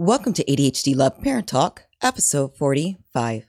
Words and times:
Welcome 0.00 0.32
to 0.32 0.44
ADHD 0.46 0.96
Love 0.96 1.20
Parent 1.20 1.46
Talk, 1.46 1.82
episode 2.02 2.56
45. 2.56 3.46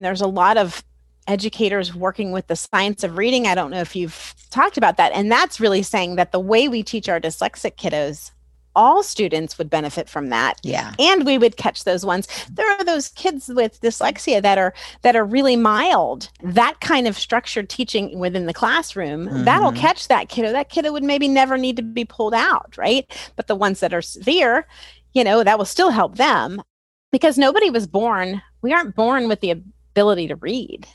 There's 0.00 0.20
a 0.20 0.26
lot 0.26 0.56
of 0.56 0.82
educators 1.28 1.94
working 1.94 2.32
with 2.32 2.48
the 2.48 2.56
science 2.56 3.04
of 3.04 3.16
reading. 3.16 3.46
I 3.46 3.54
don't 3.54 3.70
know 3.70 3.78
if 3.80 3.94
you've 3.94 4.34
talked 4.50 4.76
about 4.76 4.96
that. 4.96 5.12
And 5.12 5.30
that's 5.30 5.60
really 5.60 5.84
saying 5.84 6.16
that 6.16 6.32
the 6.32 6.40
way 6.40 6.66
we 6.66 6.82
teach 6.82 7.08
our 7.08 7.20
dyslexic 7.20 7.76
kiddos 7.76 8.32
all 8.76 9.04
students 9.04 9.56
would 9.56 9.70
benefit 9.70 10.08
from 10.08 10.30
that 10.30 10.58
Yeah. 10.64 10.94
and 10.98 11.24
we 11.24 11.38
would 11.38 11.56
catch 11.56 11.84
those 11.84 12.04
ones 12.04 12.26
there 12.50 12.68
are 12.72 12.82
those 12.82 13.08
kids 13.10 13.46
with 13.48 13.80
dyslexia 13.80 14.42
that 14.42 14.58
are 14.58 14.74
that 15.02 15.14
are 15.14 15.24
really 15.24 15.54
mild 15.54 16.28
that 16.42 16.80
kind 16.80 17.06
of 17.06 17.16
structured 17.16 17.68
teaching 17.70 18.18
within 18.18 18.46
the 18.46 18.52
classroom 18.52 19.44
that'll 19.44 19.70
Mhm. 19.70 19.76
catch 19.76 20.08
that 20.08 20.28
kiddo 20.28 20.50
that 20.50 20.70
kiddo 20.70 20.90
would 20.90 21.04
maybe 21.04 21.28
never 21.28 21.56
need 21.56 21.76
to 21.76 21.82
be 21.84 22.04
pulled 22.04 22.34
out 22.34 22.74
right 22.76 23.06
but 23.36 23.46
the 23.46 23.54
ones 23.54 23.78
that 23.78 23.94
are 23.94 24.02
severe 24.02 24.66
you 25.14 25.24
know 25.24 25.42
that 25.42 25.56
will 25.56 25.64
still 25.64 25.90
help 25.90 26.16
them 26.16 26.60
because 27.10 27.38
nobody 27.38 27.70
was 27.70 27.86
born 27.86 28.42
we 28.62 28.72
aren't 28.72 28.94
born 28.94 29.28
with 29.28 29.40
the 29.40 29.50
ability 29.50 30.28
to 30.28 30.36
read 30.36 30.86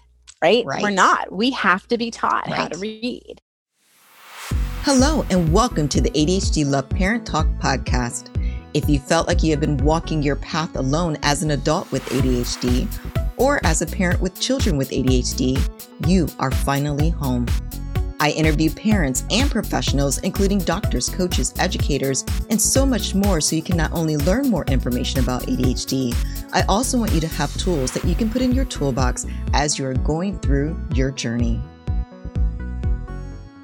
right, 0.41 0.65
right. 0.65 0.83
we're 0.83 0.89
not 0.89 1.31
we 1.31 1.49
have 1.51 1.87
to 1.87 1.97
be 1.97 2.11
taught 2.11 2.47
how 2.47 2.67
to 2.67 2.77
read 2.77 3.41
Hello, 4.83 5.25
and 5.29 5.51
welcome 5.53 5.89
to 5.89 5.99
the 6.01 6.09
ADHD 6.11 6.65
Love 6.65 6.89
Parent 6.89 7.25
Talk 7.25 7.45
podcast. 7.59 8.29
If 8.73 8.89
you 8.89 8.97
felt 8.97 9.27
like 9.27 9.43
you 9.43 9.51
have 9.51 9.59
been 9.59 9.77
walking 9.77 10.23
your 10.23 10.37
path 10.37 10.75
alone 10.77 11.17
as 11.21 11.43
an 11.43 11.51
adult 11.51 11.91
with 11.91 12.03
ADHD 12.05 12.87
or 13.35 13.59
as 13.65 13.81
a 13.81 13.85
parent 13.85 14.21
with 14.21 14.39
children 14.39 14.77
with 14.77 14.89
ADHD, 14.89 15.59
you 16.07 16.27
are 16.39 16.49
finally 16.49 17.09
home. 17.09 17.45
I 18.19 18.31
interview 18.31 18.69
parents 18.69 19.23
and 19.31 19.49
professionals, 19.49 20.17
including 20.19 20.59
doctors, 20.59 21.09
coaches, 21.09 21.53
educators, 21.57 22.25
and 22.49 22.61
so 22.61 22.85
much 22.85 23.15
more, 23.15 23.39
so 23.39 23.55
you 23.55 23.61
can 23.61 23.77
not 23.77 23.93
only 23.93 24.17
learn 24.17 24.49
more 24.49 24.65
information 24.65 25.19
about 25.19 25.43
ADHD, 25.43 26.13
I 26.51 26.63
also 26.63 26.97
want 26.97 27.13
you 27.13 27.21
to 27.21 27.27
have 27.27 27.55
tools 27.57 27.91
that 27.91 28.03
you 28.03 28.15
can 28.15 28.29
put 28.29 28.41
in 28.41 28.51
your 28.51 28.65
toolbox 28.65 29.25
as 29.53 29.79
you 29.79 29.85
are 29.85 29.93
going 29.93 30.37
through 30.39 30.77
your 30.93 31.11
journey. 31.11 31.61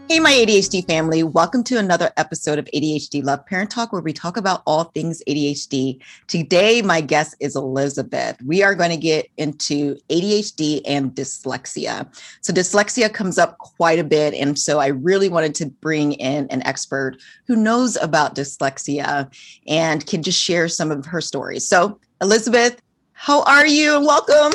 Hey, 0.07 0.19
my 0.19 0.33
ADHD 0.33 0.85
family. 0.85 1.23
Welcome 1.23 1.63
to 1.63 1.79
another 1.79 2.11
episode 2.15 2.59
of 2.59 2.65
ADHD 2.65 3.23
Love 3.23 3.43
Parent 3.47 3.71
Talk, 3.71 3.91
where 3.91 4.03
we 4.03 4.13
talk 4.13 4.37
about 4.37 4.61
all 4.67 4.83
things 4.83 5.23
ADHD. 5.27 5.99
Today, 6.27 6.83
my 6.83 7.01
guest 7.01 7.35
is 7.39 7.55
Elizabeth. 7.55 8.37
We 8.45 8.61
are 8.61 8.75
going 8.75 8.91
to 8.91 8.97
get 8.97 9.31
into 9.37 9.95
ADHD 10.11 10.81
and 10.85 11.15
dyslexia. 11.15 12.07
So, 12.41 12.53
dyslexia 12.53 13.11
comes 13.11 13.39
up 13.39 13.57
quite 13.57 13.97
a 13.97 14.03
bit. 14.03 14.35
And 14.35 14.59
so, 14.59 14.77
I 14.77 14.87
really 14.87 15.27
wanted 15.27 15.55
to 15.55 15.65
bring 15.65 16.13
in 16.13 16.45
an 16.51 16.61
expert 16.67 17.17
who 17.47 17.55
knows 17.55 17.95
about 17.95 18.35
dyslexia 18.35 19.33
and 19.65 20.05
can 20.05 20.21
just 20.21 20.39
share 20.39 20.67
some 20.67 20.91
of 20.91 21.03
her 21.07 21.19
stories. 21.19 21.67
So, 21.67 21.99
Elizabeth, 22.21 22.79
how 23.13 23.41
are 23.45 23.65
you? 23.65 23.99
Welcome. 24.01 24.53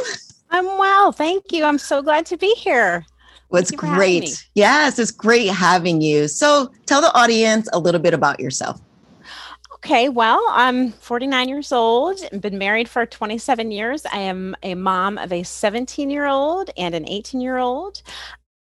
i'm 0.52 0.66
well 0.66 1.12
thank 1.12 1.52
you 1.52 1.62
i'm 1.62 1.78
so 1.78 2.02
glad 2.02 2.26
to 2.26 2.36
be 2.36 2.52
here 2.56 3.06
Well, 3.50 3.60
it's 3.60 3.70
Thank 3.70 3.82
you 3.82 3.88
for 3.88 3.94
having 3.94 4.20
me. 4.20 4.20
great. 4.20 4.48
Yes, 4.54 4.98
it's 4.98 5.10
great 5.10 5.48
having 5.48 6.00
you. 6.00 6.28
So 6.28 6.70
tell 6.86 7.00
the 7.00 7.12
audience 7.14 7.68
a 7.72 7.78
little 7.78 8.00
bit 8.00 8.14
about 8.14 8.40
yourself. 8.40 8.80
Okay, 9.82 10.10
well, 10.10 10.44
I'm 10.50 10.92
49 10.92 11.48
years 11.48 11.72
old, 11.72 12.20
and 12.30 12.42
been 12.42 12.58
married 12.58 12.86
for 12.86 13.06
27 13.06 13.70
years. 13.70 14.04
I 14.04 14.18
am 14.18 14.54
a 14.62 14.74
mom 14.74 15.16
of 15.16 15.32
a 15.32 15.42
17 15.42 16.10
year 16.10 16.26
old 16.26 16.70
and 16.76 16.94
an 16.94 17.08
18 17.08 17.40
year 17.40 17.56
old. 17.56 18.02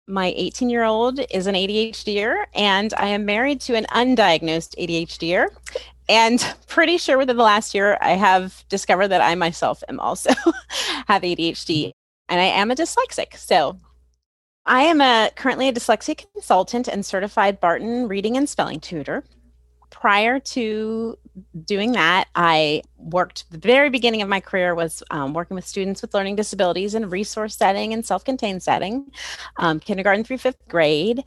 My 0.08 0.34
18 0.36 0.70
year 0.70 0.86
old 0.86 1.20
is 1.30 1.46
an 1.46 1.56
ADHDer, 1.56 2.46
and 2.56 2.94
I 2.98 3.08
am 3.08 3.26
married 3.26 3.60
to 3.62 3.76
an 3.76 3.86
undiagnosed 3.90 4.76
ADHDer. 4.80 5.50
And 6.08 6.56
pretty 6.68 6.98
sure 6.98 7.18
within 7.18 7.36
the 7.36 7.44
last 7.44 7.76
year, 7.76 7.98
I 8.00 8.12
have 8.12 8.64
discovered 8.70 9.10
that 9.10 9.22
I 9.22 9.36
myself 9.36 9.84
am 9.90 10.00
also 10.00 10.30
have 11.08 11.22
ADHD, 11.22 11.92
and 12.30 12.40
I 12.40 12.46
am 12.46 12.72
a 12.72 12.76
dyslexic. 12.76 13.36
So 13.36 13.78
I 14.70 14.84
am 14.84 15.02
a 15.02 15.32
currently 15.36 15.68
a 15.68 15.74
dyslexia 15.74 16.26
consultant 16.34 16.88
and 16.88 17.06
certified 17.06 17.60
Barton 17.60 18.08
reading 18.08 18.38
and 18.38 18.48
spelling 18.48 18.80
tutor 18.80 19.24
prior 19.90 20.40
to 20.40 21.18
doing 21.66 21.94
that, 21.94 22.28
I 22.36 22.84
worked 22.98 23.50
the 23.52 23.58
very 23.58 23.90
beginning 23.90 24.22
of 24.22 24.30
my 24.30 24.40
career 24.40 24.76
was 24.76 25.04
um, 25.12 25.34
working 25.34 25.56
with 25.56 25.68
students 25.68 26.02
with 26.02 26.14
learning 26.14 26.36
disabilities 26.36 26.96
in 26.96 27.10
resource 27.10 27.56
setting 27.56 27.94
and 27.94 28.06
self-contained 28.06 28.62
setting, 28.62 29.12
um, 29.58 29.80
kindergarten 29.80 30.24
through 30.24 30.38
fifth 30.38 30.68
grade. 30.68 31.24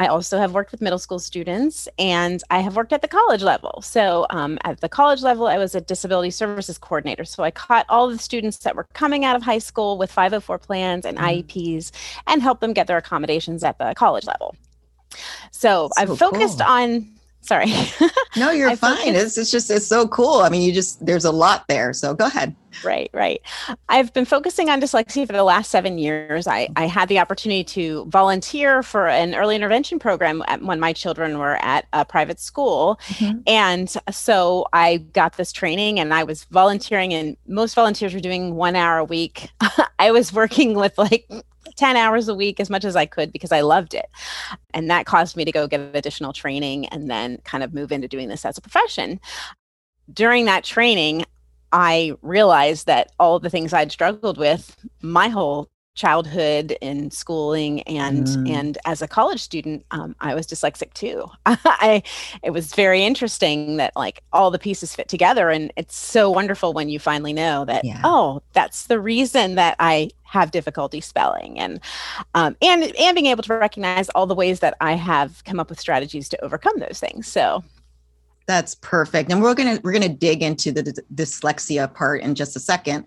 I 0.00 0.06
also 0.06 0.38
have 0.38 0.52
worked 0.54 0.72
with 0.72 0.80
middle 0.80 0.98
school 0.98 1.18
students 1.18 1.86
and 1.98 2.42
I 2.48 2.60
have 2.60 2.74
worked 2.74 2.94
at 2.94 3.02
the 3.02 3.08
college 3.08 3.42
level. 3.42 3.82
So, 3.82 4.26
um, 4.30 4.58
at 4.64 4.80
the 4.80 4.88
college 4.88 5.20
level, 5.20 5.46
I 5.46 5.58
was 5.58 5.74
a 5.74 5.80
disability 5.82 6.30
services 6.30 6.78
coordinator. 6.78 7.26
So, 7.26 7.42
I 7.42 7.50
caught 7.50 7.84
all 7.90 8.08
the 8.08 8.16
students 8.16 8.56
that 8.64 8.74
were 8.74 8.86
coming 8.94 9.26
out 9.26 9.36
of 9.36 9.42
high 9.42 9.58
school 9.58 9.98
with 9.98 10.10
504 10.10 10.58
plans 10.58 11.04
and 11.04 11.18
Mhm. 11.18 11.24
IEPs 11.44 11.92
and 12.26 12.40
helped 12.40 12.62
them 12.62 12.72
get 12.72 12.86
their 12.86 12.96
accommodations 12.96 13.62
at 13.62 13.76
the 13.76 13.92
college 13.94 14.24
level. 14.26 14.56
So, 15.50 15.90
So 15.94 16.02
I've 16.02 16.18
focused 16.18 16.60
cool. 16.60 16.68
on, 16.68 17.08
sorry. 17.42 17.72
No, 18.36 18.52
you're 18.52 18.76
fine. 18.76 18.96
focus- 18.96 19.22
It's, 19.22 19.38
it's 19.38 19.50
just, 19.50 19.70
it's 19.72 19.86
so 19.88 20.06
cool. 20.06 20.36
I 20.42 20.50
mean, 20.50 20.62
you 20.62 20.72
just, 20.72 21.04
there's 21.04 21.24
a 21.24 21.32
lot 21.32 21.66
there. 21.66 21.92
So 21.92 22.14
go 22.14 22.26
ahead. 22.26 22.54
Right, 22.84 23.10
right. 23.12 23.42
I've 23.88 24.12
been 24.12 24.24
focusing 24.24 24.70
on 24.70 24.80
dyslexia 24.80 25.26
for 25.26 25.32
the 25.32 25.42
last 25.42 25.68
seven 25.72 25.98
years. 25.98 26.46
I, 26.46 26.68
I 26.76 26.86
had 26.86 27.08
the 27.08 27.18
opportunity 27.18 27.64
to 27.64 28.04
volunteer 28.06 28.84
for 28.84 29.08
an 29.08 29.34
early 29.34 29.56
intervention 29.56 29.98
program 29.98 30.44
at, 30.46 30.62
when 30.62 30.78
my 30.78 30.92
children 30.92 31.38
were 31.40 31.56
at 31.56 31.88
a 31.92 32.04
private 32.04 32.38
school. 32.38 33.00
Mm-hmm. 33.06 33.40
And 33.48 33.92
so 34.12 34.66
I 34.72 34.98
got 34.98 35.36
this 35.36 35.50
training 35.50 35.98
and 35.98 36.14
I 36.14 36.22
was 36.22 36.44
volunteering, 36.44 37.12
and 37.12 37.36
most 37.48 37.74
volunteers 37.74 38.14
were 38.14 38.20
doing 38.20 38.54
one 38.54 38.76
hour 38.76 38.98
a 38.98 39.04
week. 39.04 39.48
I 39.98 40.12
was 40.12 40.32
working 40.32 40.74
with 40.74 40.96
like 40.98 41.28
10 41.80 41.96
hours 41.96 42.28
a 42.28 42.34
week 42.34 42.60
as 42.60 42.70
much 42.70 42.84
as 42.84 42.94
I 42.94 43.06
could 43.06 43.32
because 43.32 43.52
I 43.52 43.62
loved 43.62 43.94
it. 43.94 44.06
And 44.74 44.90
that 44.90 45.06
caused 45.06 45.36
me 45.36 45.44
to 45.46 45.52
go 45.52 45.66
get 45.66 45.80
additional 45.94 46.32
training 46.32 46.86
and 46.88 47.10
then 47.10 47.38
kind 47.44 47.64
of 47.64 47.72
move 47.74 47.90
into 47.90 48.06
doing 48.06 48.28
this 48.28 48.44
as 48.44 48.58
a 48.58 48.60
profession. 48.60 49.18
During 50.12 50.44
that 50.44 50.62
training, 50.62 51.24
I 51.72 52.12
realized 52.22 52.86
that 52.86 53.12
all 53.18 53.38
the 53.40 53.48
things 53.50 53.72
I'd 53.72 53.92
struggled 53.92 54.38
with 54.38 54.76
my 55.02 55.28
whole 55.28 55.68
childhood 55.96 56.76
and 56.80 57.12
schooling 57.12 57.82
and 57.82 58.26
Mm. 58.26 58.48
and 58.48 58.78
as 58.86 59.02
a 59.02 59.08
college 59.08 59.40
student 59.40 59.84
um, 59.90 60.14
i 60.20 60.34
was 60.36 60.46
dyslexic 60.46 60.94
too 60.94 61.26
i 61.46 62.00
it 62.44 62.50
was 62.50 62.72
very 62.74 63.02
interesting 63.04 63.76
that 63.78 63.92
like 63.96 64.22
all 64.32 64.50
the 64.52 64.58
pieces 64.58 64.94
fit 64.94 65.08
together 65.08 65.50
and 65.50 65.72
it's 65.76 65.96
so 65.96 66.30
wonderful 66.30 66.72
when 66.72 66.88
you 66.88 66.98
finally 67.00 67.32
know 67.32 67.64
that 67.64 67.84
Yeah. 67.84 68.00
oh 68.04 68.40
that's 68.52 68.86
the 68.86 69.00
reason 69.00 69.56
that 69.56 69.74
i 69.80 70.10
have 70.30 70.50
difficulty 70.50 71.00
spelling 71.00 71.58
and 71.58 71.80
um, 72.34 72.56
and 72.62 72.84
and 72.96 73.14
being 73.14 73.26
able 73.26 73.42
to 73.42 73.52
recognize 73.54 74.08
all 74.10 74.26
the 74.26 74.34
ways 74.34 74.60
that 74.60 74.74
i 74.80 74.94
have 74.94 75.42
come 75.44 75.58
up 75.60 75.68
with 75.68 75.78
strategies 75.80 76.28
to 76.28 76.42
overcome 76.44 76.78
those 76.78 76.98
things 77.00 77.26
so 77.26 77.62
That's 78.46 78.74
perfect. 78.76 79.30
And 79.30 79.40
we're 79.42 79.54
going 79.54 79.76
to, 79.76 79.82
we're 79.84 80.00
to 80.00 80.08
dig 80.08 80.42
into 80.42 80.72
the 80.72 80.82
d- 80.82 80.92
dyslexia 81.14 81.86
part 81.94 82.22
in 82.22 82.34
just 82.34 82.56
a 82.56 82.60
second. 82.60 83.04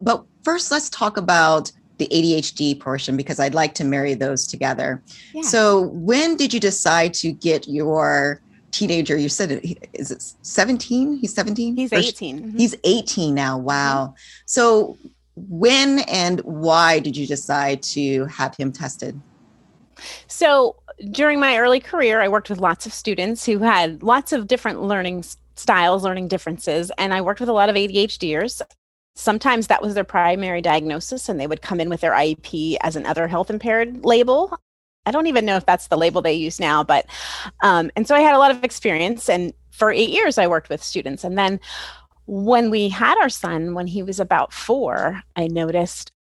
But 0.00 0.24
first, 0.42 0.70
let's 0.70 0.88
talk 0.88 1.18
about 1.18 1.70
the 1.98 2.08
ADHD 2.08 2.78
portion 2.80 3.14
because 3.16 3.38
I'd 3.38 3.54
like 3.54 3.74
to 3.74 3.84
marry 3.84 4.14
those 4.14 4.46
together. 4.46 5.02
Yeah. 5.34 5.42
So 5.42 5.88
when 5.92 6.36
did 6.36 6.54
you 6.54 6.60
decide 6.60 7.12
to 7.14 7.32
get 7.32 7.68
your 7.68 8.40
teenager? 8.70 9.16
You 9.18 9.28
said, 9.28 9.60
is 9.92 10.10
it 10.10 10.22
17? 10.42 11.18
He's 11.18 11.34
17? 11.34 11.76
he's 11.76 11.92
Or- 11.92 11.96
18 11.98 12.52
Mhm. 12.52 12.58
He's 12.58 12.74
18 12.84 13.34
now. 13.34 13.58
Wow. 13.58 14.14
So 14.46 14.96
when 15.36 16.00
and 16.00 16.40
why 16.40 16.98
did 16.98 17.16
you 17.16 17.26
decide 17.26 17.82
to 17.82 18.24
have 18.26 18.56
him 18.56 18.72
tested? 18.72 19.20
So 20.26 20.76
during 21.10 21.38
my 21.38 21.58
early 21.58 21.80
career, 21.80 22.22
I 22.22 22.28
worked 22.28 22.50
with 22.50 22.58
lots 22.58 22.86
of 22.86 22.92
students 22.92 23.44
who 23.44 23.58
had 23.58 24.02
lots 24.02 24.32
of 24.32 24.46
different 24.46 24.82
learning 24.82 25.24
styles, 25.54 26.04
learning 26.04 26.28
differences, 26.28 26.90
and 26.98 27.14
I 27.14 27.20
worked 27.20 27.40
with 27.40 27.48
a 27.48 27.52
lot 27.52 27.68
of 27.68 27.76
ADHDers. 27.76 28.62
Sometimes 29.14 29.66
that 29.66 29.82
was 29.82 29.94
their 29.94 30.04
primary 30.04 30.60
diagnosis, 30.60 31.28
and 31.28 31.40
they 31.40 31.46
would 31.46 31.62
come 31.62 31.80
in 31.80 31.88
with 31.88 32.00
their 32.00 32.12
IEP 32.12 32.76
as 32.82 32.96
an 32.96 33.06
other 33.06 33.28
health 33.28 33.50
impaired 33.50 34.04
label. 34.04 34.58
I 35.06 35.10
don't 35.12 35.28
even 35.28 35.46
know 35.46 35.56
if 35.56 35.64
that's 35.64 35.86
the 35.86 35.96
label 35.96 36.20
they 36.20 36.34
use 36.34 36.58
now, 36.58 36.82
but 36.82 37.06
um, 37.62 37.90
and 37.96 38.06
so 38.06 38.14
I 38.14 38.20
had 38.20 38.34
a 38.34 38.38
lot 38.38 38.50
of 38.50 38.64
experience. 38.64 39.28
And 39.28 39.54
for 39.70 39.90
eight 39.92 40.10
years, 40.10 40.36
I 40.36 40.46
worked 40.46 40.68
with 40.68 40.82
students. 40.82 41.24
And 41.24 41.38
then 41.38 41.60
when 42.26 42.70
we 42.70 42.88
had 42.88 43.16
our 43.18 43.28
son, 43.28 43.74
when 43.74 43.86
he 43.86 44.02
was 44.02 44.20
about 44.20 44.52
four, 44.52 45.22
I 45.36 45.46
noticed 45.46 46.12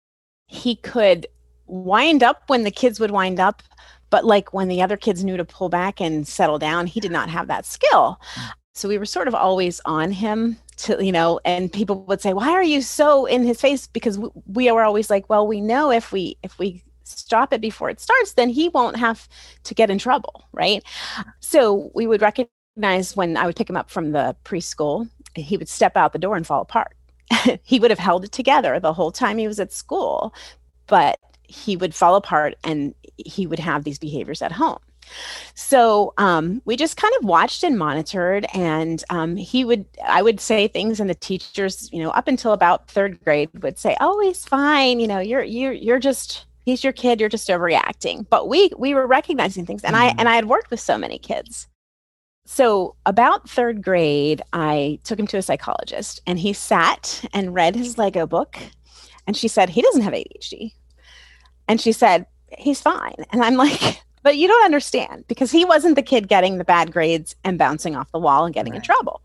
he 0.46 0.76
could 0.76 1.26
wind 1.66 2.22
up 2.22 2.42
when 2.48 2.62
the 2.62 2.70
kids 2.70 3.00
would 3.00 3.10
wind 3.10 3.40
up 3.40 3.62
but 4.10 4.24
like 4.24 4.52
when 4.52 4.68
the 4.68 4.80
other 4.80 4.96
kids 4.96 5.24
knew 5.24 5.36
to 5.36 5.44
pull 5.44 5.68
back 5.68 6.00
and 6.00 6.28
settle 6.28 6.58
down 6.58 6.86
he 6.86 7.00
did 7.00 7.10
not 7.10 7.28
have 7.28 7.48
that 7.48 7.66
skill. 7.66 8.20
Mm. 8.36 8.50
So 8.74 8.88
we 8.88 8.96
were 8.96 9.06
sort 9.06 9.26
of 9.26 9.34
always 9.34 9.80
on 9.86 10.12
him 10.12 10.56
to 10.76 11.04
you 11.04 11.10
know 11.10 11.40
and 11.44 11.72
people 11.72 12.04
would 12.04 12.20
say 12.20 12.32
why 12.32 12.50
are 12.50 12.62
you 12.62 12.80
so 12.80 13.26
in 13.26 13.44
his 13.44 13.60
face? 13.60 13.86
Because 13.88 14.18
we, 14.18 14.28
we 14.46 14.70
were 14.70 14.84
always 14.84 15.10
like 15.10 15.28
well 15.28 15.46
we 15.46 15.60
know 15.60 15.90
if 15.90 16.12
we 16.12 16.36
if 16.44 16.58
we 16.60 16.82
stop 17.02 17.52
it 17.52 17.60
before 17.60 17.90
it 17.90 17.98
starts 17.98 18.34
then 18.34 18.48
he 18.48 18.68
won't 18.68 18.96
have 18.96 19.28
to 19.64 19.74
get 19.74 19.90
in 19.90 19.98
trouble 19.98 20.44
right? 20.52 20.84
So 21.40 21.90
we 21.94 22.06
would 22.06 22.22
recognize 22.22 23.16
when 23.16 23.36
i 23.36 23.46
would 23.46 23.54
pick 23.54 23.70
him 23.70 23.76
up 23.76 23.90
from 23.90 24.10
the 24.12 24.34
preschool 24.44 25.08
he 25.34 25.56
would 25.56 25.68
step 25.68 25.96
out 25.96 26.12
the 26.12 26.18
door 26.18 26.36
and 26.36 26.46
fall 26.46 26.62
apart. 26.62 26.94
he 27.62 27.78
would 27.78 27.90
have 27.90 27.98
held 27.98 28.24
it 28.24 28.32
together 28.32 28.78
the 28.78 28.92
whole 28.92 29.12
time 29.12 29.38
he 29.38 29.48
was 29.48 29.60
at 29.60 29.72
school, 29.72 30.34
but 30.86 31.18
he 31.42 31.76
would 31.76 31.94
fall 31.94 32.16
apart 32.16 32.54
and 32.64 32.94
he 33.16 33.46
would 33.46 33.58
have 33.58 33.84
these 33.84 33.98
behaviors 33.98 34.42
at 34.42 34.52
home. 34.52 34.78
So 35.54 36.14
um, 36.18 36.62
we 36.64 36.76
just 36.76 36.96
kind 36.96 37.12
of 37.18 37.26
watched 37.26 37.62
and 37.62 37.78
monitored, 37.78 38.46
and 38.54 39.04
um, 39.10 39.36
he 39.36 39.64
would, 39.64 39.84
I 40.06 40.22
would 40.22 40.40
say 40.40 40.68
things, 40.68 41.00
and 41.00 41.08
the 41.08 41.14
teachers, 41.14 41.90
you 41.92 42.02
know, 42.02 42.10
up 42.10 42.28
until 42.28 42.52
about 42.52 42.88
third 42.88 43.22
grade, 43.22 43.50
would 43.62 43.78
say, 43.78 43.96
"Oh, 44.00 44.20
he's 44.20 44.44
fine. 44.44 45.00
You 45.00 45.06
know, 45.06 45.18
you're 45.18 45.42
you're 45.42 45.72
you're 45.72 45.98
just 45.98 46.46
he's 46.64 46.82
your 46.82 46.92
kid. 46.92 47.20
You're 47.20 47.28
just 47.28 47.48
overreacting." 47.48 48.26
But 48.28 48.48
we 48.48 48.70
we 48.78 48.94
were 48.94 49.06
recognizing 49.06 49.66
things, 49.66 49.84
and 49.84 49.94
mm. 49.94 50.00
I 50.00 50.14
and 50.18 50.28
I 50.28 50.36
had 50.36 50.46
worked 50.46 50.70
with 50.70 50.80
so 50.80 50.96
many 50.96 51.18
kids. 51.18 51.68
So 52.46 52.94
about 53.06 53.48
third 53.48 53.82
grade, 53.82 54.42
I 54.52 54.98
took 55.04 55.18
him 55.18 55.26
to 55.28 55.38
a 55.38 55.42
psychologist, 55.42 56.20
and 56.26 56.38
he 56.38 56.52
sat 56.52 57.24
and 57.32 57.54
read 57.54 57.74
his 57.74 57.96
Lego 57.96 58.26
book, 58.26 58.58
and 59.26 59.36
she 59.36 59.48
said 59.48 59.70
he 59.70 59.82
doesn't 59.82 60.02
have 60.02 60.12
ADHD. 60.12 60.72
And 61.66 61.80
she 61.80 61.92
said, 61.92 62.26
he's 62.58 62.80
fine. 62.80 63.14
And 63.30 63.42
I'm 63.42 63.54
like, 63.54 64.02
but 64.22 64.36
you 64.36 64.48
don't 64.48 64.64
understand 64.64 65.24
because 65.28 65.50
he 65.50 65.64
wasn't 65.64 65.96
the 65.96 66.02
kid 66.02 66.28
getting 66.28 66.58
the 66.58 66.64
bad 66.64 66.92
grades 66.92 67.34
and 67.44 67.58
bouncing 67.58 67.96
off 67.96 68.12
the 68.12 68.18
wall 68.18 68.44
and 68.44 68.54
getting 68.54 68.72
right. 68.72 68.78
in 68.78 68.82
trouble. 68.82 69.22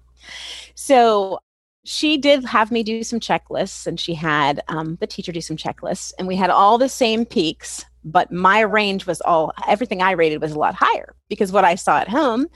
So 0.75 1.39
she 1.85 2.17
did 2.17 2.43
have 2.45 2.71
me 2.71 2.83
do 2.83 3.03
some 3.03 3.19
checklists 3.19 3.87
and 3.87 3.99
she 3.99 4.13
had 4.13 4.61
um, 4.67 4.97
the 4.99 5.07
teacher 5.07 5.31
do 5.31 5.41
some 5.41 5.57
checklists 5.57 6.11
and 6.17 6.27
we 6.27 6.35
had 6.35 6.49
all 6.49 6.77
the 6.77 6.89
same 6.89 7.25
peaks 7.25 7.85
but 8.03 8.31
my 8.31 8.59
range 8.59 9.05
was 9.05 9.21
all 9.21 9.51
everything 9.67 10.01
i 10.01 10.11
rated 10.11 10.41
was 10.41 10.51
a 10.51 10.59
lot 10.59 10.75
higher 10.75 11.15
because 11.29 11.51
what 11.51 11.65
i 11.65 11.75
saw 11.75 11.97
at 11.97 12.07
home 12.07 12.47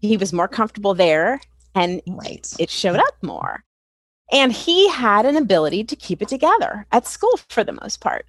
he 0.00 0.16
was 0.16 0.32
more 0.32 0.48
comfortable 0.48 0.94
there 0.94 1.40
and 1.74 2.00
right. 2.06 2.52
it 2.58 2.70
showed 2.70 2.98
up 2.98 3.22
more 3.22 3.64
and 4.32 4.52
he 4.52 4.88
had 4.88 5.26
an 5.26 5.36
ability 5.36 5.84
to 5.84 5.96
keep 5.96 6.22
it 6.22 6.28
together 6.28 6.86
at 6.92 7.06
school 7.06 7.38
for 7.48 7.64
the 7.64 7.72
most 7.72 8.00
part 8.00 8.26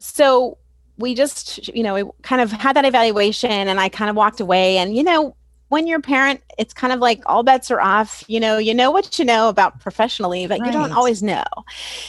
so 0.00 0.58
we 0.96 1.14
just 1.14 1.68
you 1.74 1.82
know 1.82 1.94
we 1.94 2.04
kind 2.22 2.40
of 2.40 2.52
had 2.52 2.76
that 2.76 2.84
evaluation 2.84 3.50
and 3.50 3.80
i 3.80 3.88
kind 3.88 4.10
of 4.10 4.16
walked 4.16 4.40
away 4.40 4.78
and 4.78 4.96
you 4.96 5.02
know 5.02 5.34
when 5.68 5.86
you're 5.86 5.98
a 5.98 6.02
parent 6.02 6.40
it's 6.58 6.72
kind 6.72 6.92
of 6.92 7.00
like 7.00 7.20
all 7.26 7.42
bets 7.42 7.70
are 7.70 7.80
off. 7.80 8.24
You 8.28 8.40
know 8.40 8.58
you 8.58 8.74
know 8.74 8.90
what 8.90 9.18
you 9.18 9.24
know 9.24 9.48
about 9.48 9.80
professionally 9.80 10.46
but 10.46 10.60
right. 10.60 10.66
you 10.66 10.72
don't 10.72 10.92
always 10.92 11.22
know. 11.22 11.44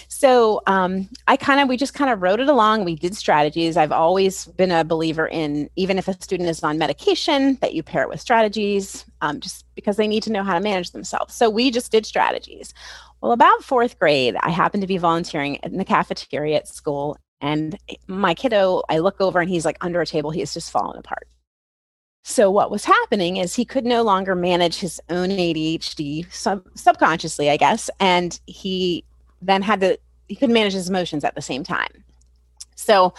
So 0.07 0.61
um, 0.67 1.09
i 1.27 1.35
kind 1.35 1.59
of 1.59 1.67
we 1.67 1.77
just 1.77 1.93
kind 1.93 2.11
of 2.11 2.21
rode 2.21 2.39
it 2.39 2.49
along. 2.49 2.85
We 2.85 2.95
did 2.95 3.15
strategies. 3.15 3.77
I've 3.77 3.91
always 3.91 4.45
been 4.45 4.71
a 4.71 4.83
believer 4.83 5.27
in 5.27 5.69
even 5.75 5.97
if 5.97 6.07
a 6.07 6.13
student 6.13 6.49
is 6.49 6.63
on 6.63 6.77
medication 6.77 7.57
that 7.61 7.73
you 7.73 7.83
pair 7.83 8.03
it 8.03 8.09
with 8.09 8.21
strategies 8.21 9.05
um, 9.21 9.39
just 9.39 9.65
because 9.75 9.97
they 9.97 10.07
need 10.07 10.23
to 10.23 10.31
know 10.31 10.43
how 10.43 10.53
to 10.53 10.59
manage 10.59 10.91
themselves. 10.91 11.33
So 11.33 11.49
we 11.49 11.71
just 11.71 11.91
did 11.91 12.05
strategies. 12.05 12.73
Well, 13.21 13.31
about 13.31 13.63
fourth 13.63 13.97
grade, 13.97 14.35
I 14.41 14.51
happened 14.51 14.81
to 14.81 14.87
be 14.87 14.97
volunteering 14.97 15.55
in 15.55 15.77
the 15.77 15.85
cafeteria 15.85 16.57
at 16.57 16.67
school, 16.67 17.17
and 17.41 17.77
my 18.07 18.33
kiddo, 18.33 18.83
I 18.89 18.99
look 18.99 19.19
over 19.19 19.39
and 19.39 19.49
he's 19.49 19.65
like 19.65 19.77
under 19.81 20.01
a 20.01 20.05
table, 20.05 20.31
he 20.31 20.41
is 20.41 20.53
just 20.53 20.71
fallen 20.71 20.97
apart. 20.97 21.27
So, 22.27 22.49
what 22.49 22.71
was 22.71 22.85
happening 22.85 23.37
is 23.37 23.53
he 23.53 23.65
could 23.65 23.85
no 23.85 24.01
longer 24.01 24.33
manage 24.33 24.77
his 24.77 24.99
own 25.11 25.29
ADHD 25.29 26.25
sub- 26.33 26.67
subconsciously, 26.73 27.51
I 27.51 27.55
guess. 27.57 27.87
And 27.99 28.39
he 28.47 29.05
then 29.43 29.61
had 29.61 29.79
to, 29.81 29.99
he 30.27 30.35
couldn't 30.35 30.55
manage 30.55 30.73
his 30.73 30.89
emotions 30.89 31.23
at 31.23 31.35
the 31.35 31.41
same 31.43 31.63
time. 31.63 32.03
So, 32.73 33.13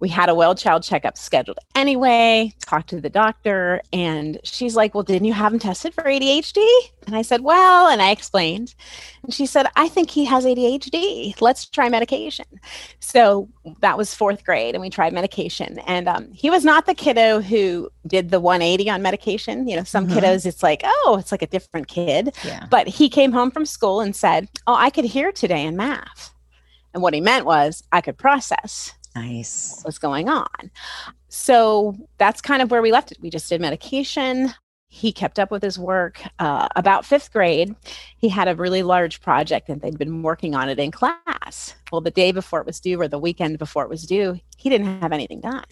we 0.00 0.08
had 0.08 0.28
a 0.28 0.34
well 0.34 0.54
child 0.54 0.82
checkup 0.82 1.16
scheduled 1.18 1.58
anyway, 1.74 2.52
talked 2.60 2.90
to 2.90 3.00
the 3.00 3.10
doctor, 3.10 3.80
and 3.92 4.38
she's 4.44 4.76
like, 4.76 4.94
Well, 4.94 5.04
didn't 5.04 5.26
you 5.26 5.32
have 5.32 5.52
him 5.52 5.58
tested 5.58 5.94
for 5.94 6.04
ADHD? 6.04 6.64
And 7.06 7.16
I 7.16 7.22
said, 7.22 7.42
Well, 7.42 7.88
and 7.88 8.00
I 8.00 8.10
explained. 8.10 8.74
And 9.22 9.32
she 9.34 9.46
said, 9.46 9.66
I 9.76 9.88
think 9.88 10.10
he 10.10 10.24
has 10.26 10.44
ADHD. 10.44 11.40
Let's 11.40 11.66
try 11.66 11.88
medication. 11.88 12.46
So 13.00 13.48
that 13.80 13.98
was 13.98 14.14
fourth 14.14 14.44
grade, 14.44 14.74
and 14.74 14.82
we 14.82 14.90
tried 14.90 15.12
medication. 15.12 15.78
And 15.80 16.08
um, 16.08 16.30
he 16.32 16.50
was 16.50 16.64
not 16.64 16.86
the 16.86 16.94
kiddo 16.94 17.40
who 17.40 17.90
did 18.06 18.30
the 18.30 18.40
180 18.40 18.90
on 18.90 19.02
medication. 19.02 19.66
You 19.68 19.76
know, 19.76 19.84
some 19.84 20.06
mm-hmm. 20.06 20.18
kiddos, 20.18 20.46
it's 20.46 20.62
like, 20.62 20.82
Oh, 20.84 21.16
it's 21.18 21.32
like 21.32 21.42
a 21.42 21.46
different 21.46 21.88
kid. 21.88 22.36
Yeah. 22.44 22.66
But 22.70 22.86
he 22.88 23.08
came 23.08 23.32
home 23.32 23.50
from 23.50 23.66
school 23.66 24.00
and 24.00 24.14
said, 24.14 24.48
Oh, 24.66 24.74
I 24.74 24.90
could 24.90 25.04
hear 25.04 25.32
today 25.32 25.64
in 25.64 25.76
math. 25.76 26.32
And 26.94 27.02
what 27.02 27.14
he 27.14 27.20
meant 27.20 27.44
was, 27.44 27.84
I 27.92 28.00
could 28.00 28.16
process 28.16 28.94
Nice. 29.20 29.76
What 29.78 29.86
was 29.86 29.98
going 29.98 30.28
on? 30.28 30.70
So 31.28 31.96
that's 32.18 32.40
kind 32.40 32.62
of 32.62 32.70
where 32.70 32.82
we 32.82 32.92
left 32.92 33.12
it. 33.12 33.18
We 33.20 33.30
just 33.30 33.48
did 33.48 33.60
medication. 33.60 34.52
He 34.88 35.12
kept 35.12 35.38
up 35.38 35.50
with 35.50 35.62
his 35.62 35.78
work. 35.78 36.22
Uh, 36.38 36.68
about 36.74 37.04
fifth 37.04 37.32
grade, 37.32 37.74
he 38.16 38.28
had 38.28 38.48
a 38.48 38.54
really 38.54 38.82
large 38.82 39.20
project 39.20 39.68
and 39.68 39.80
they'd 39.80 39.98
been 39.98 40.22
working 40.22 40.54
on 40.54 40.68
it 40.68 40.78
in 40.78 40.90
class. 40.90 41.74
Well, 41.92 42.00
the 42.00 42.10
day 42.10 42.32
before 42.32 42.60
it 42.60 42.66
was 42.66 42.80
due 42.80 43.00
or 43.00 43.08
the 43.08 43.18
weekend 43.18 43.58
before 43.58 43.82
it 43.82 43.90
was 43.90 44.04
due, 44.04 44.38
he 44.56 44.70
didn't 44.70 45.00
have 45.00 45.12
anything 45.12 45.40
done. 45.40 45.64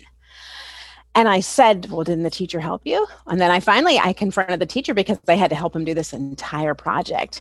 And 1.14 1.28
I 1.28 1.40
said, 1.40 1.90
Well, 1.90 2.04
didn't 2.04 2.24
the 2.24 2.30
teacher 2.30 2.60
help 2.60 2.82
you? 2.84 3.06
And 3.26 3.40
then 3.40 3.50
I 3.50 3.58
finally 3.58 3.98
I 3.98 4.12
confronted 4.12 4.60
the 4.60 4.66
teacher 4.66 4.92
because 4.92 5.18
I 5.26 5.34
had 5.34 5.48
to 5.48 5.56
help 5.56 5.74
him 5.74 5.84
do 5.84 5.94
this 5.94 6.12
entire 6.12 6.74
project. 6.74 7.40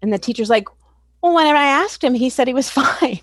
And 0.00 0.10
the 0.10 0.18
teacher's 0.18 0.48
like, 0.48 0.68
well, 1.22 1.34
whenever 1.34 1.56
I 1.56 1.66
asked 1.66 2.02
him, 2.02 2.14
he 2.14 2.30
said 2.30 2.48
he 2.48 2.54
was 2.54 2.70
fine. 2.80 3.20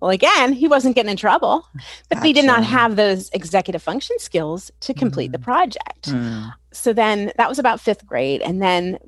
well, 0.00 0.10
again, 0.10 0.52
he 0.52 0.68
wasn't 0.68 0.94
getting 0.94 1.10
in 1.10 1.16
trouble, 1.16 1.66
but 2.08 2.16
gotcha. 2.16 2.26
he 2.26 2.32
did 2.32 2.44
not 2.44 2.64
have 2.64 2.96
those 2.96 3.30
executive 3.30 3.82
function 3.82 4.18
skills 4.18 4.70
to 4.80 4.94
complete 4.94 5.30
mm. 5.30 5.32
the 5.32 5.38
project. 5.38 6.08
Mm. 6.10 6.52
So 6.72 6.92
then 6.92 7.32
that 7.36 7.48
was 7.48 7.58
about 7.58 7.80
fifth 7.80 8.06
grade. 8.06 8.42
And 8.42 8.60
then 8.60 8.98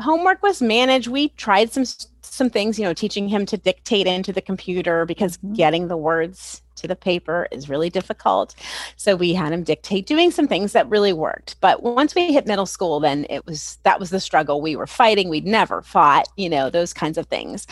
homework 0.00 0.42
was 0.42 0.62
managed. 0.62 1.08
We 1.08 1.30
tried 1.30 1.72
some 1.72 1.84
some 2.22 2.48
things, 2.48 2.78
you 2.78 2.84
know, 2.84 2.94
teaching 2.94 3.28
him 3.28 3.44
to 3.46 3.58
dictate 3.58 4.06
into 4.06 4.32
the 4.32 4.40
computer 4.40 5.04
because 5.04 5.36
mm-hmm. 5.36 5.52
getting 5.52 5.88
the 5.88 5.96
words 5.96 6.62
to 6.76 6.88
the 6.88 6.96
paper 6.96 7.46
is 7.50 7.68
really 7.68 7.90
difficult. 7.90 8.54
So 8.96 9.16
we 9.16 9.34
had 9.34 9.52
him 9.52 9.62
dictate 9.62 10.06
doing 10.06 10.30
some 10.30 10.48
things 10.48 10.72
that 10.72 10.88
really 10.88 11.12
worked. 11.12 11.56
But 11.60 11.82
once 11.82 12.14
we 12.14 12.32
hit 12.32 12.46
middle 12.46 12.66
school, 12.66 13.00
then 13.00 13.26
it 13.28 13.44
was 13.46 13.78
that 13.82 14.00
was 14.00 14.10
the 14.10 14.20
struggle. 14.20 14.60
We 14.60 14.76
were 14.76 14.86
fighting. 14.86 15.28
We'd 15.28 15.46
never 15.46 15.82
fought, 15.82 16.26
you 16.36 16.48
know, 16.48 16.70
those 16.70 16.92
kinds 16.92 17.18
of 17.18 17.26
things. 17.26 17.66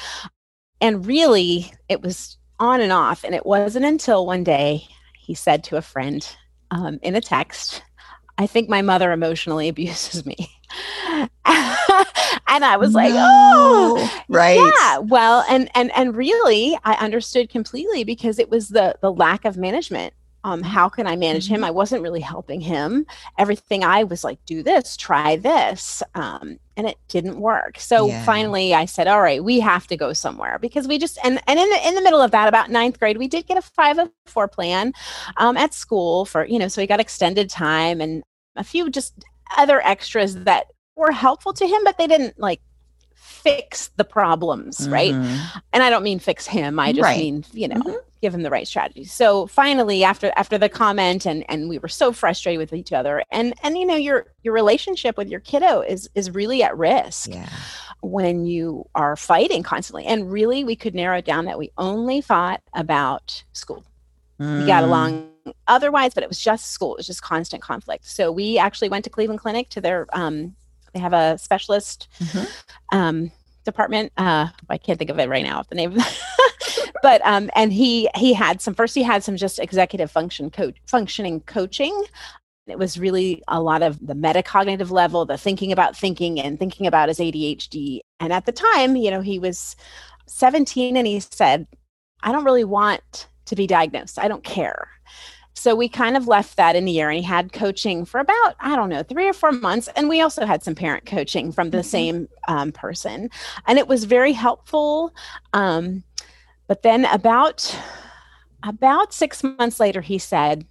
And 0.81 1.07
really, 1.07 1.73
it 1.89 2.03
was 2.03 2.37
on 2.59 2.81
and 2.81 2.93
off. 2.93 3.25
And 3.25 3.35
it 3.35 3.47
wasn't 3.47 3.85
until 3.87 4.27
one 4.27 4.45
day 4.45 4.87
he 5.19 5.35
said 5.35 5.65
to 5.65 5.77
a 5.77 5.83
friend 5.83 6.27
um, 6.71 6.99
in 7.03 7.17
a 7.17 7.21
text, 7.21 7.83
I 8.39 8.47
think 8.47 8.69
my 8.69 8.83
mother 8.83 9.13
emotionally 9.13 9.69
abuses 9.71 10.25
me. 10.25 10.51
and 11.45 12.65
I 12.65 12.77
was 12.79 12.95
like, 12.95 13.13
oh, 13.15 14.23
right. 14.29 14.59
Yeah. 14.59 14.99
Well, 14.99 15.45
and 15.49 15.71
and 15.75 15.91
and 15.97 16.17
really 16.17 16.79
I 16.85 16.95
understood 16.95 17.51
completely 17.51 18.05
because 18.05 18.39
it 18.39 18.51
was 18.51 18.69
the 18.69 18.97
the 19.01 19.13
lack 19.13 19.45
of 19.45 19.57
management. 19.57 20.15
Um, 20.43 20.63
how 20.63 20.89
can 20.89 21.07
I 21.07 21.17
manage 21.17 21.47
mm-hmm. 21.47 21.57
him? 21.57 21.65
I 21.65 21.71
wasn't 21.71 22.03
really 22.03 22.21
helping 22.21 22.63
him. 22.63 23.05
Everything 23.37 23.85
I 23.85 24.05
was 24.05 24.25
like, 24.25 24.43
do 24.47 24.63
this, 24.63 24.97
try 24.97 25.37
this. 25.37 26.03
Um, 26.15 26.59
and 26.79 26.89
it 26.89 26.97
didn't 27.09 27.39
work. 27.39 27.79
So 27.79 28.09
yeah. 28.09 28.25
finally 28.25 28.73
I 28.73 28.87
said, 28.87 29.07
all 29.07 29.21
right, 29.21 29.45
we 29.45 29.61
have 29.61 29.87
to 29.89 29.99
go 29.99 30.15
somewhere 30.15 30.59
because 30.59 30.89
we 30.89 30.99
just 30.99 31.19
and 31.23 31.41
and 31.47 31.59
in 31.59 31.69
the 31.69 31.89
in 31.89 31.95
the 31.95 32.01
middle 32.01 32.23
of 32.23 32.31
that, 32.31 32.49
about 32.49 32.71
ninth 32.71 32.99
grade, 32.99 33.19
we 33.19 33.29
did 33.29 33.47
get 33.47 33.59
a 33.59 33.63
five 33.63 33.99
of 33.99 34.11
four 34.27 34.49
plan 34.49 34.95
um, 35.37 35.59
at 35.59 35.75
school 35.75 36.25
for, 36.25 36.47
you 36.47 36.59
know, 36.59 36.69
so 36.69 36.81
we 36.81 36.87
got 36.87 37.01
extended 37.01 37.51
time 37.51 38.01
and 38.01 38.23
a 38.57 38.65
few 38.65 38.89
just 38.89 39.25
other 39.57 39.81
extras 39.85 40.35
that 40.45 40.67
were 40.97 41.13
helpful 41.13 41.53
to 41.55 41.67
him, 41.67 41.83
but 41.85 41.99
they 41.99 42.07
didn't 42.07 42.39
like 42.39 42.61
fix 43.43 43.89
the 43.97 44.05
problems, 44.05 44.79
mm-hmm. 44.79 44.93
right? 44.93 45.15
And 45.73 45.83
I 45.83 45.91
don't 45.91 46.03
mean 46.03 46.19
fix 46.19 46.47
him. 46.47 46.79
I 46.79 46.93
just 46.93 47.03
right. 47.03 47.19
mean, 47.19 47.45
you 47.53 47.69
know, 47.69 47.77
mm-hmm. 47.77 47.97
give 48.21 48.35
him 48.35 48.43
the 48.43 48.51
right 48.51 48.67
strategy. 48.67 49.05
So 49.05 49.47
finally 49.47 50.05
after 50.05 50.33
after 50.37 50.59
the 50.59 50.69
comment 50.69 51.27
and 51.27 51.45
and 51.49 51.69
we 51.69 51.79
were 51.79 51.89
so 51.89 52.13
frustrated 52.13 52.59
with 52.59 52.73
each 52.73 52.93
other 52.93 53.23
and 53.31 53.55
and 53.63 53.79
you 53.79 53.87
know 53.87 53.97
your 53.97 54.27
your 54.43 54.55
relationship 54.55 55.17
with 55.17 55.29
your 55.29 55.41
kiddo 55.41 55.81
is 55.81 56.09
is 56.15 56.31
really 56.31 56.63
at 56.63 56.77
risk. 56.77 57.31
Yeah. 57.31 57.49
When 58.03 58.47
you 58.47 58.87
are 58.95 59.15
fighting 59.15 59.63
constantly. 59.63 60.07
And 60.07 60.33
really 60.33 60.65
we 60.65 60.77
could 60.77 60.95
narrow 60.95 61.19
it 61.19 61.25
down 61.25 61.45
that 61.47 61.59
we 61.59 61.71
only 61.77 62.21
fought 62.21 62.63
about 62.73 63.45
school. 63.53 63.85
Mm. 64.41 64.61
We 64.61 64.67
got 64.67 64.83
mm. 64.83 64.87
along 64.87 65.31
otherwise, 65.67 66.15
but 66.15 66.23
it 66.23 66.29
was 66.29 66.39
just 66.39 66.73
school. 66.73 66.95
It 66.95 66.99
was 66.99 67.07
just 67.07 67.23
constant 67.23 67.63
conflict. 67.63 68.07
So 68.07 68.31
we 68.33 68.59
actually 68.59 68.89
went 68.89 69.05
to 69.05 69.11
Cleveland 69.11 69.41
Clinic 69.41 69.69
to 69.71 69.81
their 69.81 70.07
um, 70.13 70.55
they 70.93 71.01
have 71.01 71.13
a 71.13 71.39
specialist 71.39 72.09
mm-hmm. 72.19 72.97
um, 72.97 73.31
department. 73.65 74.13
Uh, 74.17 74.49
I 74.69 74.79
can't 74.79 74.99
think 74.99 75.11
of 75.11 75.19
it 75.19 75.29
right 75.29 75.45
now. 75.45 75.63
The 75.69 75.75
name, 75.75 75.97
but 77.03 77.25
um, 77.25 77.51
and 77.55 77.73
he 77.73 78.09
he 78.17 78.33
had 78.35 78.61
some 78.61 78.75
first. 78.75 78.95
He 78.95 79.03
had 79.03 79.23
some 79.23 79.37
just 79.37 79.59
executive 79.59 80.11
function 80.11 80.51
coach 80.51 80.77
functioning 80.87 81.41
coaching. 81.41 82.05
It 82.67 82.79
was 82.79 82.99
really 82.99 83.43
a 83.49 83.61
lot 83.61 83.83
of 83.83 84.05
the 84.07 84.15
metacognitive 84.15 84.91
level, 84.91 85.25
the 85.25 85.39
thinking 85.39 85.73
about 85.73 85.97
thinking 85.97 86.41
and 86.41 86.59
thinking 86.59 86.87
about 86.87 87.09
his 87.09 87.19
ADHD. 87.19 88.01
And 88.21 88.33
at 88.33 88.47
the 88.47 88.53
time, 88.53 88.95
you 88.95 89.11
know, 89.11 89.23
he 89.23 89.41
was 89.41 89.75
17 90.27 90.97
and 90.97 91.07
he 91.07 91.19
said, 91.19 91.67
I 92.23 92.31
don't 92.31 92.45
really 92.45 92.65
want 92.65 93.27
to 93.47 93.57
be 93.57 93.67
diagnosed. 93.67 94.21
I 94.21 94.29
don't 94.29 94.45
care. 94.45 94.89
So 95.55 95.75
we 95.75 95.89
kind 95.89 96.17
of 96.17 96.27
left 96.27 96.57
that 96.57 96.77
in 96.77 96.85
the 96.85 96.93
year 96.93 97.11
and 97.11 97.19
he 97.19 97.25
had 97.25 97.53
coaching 97.53 98.05
for 98.05 98.21
about, 98.21 98.55
I 98.61 98.77
don't 98.77 98.89
know, 98.89 99.03
three 99.03 99.29
or 99.29 99.33
four 99.33 99.53
months. 99.53 99.89
And 99.97 100.09
we 100.09 100.21
also 100.21 100.47
had 100.47 100.63
some 100.63 100.75
parent 100.75 101.07
coaching 101.07 101.53
from 101.53 101.71
the 101.71 101.79
mm-hmm. 101.79 101.87
same 101.87 102.29
um, 102.49 102.73
person. 102.73 103.31
And 103.67 103.79
it 103.79 103.89
was 103.89 104.05
very 104.05 104.33
helpful. 104.33 105.15
Um, 105.53 106.05
but 106.67 106.83
then 106.83 107.05
about 107.07 107.77
about 108.63 109.13
six 109.13 109.43
months 109.43 109.81
later, 109.81 110.01
he 110.03 110.19
said, 110.19 110.67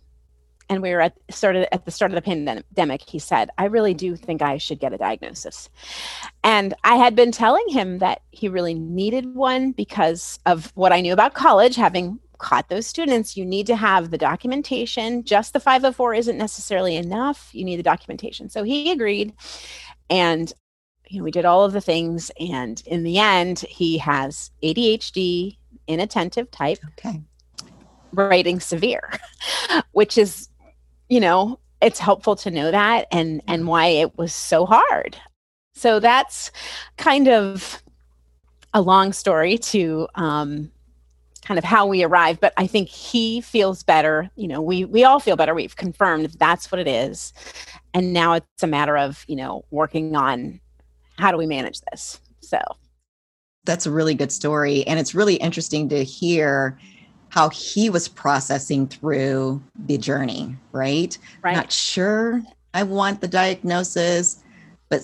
and 0.70 0.84
we 0.84 0.92
were 0.92 1.02
at 1.02 1.18
started 1.30 1.68
at 1.74 1.86
the 1.86 1.92
start 1.92 2.12
of 2.12 2.16
the 2.16 2.22
pandemic 2.22 3.02
he 3.10 3.18
said 3.18 3.50
i 3.58 3.66
really 3.66 3.94
do 3.94 4.16
think 4.16 4.42
i 4.42 4.58
should 4.58 4.80
get 4.80 4.94
a 4.94 4.98
diagnosis 4.98 5.68
and 6.44 6.74
i 6.84 6.96
had 6.96 7.16
been 7.16 7.32
telling 7.32 7.68
him 7.70 7.98
that 7.98 8.22
he 8.32 8.48
really 8.48 8.76
needed 8.76 9.34
one 9.34 9.72
because 9.72 10.40
of 10.46 10.72
what 10.76 10.94
i 10.94 11.02
knew 11.02 11.12
about 11.12 11.34
college 11.34 11.76
having 11.76 12.20
caught 12.40 12.70
those 12.70 12.88
students 12.88 13.38
you 13.38 13.46
need 13.46 13.68
to 13.68 13.76
have 13.76 14.10
the 14.10 14.18
documentation. 14.18 15.24
Just 15.24 15.54
the 15.54 15.60
504 15.60 16.16
isn't 16.16 16.38
necessarily 16.38 16.96
enough. 16.96 17.50
You 17.54 17.64
need 17.64 17.78
the 17.78 17.84
documentation. 17.84 18.50
So 18.50 18.64
he 18.64 18.92
agreed 18.92 19.34
and 20.10 20.52
you 21.08 21.20
know 21.20 21.24
we 21.24 21.32
did 21.32 21.46
all 21.46 21.64
of 21.64 21.74
the 21.74 21.82
things 21.82 22.32
and 22.40 22.82
in 22.86 23.04
the 23.04 23.18
end 23.18 23.60
he 23.60 23.98
has 23.98 24.52
adhd 24.64 25.58
inattentive 25.88 26.52
type 26.52 26.78
okay. 27.00 27.20
rating 28.14 28.60
severe 28.60 29.12
which 29.92 30.18
is 30.20 30.50
you 31.10 31.20
know, 31.20 31.60
it's 31.82 32.00
helpful 32.00 32.36
to 32.38 32.52
know 32.52 32.72
that 32.72 33.08
and 33.12 33.42
and 33.48 33.68
why 33.68 33.88
it 33.88 34.18
was 34.18 34.34
so 34.34 34.66
hard. 34.66 35.18
So 35.74 36.00
that's 36.00 36.52
kind 36.98 37.28
of 37.28 37.82
a 38.74 38.82
long 38.82 39.12
story 39.12 39.58
to 39.58 40.08
um, 40.16 40.72
kind 41.50 41.58
of 41.58 41.64
how 41.64 41.88
we 41.88 42.04
arrive 42.04 42.40
but 42.40 42.54
I 42.58 42.68
think 42.68 42.90
he 42.90 43.42
feels 43.42 43.82
better. 43.82 44.30
You 44.36 44.48
know, 44.48 44.62
we 44.62 44.86
we 44.86 45.04
all 45.04 45.20
feel 45.20 45.36
better. 45.36 45.56
We've 45.56 45.76
confirmed 45.76 46.36
that's 46.38 46.72
what 46.72 46.78
it 46.78 46.88
is, 46.88 47.34
and 47.96 48.14
now 48.14 48.34
it's 48.34 48.64
a 48.64 48.68
matter 48.68 48.96
of 48.96 49.26
you 49.28 49.36
know 49.36 49.66
working 49.72 50.16
on 50.16 50.60
how 51.18 51.32
do 51.32 51.38
we 51.38 51.48
manage 51.48 51.82
this. 51.92 52.22
So 52.40 52.60
that's 53.66 53.88
a 53.88 53.92
really 53.92 54.14
good 54.14 54.32
story, 54.32 54.86
and 54.86 55.00
it's 55.00 55.16
really 55.16 55.36
interesting 55.38 55.90
to 55.90 56.04
hear 56.04 56.78
how 57.30 57.50
he 57.50 57.90
was 57.90 58.08
processing 58.08 58.88
through 58.88 59.62
the 59.88 59.98
journey, 59.98 60.56
right? 60.72 61.18
right? 61.42 61.56
Not 61.56 61.72
sure 61.72 62.44
I 62.76 62.84
want 62.84 63.22
the 63.22 63.28
diagnosis, 63.28 64.44
but 64.90 65.04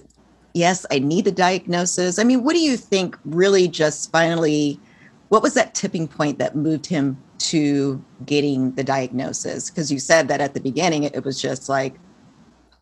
yes, 0.54 0.86
I 0.92 1.00
need 1.00 1.25
the 1.25 1.32
diagnosis. 1.32 2.20
I 2.20 2.24
mean, 2.24 2.44
what 2.44 2.54
do 2.54 2.60
you 2.60 2.78
think 2.78 3.18
really 3.25 3.68
just 3.68 4.12
finally, 4.12 4.80
what 5.29 5.41
was 5.41 5.53
that 5.55 5.74
tipping 5.74 6.08
point 6.08 6.39
that 6.39 6.55
moved 6.55 6.86
him 6.86 7.22
to 7.39 8.03
getting 8.25 8.72
the 8.74 8.84
diagnosis? 8.84 9.70
Because 9.70 9.91
you 9.91 10.00
said 10.00 10.27
that 10.27 10.41
at 10.41 10.53
the 10.53 10.60
beginning, 10.60 11.03
it, 11.03 11.24
was 11.25 11.41
just 11.41 11.67
like, 11.67 11.96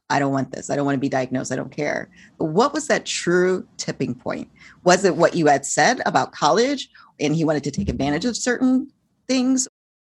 I 0.10 0.20
don't 0.20 0.34
want 0.34 0.52
this. 0.52 0.70
I 0.70 0.76
don't 0.76 0.86
want 0.86 0.96
to 0.96 1.02
be 1.02 1.10
diagnosed. 1.10 1.52
I 1.52 1.56
don't 1.56 1.72
care. 1.72 2.10
But 2.38 2.46
what 2.46 2.74
was 2.74 2.88
that 2.88 3.06
true 3.06 3.66
tipping 3.78 4.14
point? 4.14 4.50
Was 4.84 5.06
it 5.06 5.16
what 5.16 5.36
you 5.36 5.48
had 5.48 5.66
said 5.66 6.02
about 6.06 6.34
college 6.34 6.90
and 7.20 7.36
he 7.36 7.46
wanted 7.46 7.64
to 7.64 7.72
take 7.72 7.90
advantage 7.90 8.26
of 8.26 8.36
certain 8.36 8.92
things? 9.28 9.68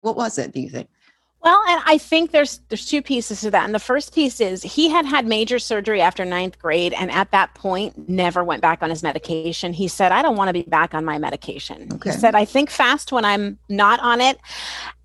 What 0.01 0.15
was 0.15 0.37
it, 0.37 0.51
do 0.51 0.59
you 0.59 0.69
think? 0.69 0.89
Well, 1.45 1.61
and 1.69 1.79
I 1.85 1.99
think 1.99 2.31
there's 2.31 2.59
there's 2.69 2.87
two 2.87 3.03
pieces 3.03 3.41
to 3.41 3.51
that. 3.51 3.65
And 3.65 3.75
the 3.75 3.79
first 3.79 4.15
piece 4.15 4.41
is 4.41 4.63
he 4.63 4.89
had 4.89 5.05
had 5.05 5.27
major 5.27 5.59
surgery 5.59 6.01
after 6.01 6.25
ninth 6.25 6.57
grade, 6.57 6.91
and 6.93 7.11
at 7.11 7.29
that 7.31 7.53
point, 7.53 8.09
never 8.09 8.43
went 8.43 8.63
back 8.63 8.81
on 8.81 8.89
his 8.89 9.03
medication. 9.03 9.71
He 9.71 9.87
said, 9.87 10.11
"I 10.11 10.23
don't 10.23 10.37
want 10.37 10.49
to 10.49 10.53
be 10.53 10.63
back 10.63 10.95
on 10.95 11.05
my 11.05 11.19
medication." 11.19 11.87
Okay. 11.93 12.09
He 12.09 12.17
said, 12.17 12.33
"I 12.33 12.45
think 12.45 12.71
fast 12.71 13.11
when 13.11 13.25
I'm 13.25 13.59
not 13.69 13.99
on 13.99 14.21
it, 14.21 14.39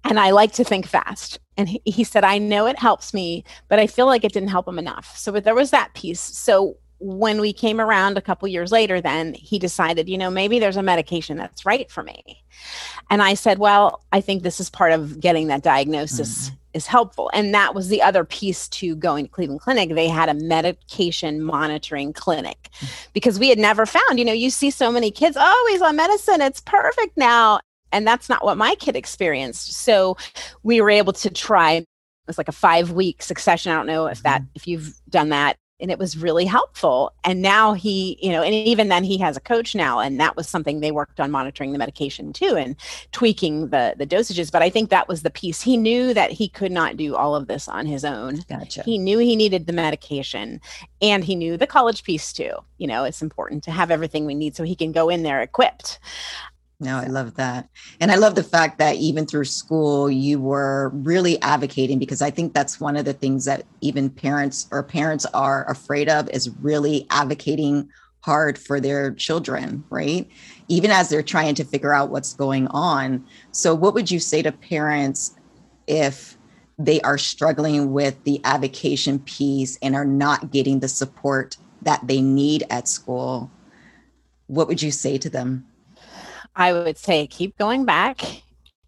and 0.05 0.19
I 0.19 0.31
like 0.31 0.53
to 0.53 0.65
think 0.65 0.87
fast." 0.87 1.39
And 1.59 1.69
he, 1.69 1.83
he 1.85 2.05
said, 2.05 2.25
"I 2.25 2.39
know 2.39 2.65
it 2.67 2.79
helps 2.79 3.13
me, 3.13 3.45
but 3.69 3.79
I 3.79 3.87
feel 3.87 4.07
like 4.07 4.25
it 4.25 4.33
didn't 4.33 4.49
help 4.49 4.67
him 4.67 4.79
enough." 4.79 5.19
So 5.19 5.33
there 5.33 5.55
was 5.55 5.73
that 5.73 5.93
piece. 5.93 6.23
So 6.23 6.79
when 7.01 7.41
we 7.41 7.53
came 7.53 7.81
around 7.81 8.19
a 8.19 8.23
couple 8.23 8.47
years 8.47 8.71
later, 8.71 9.01
then 9.01 9.33
he 9.35 9.59
decided, 9.59 10.09
you 10.09 10.19
know, 10.19 10.31
maybe 10.31 10.59
there's 10.59 10.77
a 10.77 10.83
medication 10.83 11.39
that's 11.39 11.65
right 11.65 11.91
for 11.91 12.03
me. 12.03 12.45
And 13.09 13.23
I 13.23 13.35
said, 13.35 13.59
well, 13.59 14.05
I 14.13 14.21
think 14.21 14.43
this 14.43 14.61
is 14.61 14.69
part 14.69 14.93
of 14.93 15.19
getting 15.19 15.47
that 15.47 15.63
diagnosis 15.63 16.51
mm-hmm. 16.51 16.57
is 16.75 16.87
helpful. 16.87 17.31
And 17.33 17.55
that 17.55 17.75
was 17.75 17.89
the 17.89 18.03
other 18.03 18.25
piece 18.25 18.69
to 18.69 18.95
going 18.97 19.25
to 19.25 19.31
Cleveland 19.31 19.63
Clinic. 19.63 19.95
They 19.95 20.09
had 20.09 20.29
a 20.29 20.35
medication 20.35 21.43
monitoring 21.43 22.13
clinic 22.13 22.69
mm-hmm. 22.75 23.11
because 23.15 23.39
we 23.39 23.49
had 23.49 23.59
never 23.59 23.87
found, 23.87 24.19
you 24.19 24.25
know, 24.25 24.35
you 24.35 24.51
see 24.51 24.71
so 24.71 24.93
many 24.93 25.11
kids, 25.11 25.39
oh, 25.41 25.69
he's 25.73 25.83
on 25.83 25.97
medicine, 25.97 26.43
it's 26.43 26.61
perfect 26.61 27.17
now. 27.17 27.61
And 27.93 28.07
that's 28.07 28.29
not 28.29 28.45
what 28.45 28.59
my 28.59 28.75
kid 28.77 28.95
experienced. 28.95 29.73
So 29.73 30.17
we 30.63 30.81
were 30.81 30.91
able 30.91 31.15
to 31.15 31.31
try 31.31 31.73
it 31.73 31.87
was 32.27 32.39
like 32.39 32.49
a 32.49 32.53
five 32.53 32.93
week 32.93 33.23
succession. 33.23 33.73
I 33.73 33.77
don't 33.77 33.87
know 33.87 34.07
if 34.07 34.23
that 34.23 34.43
mm-hmm. 34.43 34.51
if 34.55 34.69
you've 34.69 34.95
done 35.09 35.31
that 35.31 35.57
and 35.81 35.91
it 35.91 35.99
was 35.99 36.17
really 36.17 36.45
helpful. 36.45 37.13
And 37.25 37.43
now 37.43 37.73
he 37.73 38.19
you 38.23 38.33
know 38.33 38.43
and 38.43 38.55
even 38.55 38.89
then 38.89 39.05
he 39.05 39.19
has 39.19 39.37
a 39.37 39.41
coach 39.41 39.75
now 39.75 40.01
and 40.01 40.21
that 40.21 40.37
was 40.37 40.49
something 40.49 40.81
they 40.81 40.91
worked 40.91 41.21
on 41.21 41.31
monitoring 41.31 41.73
the 41.73 41.79
medication 41.79 42.33
too 42.33 42.57
and 42.57 42.77
tweaking 43.13 43.69
the 43.69 43.95
the 43.97 44.07
dosages. 44.07 44.51
But 44.51 44.63
i 44.63 44.71
think 44.71 44.91
that 44.91 45.09
was 45.09 45.23
the 45.23 45.31
piece. 45.31 45.63
He 45.63 45.77
knew 45.77 46.15
that 46.15 46.31
he 46.31 46.49
could 46.49 46.73
not 46.73 46.97
do 46.97 47.15
all 47.15 47.35
of 47.35 47.47
this 47.47 47.69
on 47.69 47.87
his 47.87 48.05
own. 48.05 48.41
Gotcha. 48.49 48.83
He 48.83 48.99
knew 48.99 49.19
he 49.19 49.37
needed 49.37 49.67
the 49.67 49.73
medication 49.73 50.61
and 51.01 51.25
he 51.25 51.35
knew 51.35 51.57
the 51.57 51.67
college 51.67 52.05
piece 52.05 52.33
too. 52.33 52.53
You 52.79 52.87
know 52.87 53.05
it's 53.05 53.23
important 53.23 53.65
to 53.65 53.71
have 53.71 53.91
everything 53.91 54.27
we 54.27 54.35
need 54.35 54.57
so 54.57 54.65
he 54.65 54.77
can 54.77 54.93
go 54.93 55.09
in 55.09 55.23
there 55.23 55.41
equipped 55.41 55.99
no, 56.81 56.97
I 56.97 57.07
love 57.07 57.35
that. 57.35 57.69
And 58.01 58.11
I 58.11 58.17
love 58.17 58.35
the 58.35 58.43
fact 58.43 58.79
that 58.79 58.97
even 58.97 59.27
through 59.27 59.45
school, 59.45 60.11
you 60.11 60.41
were 60.41 60.89
really 60.95 61.41
advocating 61.43 61.99
because 61.99 62.23
I 62.23 62.31
think 62.31 62.55
that's 62.55 62.81
one 62.81 62.97
of 62.97 63.05
the 63.05 63.13
things 63.13 63.45
that 63.45 63.65
even 63.83 64.09
parents 64.09 64.67
or 64.71 64.83
parents 64.83 65.27
are 65.27 65.71
afraid 65.71 66.09
of 66.09 66.31
is 66.31 66.49
really 66.61 67.07
advocating 67.11 67.91
hard 68.23 68.59
for 68.59 68.81
their 68.81 69.13
children, 69.13 69.85
right? 69.91 70.27
Even 70.69 70.91
as 70.91 71.11
they're 71.11 71.23
trying 71.23 71.55
to 71.57 71.65
figure 71.65 71.93
out 71.93 72.11
what's 72.11 72.33
going 72.33 72.67
on. 72.69 73.27
So, 73.53 73.75
what 73.75 73.93
would 73.93 74.11
you 74.11 74.19
say 74.19 74.41
to 74.41 74.53
parents 74.53 75.37
if 75.87 76.39
they 76.79 77.01
are 77.03 77.19
struggling 77.19 77.93
with 77.93 78.25
the 78.25 78.41
avocation 78.45 79.19
piece 79.19 79.77
and 79.83 79.95
are 79.95 80.07
not 80.07 80.51
getting 80.51 80.81
the 80.81 80.89
support 80.89 81.59
that 81.83 82.07
they 82.07 82.23
need 82.23 82.65
at 82.71 82.89
school? 82.89 83.51
What 84.47 84.67
would 84.67 84.81
you 84.81 84.91
say 84.91 85.19
to 85.19 85.29
them? 85.29 85.67
I 86.57 86.73
would 86.73 86.99
say 86.99 87.27
keep 87.27 87.57
going 87.59 87.85
back, 87.85 88.21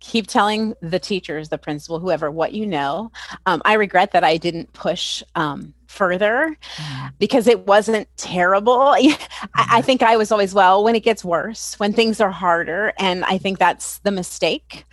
keep 0.00 0.26
telling 0.26 0.74
the 0.82 0.98
teachers, 0.98 1.48
the 1.48 1.58
principal, 1.58 2.00
whoever, 2.00 2.30
what 2.30 2.52
you 2.52 2.66
know. 2.66 3.10
Um, 3.46 3.62
I 3.64 3.74
regret 3.74 4.12
that 4.12 4.24
I 4.24 4.36
didn't 4.36 4.72
push 4.72 5.22
um, 5.36 5.72
further 5.86 6.56
mm-hmm. 6.76 7.06
because 7.18 7.46
it 7.46 7.66
wasn't 7.66 8.08
terrible. 8.16 8.80
I, 8.80 9.16
I, 9.54 9.62
mm-hmm. 9.62 9.80
think 9.82 10.02
I 10.02 10.16
was 10.16 10.32
always, 10.32 10.54
well, 10.54 10.82
when 10.82 10.96
it 10.96 11.04
gets 11.04 11.24
worse, 11.24 11.78
when 11.78 11.92
things 11.92 12.20
are 12.20 12.30
harder. 12.30 12.92
And 12.98 13.24
I 13.24 13.38
think 13.38 13.58
that's 13.58 13.98
the 14.00 14.10
mistake. 14.10 14.84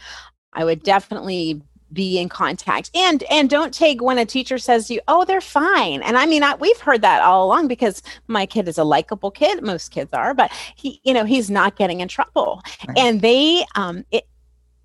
I 0.53 0.63
would 0.63 0.83
definitely 0.83 1.61
be 1.91 2.19
in 2.19 2.29
contact. 2.29 2.91
And 2.95 3.23
and 3.23 3.49
don't 3.49 3.73
take 3.73 4.01
when 4.01 4.17
a 4.17 4.25
teacher 4.25 4.57
says 4.57 4.87
to 4.87 4.95
you 4.95 5.01
oh 5.07 5.25
they're 5.25 5.41
fine. 5.41 6.01
And 6.01 6.17
i 6.17 6.25
mean 6.25 6.43
I, 6.43 6.55
we've 6.55 6.79
heard 6.79 7.01
that 7.01 7.21
all 7.21 7.45
along 7.45 7.67
because 7.67 8.01
my 8.27 8.45
kid 8.45 8.67
is 8.67 8.77
a 8.77 8.83
likable 8.83 9.31
kid. 9.31 9.63
Most 9.63 9.91
kids 9.91 10.13
are 10.13 10.33
but 10.33 10.51
he 10.75 11.01
you 11.03 11.13
know 11.13 11.25
he's 11.25 11.49
not 11.49 11.75
getting 11.75 12.01
in 12.01 12.07
trouble. 12.07 12.61
Right. 12.87 12.97
and 12.97 13.21
they 13.21 13.65
um 13.75 14.05
it, 14.11 14.27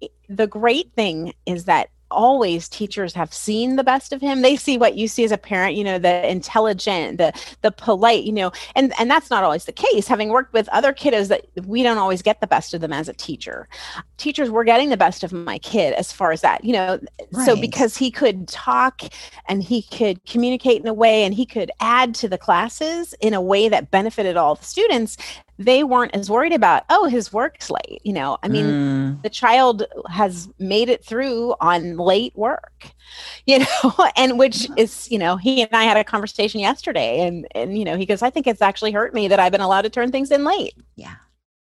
it, 0.01 0.13
the 0.29 0.47
great 0.47 0.93
thing 0.95 1.33
is 1.47 1.65
that 1.65 1.89
always 2.15 2.69
teachers 2.69 3.13
have 3.15 3.33
seen 3.33 3.77
the 3.77 3.85
best 3.85 4.13
of 4.13 4.21
him. 4.21 4.43
They 4.43 4.57
see 4.57 4.79
what 4.79 4.97
you 4.97 5.09
see 5.09 5.25
as 5.25 5.33
a 5.33 5.39
parent 5.39 5.77
you 5.77 5.85
know 5.85 5.99
the 5.99 6.31
intelligent 6.31 7.19
the 7.19 7.33
the 7.63 7.71
polite 7.71 8.25
you 8.25 8.33
know 8.33 8.53
and 8.75 8.93
and 8.99 9.11
that's 9.11 9.31
not 9.31 9.45
always 9.45 9.65
the 9.65 9.73
case. 9.73 10.07
Having 10.07 10.31
worked 10.31 10.53
with 10.53 10.69
other 10.69 10.93
kiddos 10.93 11.29
that 11.29 11.45
we 11.67 11.83
don't 11.83 11.99
always 11.99 12.23
get 12.23 12.41
the 12.41 12.47
best 12.47 12.75
of 12.75 12.81
them 12.81 12.93
as 12.93 13.09
a 13.09 13.15
teacher. 13.15 13.69
Teachers 14.17 14.51
were 14.51 14.65
getting 14.65 14.89
the 14.89 14.97
best 14.97 15.25
of 15.25 15.33
my 15.33 15.59
kid 15.59 15.93
as 15.95 16.13
far 16.13 16.33
as 16.33 16.41
that 16.41 16.65
you 16.65 16.73
know 16.73 16.99
right. 17.33 17.47
so 17.47 17.57
because 17.57 17.97
he 17.97 18.11
could 18.11 18.49
talk 18.49 19.03
and 19.49 19.63
he 19.63 19.83
could 19.83 20.25
communicate 20.25 20.81
in 20.81 20.87
a 20.87 20.95
way 20.95 21.25
and 21.25 21.35
he 21.35 21.45
could 21.45 21.71
add 21.81 22.15
to 22.15 22.29
the 22.29 22.39
classes 22.39 23.15
in 23.21 23.35
a 23.35 23.41
way 23.41 23.69
that 23.69 23.91
benefited 23.91 24.37
all 24.37 24.55
the 24.55 24.65
students 24.65 25.17
they 25.59 25.85
weren't 25.85 26.15
as 26.15 26.31
worried 26.31 26.53
about 26.53 26.85
oh 26.91 27.07
his 27.07 27.33
work's 27.33 27.71
late 27.71 28.01
you 28.03 28.13
know 28.13 28.37
i 28.43 28.49
mean 28.49 28.65
mm. 28.65 29.23
the 29.23 29.31
child 29.31 29.85
has 30.11 30.49
made 30.59 30.89
it 30.89 31.05
through 31.05 31.55
on 31.61 31.97
late 31.97 32.37
work 32.37 32.91
you 33.47 33.59
know 33.59 34.09
and 34.17 34.39
which 34.39 34.69
is 34.77 35.11
you 35.11 35.19
know 35.19 35.37
he 35.37 35.63
and 35.63 35.71
i 35.73 35.85
had 35.85 35.97
a 35.97 36.05
conversation 36.05 36.61
yesterday 36.61 37.21
and 37.21 37.47
and 37.55 37.79
you 37.79 37.85
know 37.85 37.97
he 37.97 38.07
goes 38.07 38.23
i 38.23 38.31
think 38.31 38.47
it's 38.47 38.63
actually 38.63 38.93
hurt 38.93 39.15
me 39.15 39.29
that 39.29 39.39
i've 39.39 39.53
been 39.53 39.61
allowed 39.61 39.83
to 39.83 39.91
turn 39.91 40.11
things 40.11 40.31
in 40.31 40.45
late 40.45 40.75
yeah 40.97 41.15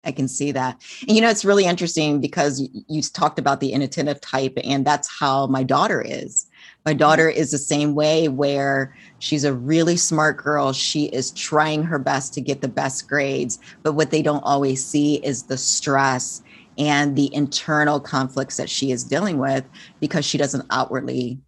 I 0.06 0.12
can 0.12 0.28
see 0.28 0.52
that. 0.52 0.82
And 1.08 1.16
you 1.16 1.22
know, 1.22 1.30
it's 1.30 1.46
really 1.46 1.66
interesting 1.66 2.20
because 2.20 2.60
you, 2.60 2.68
you 2.88 3.02
talked 3.02 3.40
about 3.40 3.60
the 3.60 3.72
inattentive 3.72 4.20
type, 4.22 4.58
and 4.64 4.86
that's 4.86 5.10
how 5.20 5.48
my 5.48 5.64
daughter 5.64 6.02
is. 6.02 6.48
My 6.86 6.94
daughter 6.94 7.30
is 7.30 7.52
the 7.52 7.58
same 7.58 7.96
way, 7.96 8.28
where 8.28 8.96
she's 9.20 9.44
a 9.44 9.54
really 9.54 9.98
smart 9.98 10.38
girl. 10.38 10.74
She 10.74 11.06
is 11.06 11.32
trying 11.32 11.84
her 11.84 12.00
best 12.00 12.34
to 12.34 12.42
get 12.42 12.62
the 12.62 12.68
best 12.68 13.08
grades, 13.08 13.60
but 13.84 13.94
what 13.94 14.12
they 14.12 14.22
don't 14.22 14.44
always 14.44 14.86
see 14.86 15.16
is 15.16 15.44
the 15.44 15.58
stress 15.58 16.42
and 16.78 17.16
the 17.16 17.34
internal 17.34 18.00
conflicts 18.00 18.58
that 18.58 18.70
she 18.70 18.92
is 18.92 19.04
dealing 19.04 19.38
with 19.38 19.64
because 20.00 20.26
she 20.26 20.38
doesn't 20.38 20.66
outwardly 20.72 21.40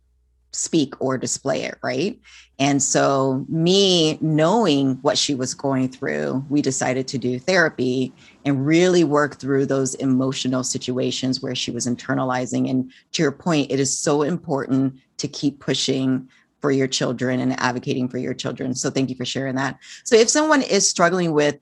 speak 0.56 0.94
or 1.00 1.18
display 1.18 1.64
it, 1.64 1.78
right? 1.84 2.20
And 2.58 2.82
so, 2.82 3.46
me 3.50 4.18
knowing 4.22 4.96
what 5.02 5.18
she 5.18 5.36
was 5.36 5.54
going 5.54 5.90
through, 5.90 6.46
we 6.50 6.62
decided 6.62 7.08
to 7.10 7.18
do 7.18 7.38
therapy 7.38 8.14
and 8.46 8.66
really 8.66 9.04
work 9.04 9.40
through 9.40 9.66
those 9.66 9.96
emotional 9.96 10.64
situations 10.64 11.42
where 11.42 11.56
she 11.56 11.72
was 11.72 11.86
internalizing. 11.86 12.70
And 12.70 12.92
to 13.14 13.22
your 13.22 13.34
point, 13.34 13.72
it 13.72 13.80
is 13.80 13.98
so 13.98 14.22
important 14.22 14.96
to 15.18 15.28
keep 15.28 15.60
pushing 15.60 16.30
for 16.62 16.72
your 16.72 16.88
children 16.88 17.40
and 17.40 17.60
advocating 17.60 18.08
for 18.08 18.18
your 18.18 18.34
children. 18.34 18.74
So, 18.74 18.90
thank 18.90 19.10
you 19.10 19.16
for 19.16 19.26
sharing 19.26 19.56
that. 19.56 19.78
So, 20.04 20.16
if 20.16 20.30
someone 20.30 20.62
is 20.62 20.90
struggling 20.90 21.34
with 21.34 21.60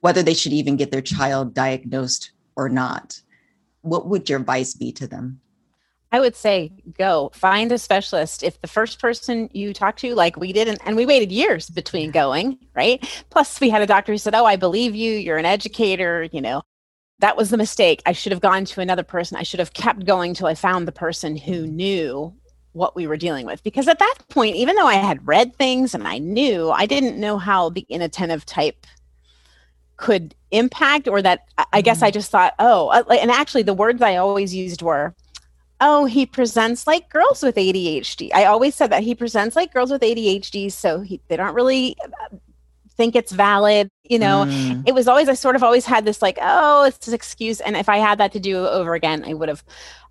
whether 0.00 0.22
they 0.22 0.34
should 0.34 0.52
even 0.52 0.76
get 0.76 0.90
their 0.90 1.02
child 1.02 1.54
diagnosed 1.54 2.32
or 2.56 2.68
not, 2.68 3.20
what 3.82 4.06
would 4.06 4.28
your 4.28 4.40
advice 4.40 4.74
be 4.74 4.92
to 4.92 5.06
them? 5.06 5.40
I 6.14 6.20
would 6.20 6.36
say 6.36 6.70
go 6.96 7.32
find 7.34 7.72
a 7.72 7.78
specialist. 7.78 8.44
If 8.44 8.60
the 8.60 8.68
first 8.68 9.00
person 9.00 9.50
you 9.52 9.74
talk 9.74 9.96
to, 9.96 10.14
like 10.14 10.36
we 10.36 10.52
did, 10.52 10.68
and, 10.68 10.78
and 10.86 10.94
we 10.94 11.06
waited 11.06 11.32
years 11.32 11.68
between 11.68 12.12
going, 12.12 12.56
right? 12.72 13.04
Plus, 13.30 13.60
we 13.60 13.68
had 13.68 13.82
a 13.82 13.86
doctor 13.86 14.12
who 14.12 14.18
said, 14.18 14.32
Oh, 14.32 14.44
I 14.44 14.54
believe 14.54 14.94
you. 14.94 15.10
You're 15.10 15.38
an 15.38 15.44
educator. 15.44 16.28
You 16.30 16.40
know, 16.40 16.62
that 17.18 17.36
was 17.36 17.50
the 17.50 17.56
mistake. 17.56 18.00
I 18.06 18.12
should 18.12 18.30
have 18.30 18.40
gone 18.40 18.64
to 18.66 18.80
another 18.80 19.02
person. 19.02 19.36
I 19.36 19.42
should 19.42 19.58
have 19.58 19.72
kept 19.72 20.06
going 20.06 20.34
till 20.34 20.46
I 20.46 20.54
found 20.54 20.86
the 20.86 20.92
person 20.92 21.36
who 21.36 21.66
knew 21.66 22.32
what 22.74 22.94
we 22.94 23.06
were 23.06 23.16
dealing 23.16 23.46
with. 23.46 23.62
Because 23.62 23.88
at 23.88 23.98
that 23.98 24.14
point, 24.28 24.56
even 24.56 24.76
though 24.76 24.86
I 24.86 24.94
had 24.94 25.26
read 25.26 25.56
things 25.56 25.94
and 25.94 26.06
I 26.06 26.18
knew, 26.18 26.70
I 26.70 26.86
didn't 26.86 27.18
know 27.18 27.38
how 27.38 27.70
the 27.70 27.86
inattentive 27.88 28.44
type 28.44 28.86
could 29.96 30.34
impact 30.50 31.08
or 31.08 31.22
that 31.22 31.46
I 31.72 31.80
guess 31.80 32.02
I 32.02 32.08
mm-hmm. 32.08 32.14
just 32.14 32.30
thought, 32.30 32.54
oh, 32.58 32.88
uh, 32.88 33.04
and 33.14 33.30
actually 33.30 33.62
the 33.62 33.74
words 33.74 34.02
I 34.02 34.16
always 34.16 34.54
used 34.54 34.82
were, 34.82 35.14
oh, 35.80 36.04
he 36.04 36.26
presents 36.26 36.86
like 36.86 37.08
girls 37.08 37.42
with 37.42 37.56
ADHD. 37.56 38.30
I 38.34 38.46
always 38.46 38.74
said 38.74 38.90
that 38.90 39.02
he 39.02 39.14
presents 39.14 39.56
like 39.56 39.72
girls 39.72 39.90
with 39.90 40.02
ADHD, 40.02 40.70
so 40.70 41.00
he, 41.00 41.20
they 41.28 41.36
don't 41.36 41.54
really 41.54 41.96
uh, 42.02 42.36
think 42.96 43.14
it's 43.14 43.32
valid. 43.32 43.88
You 44.04 44.18
know, 44.18 44.44
mm. 44.46 44.86
it 44.86 44.94
was 44.94 45.08
always 45.08 45.28
I 45.30 45.34
sort 45.34 45.56
of 45.56 45.62
always 45.62 45.86
had 45.86 46.04
this 46.04 46.20
like, 46.20 46.38
oh, 46.42 46.84
it's 46.84 47.08
an 47.08 47.14
excuse. 47.14 47.60
And 47.60 47.74
if 47.74 47.88
I 47.88 47.96
had 47.96 48.18
that 48.18 48.32
to 48.32 48.40
do 48.40 48.66
over 48.66 48.94
again, 48.94 49.24
I 49.26 49.32
would 49.32 49.48
have, 49.48 49.64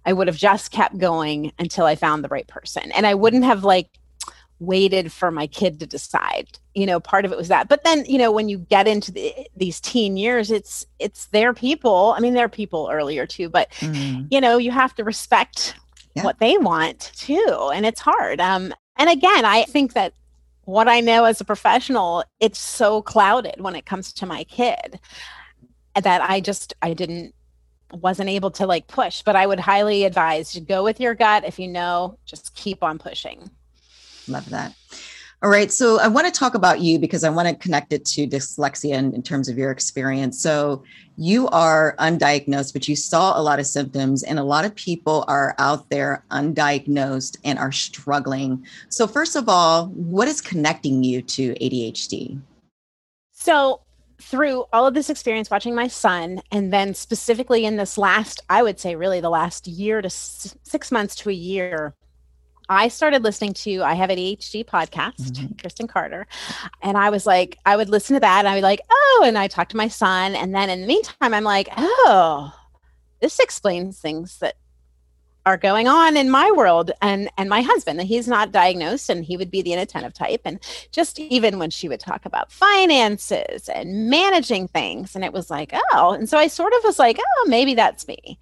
I 0.03 0.13
would 0.13 0.27
have 0.27 0.37
just 0.37 0.71
kept 0.71 0.97
going 0.97 1.53
until 1.59 1.85
I 1.85 1.95
found 1.95 2.23
the 2.23 2.29
right 2.29 2.47
person, 2.47 2.91
and 2.93 3.05
I 3.05 3.13
wouldn't 3.13 3.43
have 3.43 3.63
like 3.63 3.89
waited 4.59 5.11
for 5.11 5.29
my 5.31 5.47
kid 5.47 5.79
to 5.79 5.85
decide 5.85 6.47
you 6.73 6.85
know 6.85 6.99
part 6.99 7.25
of 7.25 7.31
it 7.31 7.37
was 7.37 7.47
that 7.49 7.67
but 7.67 7.83
then 7.83 8.05
you 8.05 8.17
know 8.17 8.31
when 8.31 8.47
you 8.47 8.57
get 8.57 8.87
into 8.87 9.11
the, 9.11 9.33
these 9.55 9.81
teen 9.81 10.15
years 10.15 10.51
it's 10.51 10.85
it's 10.99 11.25
their 11.27 11.53
people 11.53 12.13
i 12.15 12.19
mean 12.19 12.33
they're 12.33 12.47
people 12.47 12.89
earlier 12.91 13.25
too 13.25 13.49
but 13.49 13.69
mm. 13.79 14.25
you 14.31 14.39
know 14.39 14.57
you 14.57 14.71
have 14.71 14.95
to 14.95 15.03
respect 15.03 15.75
yeah. 16.15 16.23
what 16.23 16.39
they 16.39 16.57
want 16.57 17.11
too 17.15 17.71
and 17.73 17.85
it's 17.85 17.99
hard 17.99 18.39
um 18.39 18.73
and 18.95 19.09
again 19.09 19.43
i 19.43 19.63
think 19.63 19.93
that 19.93 20.13
what 20.65 20.87
i 20.87 20.99
know 20.99 21.25
as 21.25 21.41
a 21.41 21.45
professional 21.45 22.23
it's 22.39 22.59
so 22.59 23.01
clouded 23.01 23.55
when 23.59 23.75
it 23.75 23.85
comes 23.85 24.13
to 24.13 24.25
my 24.25 24.43
kid 24.45 24.99
that 26.01 26.21
i 26.21 26.39
just 26.39 26.73
i 26.81 26.93
didn't 26.93 27.33
wasn't 27.93 28.29
able 28.29 28.51
to 28.51 28.65
like 28.65 28.87
push. 28.87 29.21
But 29.21 29.35
i 29.35 29.45
would 29.45 29.59
highly 29.59 30.03
advise 30.03 30.51
to 30.53 30.61
go 30.61 30.83
with 30.83 30.99
your 30.99 31.15
gut. 31.15 31.43
If 31.45 31.59
you 31.59 31.67
know 31.67 32.17
just 32.25 32.55
keep 32.55 32.83
on 32.83 32.99
pushing. 32.99 33.49
Love 34.27 34.49
that. 34.49 34.73
All 35.43 35.49
right. 35.49 35.73
So 35.73 35.99
I 35.99 36.07
want 36.07 36.25
to 36.25 36.31
talk 36.31 36.55
about 36.55 36.79
you 36.79 36.97
because 36.97 37.25
I 37.25 37.29
want 37.29 37.49
to 37.49 37.55
connect 37.55 37.91
it 37.91 38.05
to 38.05 38.25
dyslexia 38.25 38.93
in, 38.93 39.13
in, 39.13 39.21
terms 39.21 39.49
of 39.49 39.57
your 39.57 39.71
experience. 39.71 40.39
So 40.39 40.81
you 41.17 41.49
are 41.49 41.97
undiagnosed, 41.99 42.71
but 42.71 42.87
you 42.87 42.95
saw 42.95 43.37
a 43.37 43.43
lot 43.43 43.59
of 43.59 43.67
symptoms, 43.67 44.23
and 44.23 44.39
a 44.39 44.43
lot 44.43 44.63
of 44.63 44.73
people 44.75 45.25
are 45.27 45.53
out 45.59 45.89
there 45.89 46.23
undiagnosed 46.31 47.39
and 47.43 47.59
are 47.59 47.73
struggling. 47.73 48.65
So, 48.87 49.05
first 49.05 49.35
of 49.35 49.49
all, 49.49 49.87
what 49.87 50.29
is 50.29 50.39
connecting 50.39 51.03
you 51.03 51.21
to 51.21 51.53
ADHD? 51.55 52.39
So, 53.33 53.81
through 54.21 54.63
all 54.71 54.87
of 54.87 54.93
this 54.93 55.09
experience 55.09 55.51
watching 55.51 55.75
my 55.75 55.89
son, 55.89 56.41
and 56.51 56.71
then 56.71 56.93
specifically 56.93 57.65
in 57.65 57.75
this 57.75 57.97
last, 57.97 58.39
I 58.49 58.63
would 58.63 58.79
say, 58.79 58.95
really 58.95 59.19
the 59.19 59.29
last 59.29 59.67
year 59.67 60.01
to 60.01 60.09
six 60.09 60.89
months 60.89 61.15
to 61.17 61.29
a 61.29 61.33
year, 61.33 61.93
I 62.69 62.87
started 62.87 63.23
listening 63.23 63.53
to 63.53 63.83
I 63.83 63.93
Have 63.93 64.09
an 64.09 64.17
ADHD 64.17 64.65
podcast, 64.65 65.31
mm-hmm. 65.31 65.53
Kristen 65.59 65.87
Carter. 65.87 66.27
And 66.81 66.97
I 66.97 67.09
was 67.09 67.25
like, 67.25 67.57
I 67.65 67.75
would 67.75 67.89
listen 67.89 68.15
to 68.15 68.19
that 68.21 68.39
and 68.39 68.47
I 68.47 68.51
would 68.51 68.59
be 68.59 68.63
like, 68.63 68.81
oh, 68.89 69.23
and 69.25 69.37
I 69.37 69.47
talked 69.47 69.71
to 69.71 69.77
my 69.77 69.87
son. 69.87 70.35
And 70.35 70.53
then 70.53 70.69
in 70.69 70.81
the 70.81 70.87
meantime, 70.87 71.33
I'm 71.33 71.43
like, 71.43 71.69
oh, 71.75 72.53
this 73.19 73.39
explains 73.39 73.99
things 73.99 74.39
that 74.39 74.55
are 75.45 75.57
going 75.57 75.87
on 75.87 76.15
in 76.15 76.29
my 76.29 76.49
world 76.51 76.91
and 77.01 77.29
and 77.37 77.49
my 77.49 77.61
husband 77.61 78.01
he's 78.01 78.27
not 78.27 78.51
diagnosed 78.51 79.09
and 79.09 79.25
he 79.25 79.37
would 79.37 79.51
be 79.51 79.61
the 79.61 79.73
inattentive 79.73 80.13
type 80.13 80.41
and 80.45 80.59
just 80.91 81.19
even 81.19 81.59
when 81.59 81.69
she 81.69 81.89
would 81.89 81.99
talk 81.99 82.25
about 82.25 82.51
finances 82.51 83.67
and 83.69 84.09
managing 84.09 84.67
things 84.67 85.15
and 85.15 85.25
it 85.25 85.33
was 85.33 85.49
like 85.49 85.73
oh 85.91 86.11
and 86.11 86.29
so 86.29 86.37
i 86.37 86.47
sort 86.47 86.73
of 86.73 86.79
was 86.83 86.99
like 86.99 87.19
oh 87.19 87.45
maybe 87.49 87.73
that's 87.73 88.07
me 88.07 88.39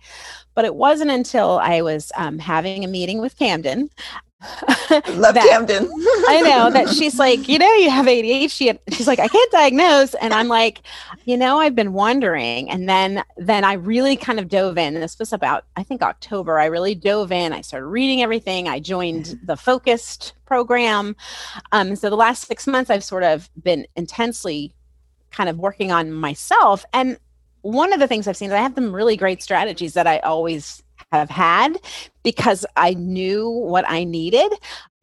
but 0.53 0.65
it 0.65 0.75
wasn't 0.75 1.11
until 1.11 1.59
I 1.59 1.81
was 1.81 2.11
um, 2.15 2.39
having 2.39 2.83
a 2.83 2.87
meeting 2.87 3.19
with 3.19 3.37
Camden. 3.37 3.89
Love 4.41 5.35
that, 5.35 5.47
Camden. 5.49 5.89
I 6.27 6.41
know 6.41 6.71
that 6.71 6.89
she's 6.89 7.19
like, 7.19 7.47
you 7.47 7.59
know, 7.59 7.71
you 7.75 7.89
have 7.89 8.07
ADHD. 8.07 8.79
She's 8.91 9.07
like, 9.07 9.19
I 9.19 9.27
can't 9.27 9.51
diagnose, 9.51 10.13
and 10.15 10.33
I'm 10.33 10.47
like, 10.47 10.81
you 11.25 11.37
know, 11.37 11.59
I've 11.59 11.75
been 11.75 11.93
wondering. 11.93 12.69
And 12.69 12.89
then, 12.89 13.23
then 13.37 13.63
I 13.63 13.73
really 13.73 14.15
kind 14.15 14.39
of 14.39 14.47
dove 14.47 14.77
in. 14.77 14.95
And 14.95 15.03
this 15.03 15.19
was 15.19 15.31
about, 15.31 15.65
I 15.75 15.83
think, 15.83 16.01
October. 16.01 16.59
I 16.59 16.65
really 16.65 16.95
dove 16.95 17.31
in. 17.31 17.53
I 17.53 17.61
started 17.61 17.85
reading 17.87 18.23
everything. 18.23 18.67
I 18.67 18.79
joined 18.79 19.39
the 19.43 19.55
Focused 19.55 20.33
program. 20.45 21.15
Um, 21.71 21.95
so 21.95 22.09
the 22.09 22.15
last 22.15 22.47
six 22.47 22.65
months, 22.65 22.89
I've 22.89 23.03
sort 23.03 23.23
of 23.23 23.49
been 23.61 23.85
intensely 23.95 24.73
kind 25.31 25.49
of 25.49 25.59
working 25.59 25.91
on 25.91 26.11
myself, 26.11 26.83
and 26.93 27.17
one 27.61 27.93
of 27.93 27.99
the 27.99 28.07
things 28.07 28.27
I've 28.27 28.37
seen 28.37 28.49
is 28.49 28.53
I 28.53 28.57
have 28.57 28.73
some 28.73 28.93
really 28.93 29.15
great 29.15 29.43
strategies 29.43 29.93
that 29.93 30.07
I 30.07 30.17
always 30.19 30.81
have 31.11 31.29
had 31.29 31.77
because 32.23 32.65
I 32.75 32.93
knew 32.93 33.49
what 33.49 33.85
I 33.87 34.03
needed 34.03 34.51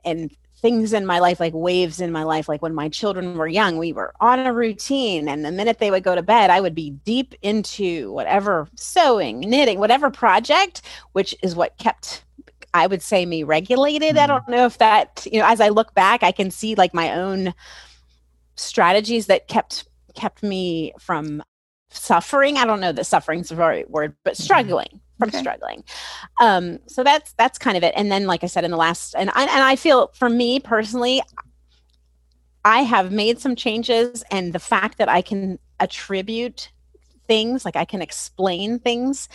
and 0.04 0.30
things 0.60 0.92
in 0.92 1.06
my 1.06 1.20
life 1.20 1.38
like 1.38 1.54
waves 1.54 2.00
in 2.00 2.10
my 2.10 2.24
life 2.24 2.48
like 2.48 2.62
when 2.62 2.74
my 2.74 2.88
children 2.88 3.36
were 3.38 3.46
young 3.46 3.78
we 3.78 3.92
were 3.92 4.12
on 4.20 4.40
a 4.40 4.52
routine 4.52 5.28
and 5.28 5.44
the 5.44 5.52
minute 5.52 5.78
they 5.78 5.90
would 5.90 6.02
go 6.02 6.16
to 6.16 6.22
bed 6.22 6.50
i 6.50 6.60
would 6.60 6.74
be 6.74 6.90
deep 6.90 7.32
into 7.42 8.10
whatever 8.12 8.68
sewing 8.74 9.38
knitting 9.38 9.78
whatever 9.78 10.10
project 10.10 10.82
which 11.12 11.32
is 11.44 11.54
what 11.54 11.78
kept 11.78 12.24
i 12.74 12.88
would 12.88 13.02
say 13.02 13.24
me 13.24 13.44
regulated 13.44 14.16
mm. 14.16 14.18
i 14.18 14.26
don't 14.26 14.48
know 14.48 14.66
if 14.66 14.78
that 14.78 15.24
you 15.30 15.38
know 15.38 15.46
as 15.46 15.60
i 15.60 15.68
look 15.68 15.94
back 15.94 16.24
i 16.24 16.32
can 16.32 16.50
see 16.50 16.74
like 16.74 16.92
my 16.92 17.12
own 17.12 17.54
strategies 18.56 19.26
that 19.26 19.46
kept 19.46 19.86
kept 20.14 20.42
me 20.42 20.92
from 20.98 21.40
suffering 21.90 22.56
i 22.56 22.64
don't 22.64 22.80
know 22.80 22.90
that 22.90 23.04
suffering's 23.04 23.50
the 23.50 23.56
right 23.56 23.88
word 23.90 24.12
but 24.24 24.34
mm-hmm. 24.34 24.42
struggling 24.42 25.00
from 25.18 25.28
okay. 25.28 25.38
struggling 25.38 25.84
um 26.40 26.78
so 26.86 27.02
that's 27.02 27.32
that's 27.34 27.58
kind 27.58 27.76
of 27.76 27.82
it 27.82 27.92
and 27.96 28.10
then 28.10 28.26
like 28.26 28.44
i 28.44 28.46
said 28.46 28.64
in 28.64 28.70
the 28.70 28.76
last 28.76 29.14
and 29.16 29.30
I, 29.30 29.42
and 29.42 29.62
I 29.62 29.76
feel 29.76 30.10
for 30.14 30.28
me 30.28 30.60
personally 30.60 31.22
i 32.64 32.82
have 32.82 33.12
made 33.12 33.40
some 33.40 33.56
changes 33.56 34.24
and 34.30 34.52
the 34.52 34.58
fact 34.58 34.98
that 34.98 35.08
i 35.08 35.22
can 35.22 35.58
attribute 35.80 36.70
things 37.26 37.64
like 37.64 37.76
i 37.76 37.84
can 37.84 38.02
explain 38.02 38.78
things 38.78 39.28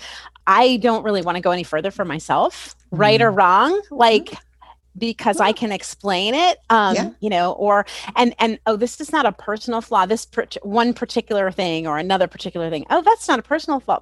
i 0.47 0.77
don't 0.77 1.03
really 1.03 1.21
want 1.21 1.35
to 1.35 1.41
go 1.41 1.51
any 1.51 1.63
further 1.63 1.91
for 1.91 2.05
myself 2.05 2.75
mm-hmm. 2.75 2.97
right 2.97 3.21
or 3.21 3.31
wrong 3.31 3.79
like 3.91 4.25
mm-hmm 4.25 4.49
because 4.97 5.39
I 5.39 5.51
can 5.51 5.71
explain 5.71 6.33
it, 6.33 6.59
um, 6.69 6.95
yeah. 6.95 7.09
you 7.19 7.29
know, 7.29 7.53
or 7.53 7.85
and 8.15 8.35
and 8.39 8.59
oh, 8.65 8.75
this 8.75 9.01
is 9.01 9.11
not 9.11 9.25
a 9.25 9.31
personal 9.31 9.81
flaw. 9.81 10.05
This 10.05 10.25
per- 10.25 10.47
one 10.61 10.93
particular 10.93 11.51
thing 11.51 11.87
or 11.87 11.97
another 11.97 12.27
particular 12.27 12.69
thing. 12.69 12.85
Oh, 12.89 13.01
that's 13.01 13.27
not 13.27 13.39
a 13.39 13.43
personal 13.43 13.79
flaw. 13.79 13.99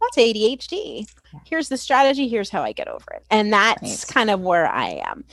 That's 0.00 0.16
ADHD. 0.16 1.10
Here's 1.44 1.68
the 1.68 1.76
strategy. 1.76 2.28
Here's 2.28 2.50
how 2.50 2.62
I 2.62 2.72
get 2.72 2.88
over 2.88 3.04
it, 3.14 3.24
and 3.30 3.52
that's 3.52 3.82
nice. 3.82 4.04
kind 4.04 4.30
of 4.30 4.40
where 4.40 4.66
I 4.66 5.02
am, 5.06 5.24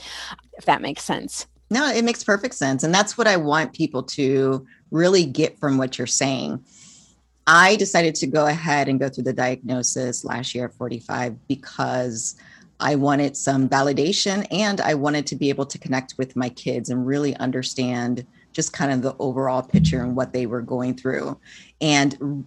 if 0.53 0.65
that 0.65 0.81
makes 0.81 1.03
sense. 1.03 1.47
No, 1.69 1.87
it 1.87 2.03
makes 2.03 2.23
perfect 2.23 2.55
sense, 2.55 2.83
and 2.83 2.93
that's 2.93 3.17
what 3.17 3.27
I 3.27 3.37
want 3.37 3.73
people 3.73 4.03
to 4.03 4.65
really 4.91 5.25
get 5.25 5.57
from 5.59 5.77
what 5.77 5.97
you're 5.97 6.07
saying. 6.07 6.63
I 7.45 7.75
decided 7.75 8.15
to 8.15 8.27
go 8.27 8.47
ahead 8.47 8.87
and 8.87 8.99
go 8.99 9.09
through 9.09 9.25
the 9.25 9.33
diagnosis 9.33 10.23
last 10.23 10.55
year 10.55 10.65
at 10.65 10.73
45 10.73 11.47
because 11.47 12.35
I 12.79 12.95
wanted 12.95 13.37
some 13.37 13.69
validation 13.69 14.45
and 14.51 14.81
I 14.81 14.93
wanted 14.93 15.27
to 15.27 15.35
be 15.35 15.49
able 15.49 15.65
to 15.67 15.77
connect 15.77 16.15
with 16.17 16.35
my 16.35 16.49
kids 16.49 16.89
and 16.89 17.05
really 17.05 17.35
understand 17.37 18.25
just 18.51 18.73
kind 18.73 18.91
of 18.91 19.01
the 19.01 19.15
overall 19.19 19.61
picture 19.61 20.01
and 20.01 20.15
what 20.15 20.33
they 20.33 20.45
were 20.45 20.61
going 20.61 20.95
through. 20.95 21.39
And 21.81 22.45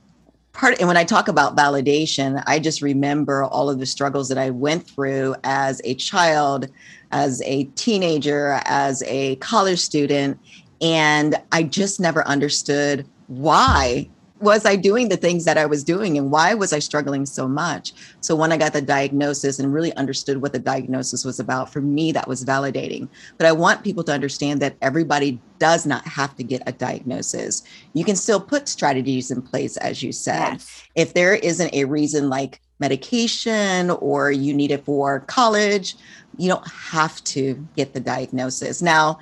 part 0.53 0.79
and 0.79 0.89
when 0.89 0.97
I 0.97 1.05
talk 1.05 1.29
about 1.29 1.57
validation, 1.57 2.43
I 2.47 2.59
just 2.59 2.83
remember 2.83 3.45
all 3.45 3.69
of 3.71 3.79
the 3.79 3.87
struggles 3.87 4.29
that 4.29 4.39
I 4.39 4.51
went 4.51 4.89
through 4.89 5.35
as 5.45 5.81
a 5.85 5.95
child, 5.95 6.69
as 7.13 7.43
a 7.43 7.65
teenager, 7.75 8.61
as 8.65 9.03
a 9.05 9.37
college 9.37 9.81
student 9.81 10.39
and 10.81 11.37
I 11.53 11.63
just 11.63 12.01
never 12.01 12.27
understood 12.27 13.07
why 13.29 14.09
was 14.39 14.67
I 14.67 14.77
doing 14.77 15.09
the 15.09 15.17
things 15.17 15.45
that 15.47 15.57
I 15.57 15.65
was 15.65 15.83
doing 15.83 16.19
and 16.19 16.31
why 16.31 16.53
was 16.55 16.73
I 16.73 16.79
struggling 16.79 17.25
so 17.25 17.49
much? 17.49 17.95
So 18.21 18.37
when 18.37 18.53
I 18.53 18.59
got 18.59 18.73
the 18.73 18.83
diagnosis 18.83 19.59
and 19.59 19.73
really 19.73 19.95
understood 19.95 20.43
what 20.43 20.53
the 20.53 20.59
diagnosis 20.59 21.25
was 21.25 21.41
about, 21.41 21.73
for 21.73 21.81
me, 21.81 22.13
that 22.13 22.29
was 22.29 22.45
validating. 22.45 23.09
But 23.39 23.47
I 23.47 23.53
want 23.53 23.83
people 23.83 24.05
to 24.05 24.13
understand 24.13 24.61
that 24.61 24.77
everybody 24.83 25.41
does 25.59 25.87
not 25.87 26.07
have 26.07 26.37
to 26.37 26.43
get 26.43 26.63
a 26.67 26.73
diagnosis. 26.73 27.63
You 27.95 28.05
can 28.05 28.17
still 28.17 28.41
put 28.41 28.69
strategies 28.69 29.31
in 29.31 29.41
place, 29.41 29.79
as 29.79 30.03
you 30.03 30.13
said. 30.13 30.53
Yes. 30.53 30.83
If 30.95 31.15
there 31.15 31.37
isn't 31.37 31.73
a 31.73 31.85
reason 31.85 32.29
like 32.29 32.61
medication 32.79 33.91
or 33.91 34.31
you 34.31 34.53
need 34.53 34.71
it 34.71 34.85
for 34.85 35.21
college, 35.21 35.97
you 36.37 36.49
don't 36.49 36.69
have 36.71 37.25
to 37.25 37.67
get 37.75 37.95
the 37.95 38.01
diagnosis. 38.01 38.83
Now, 38.83 39.19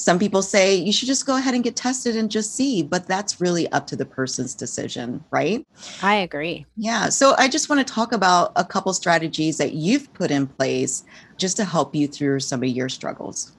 some 0.00 0.18
people 0.18 0.40
say 0.40 0.74
you 0.74 0.92
should 0.92 1.08
just 1.08 1.26
go 1.26 1.36
ahead 1.36 1.52
and 1.52 1.62
get 1.62 1.76
tested 1.76 2.16
and 2.16 2.30
just 2.30 2.56
see, 2.56 2.82
but 2.82 3.06
that's 3.06 3.38
really 3.38 3.70
up 3.70 3.86
to 3.88 3.96
the 3.96 4.06
person's 4.06 4.54
decision, 4.54 5.22
right? 5.30 5.66
I 6.02 6.14
agree. 6.14 6.64
Yeah. 6.76 7.10
So 7.10 7.34
I 7.36 7.48
just 7.48 7.68
want 7.68 7.86
to 7.86 7.94
talk 7.94 8.12
about 8.12 8.52
a 8.56 8.64
couple 8.64 8.94
strategies 8.94 9.58
that 9.58 9.74
you've 9.74 10.10
put 10.14 10.30
in 10.30 10.46
place 10.46 11.04
just 11.36 11.58
to 11.58 11.66
help 11.66 11.94
you 11.94 12.08
through 12.08 12.40
some 12.40 12.62
of 12.62 12.70
your 12.70 12.88
struggles. 12.88 13.52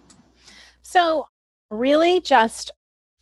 So, 0.82 1.28
really, 1.70 2.20
just 2.20 2.72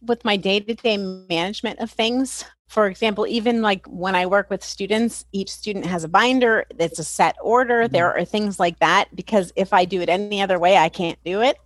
with 0.02 0.24
my 0.24 0.38
day 0.38 0.62
to 0.62 0.74
day 0.74 0.96
management 0.96 1.80
of 1.80 1.92
things, 1.92 2.46
for 2.70 2.88
example, 2.88 3.28
even 3.28 3.62
like 3.62 3.86
when 3.88 4.16
I 4.16 4.28
work 4.28 4.50
with 4.50 4.64
students, 4.64 5.26
each 5.34 5.52
student 5.52 5.86
has 5.86 6.06
a 6.06 6.08
binder, 6.08 6.66
it's 6.80 7.00
a 7.00 7.04
set 7.04 7.36
order. 7.44 7.84
Mm-hmm. 7.84 7.94
There 7.94 8.18
are 8.18 8.24
things 8.24 8.62
like 8.62 8.80
that 8.80 9.14
because 9.14 9.52
if 9.58 9.74
I 9.74 9.84
do 9.84 10.00
it 10.00 10.08
any 10.08 10.42
other 10.42 10.58
way, 10.58 10.78
I 10.78 10.88
can't 10.88 11.20
do 11.26 11.42
it 11.42 11.58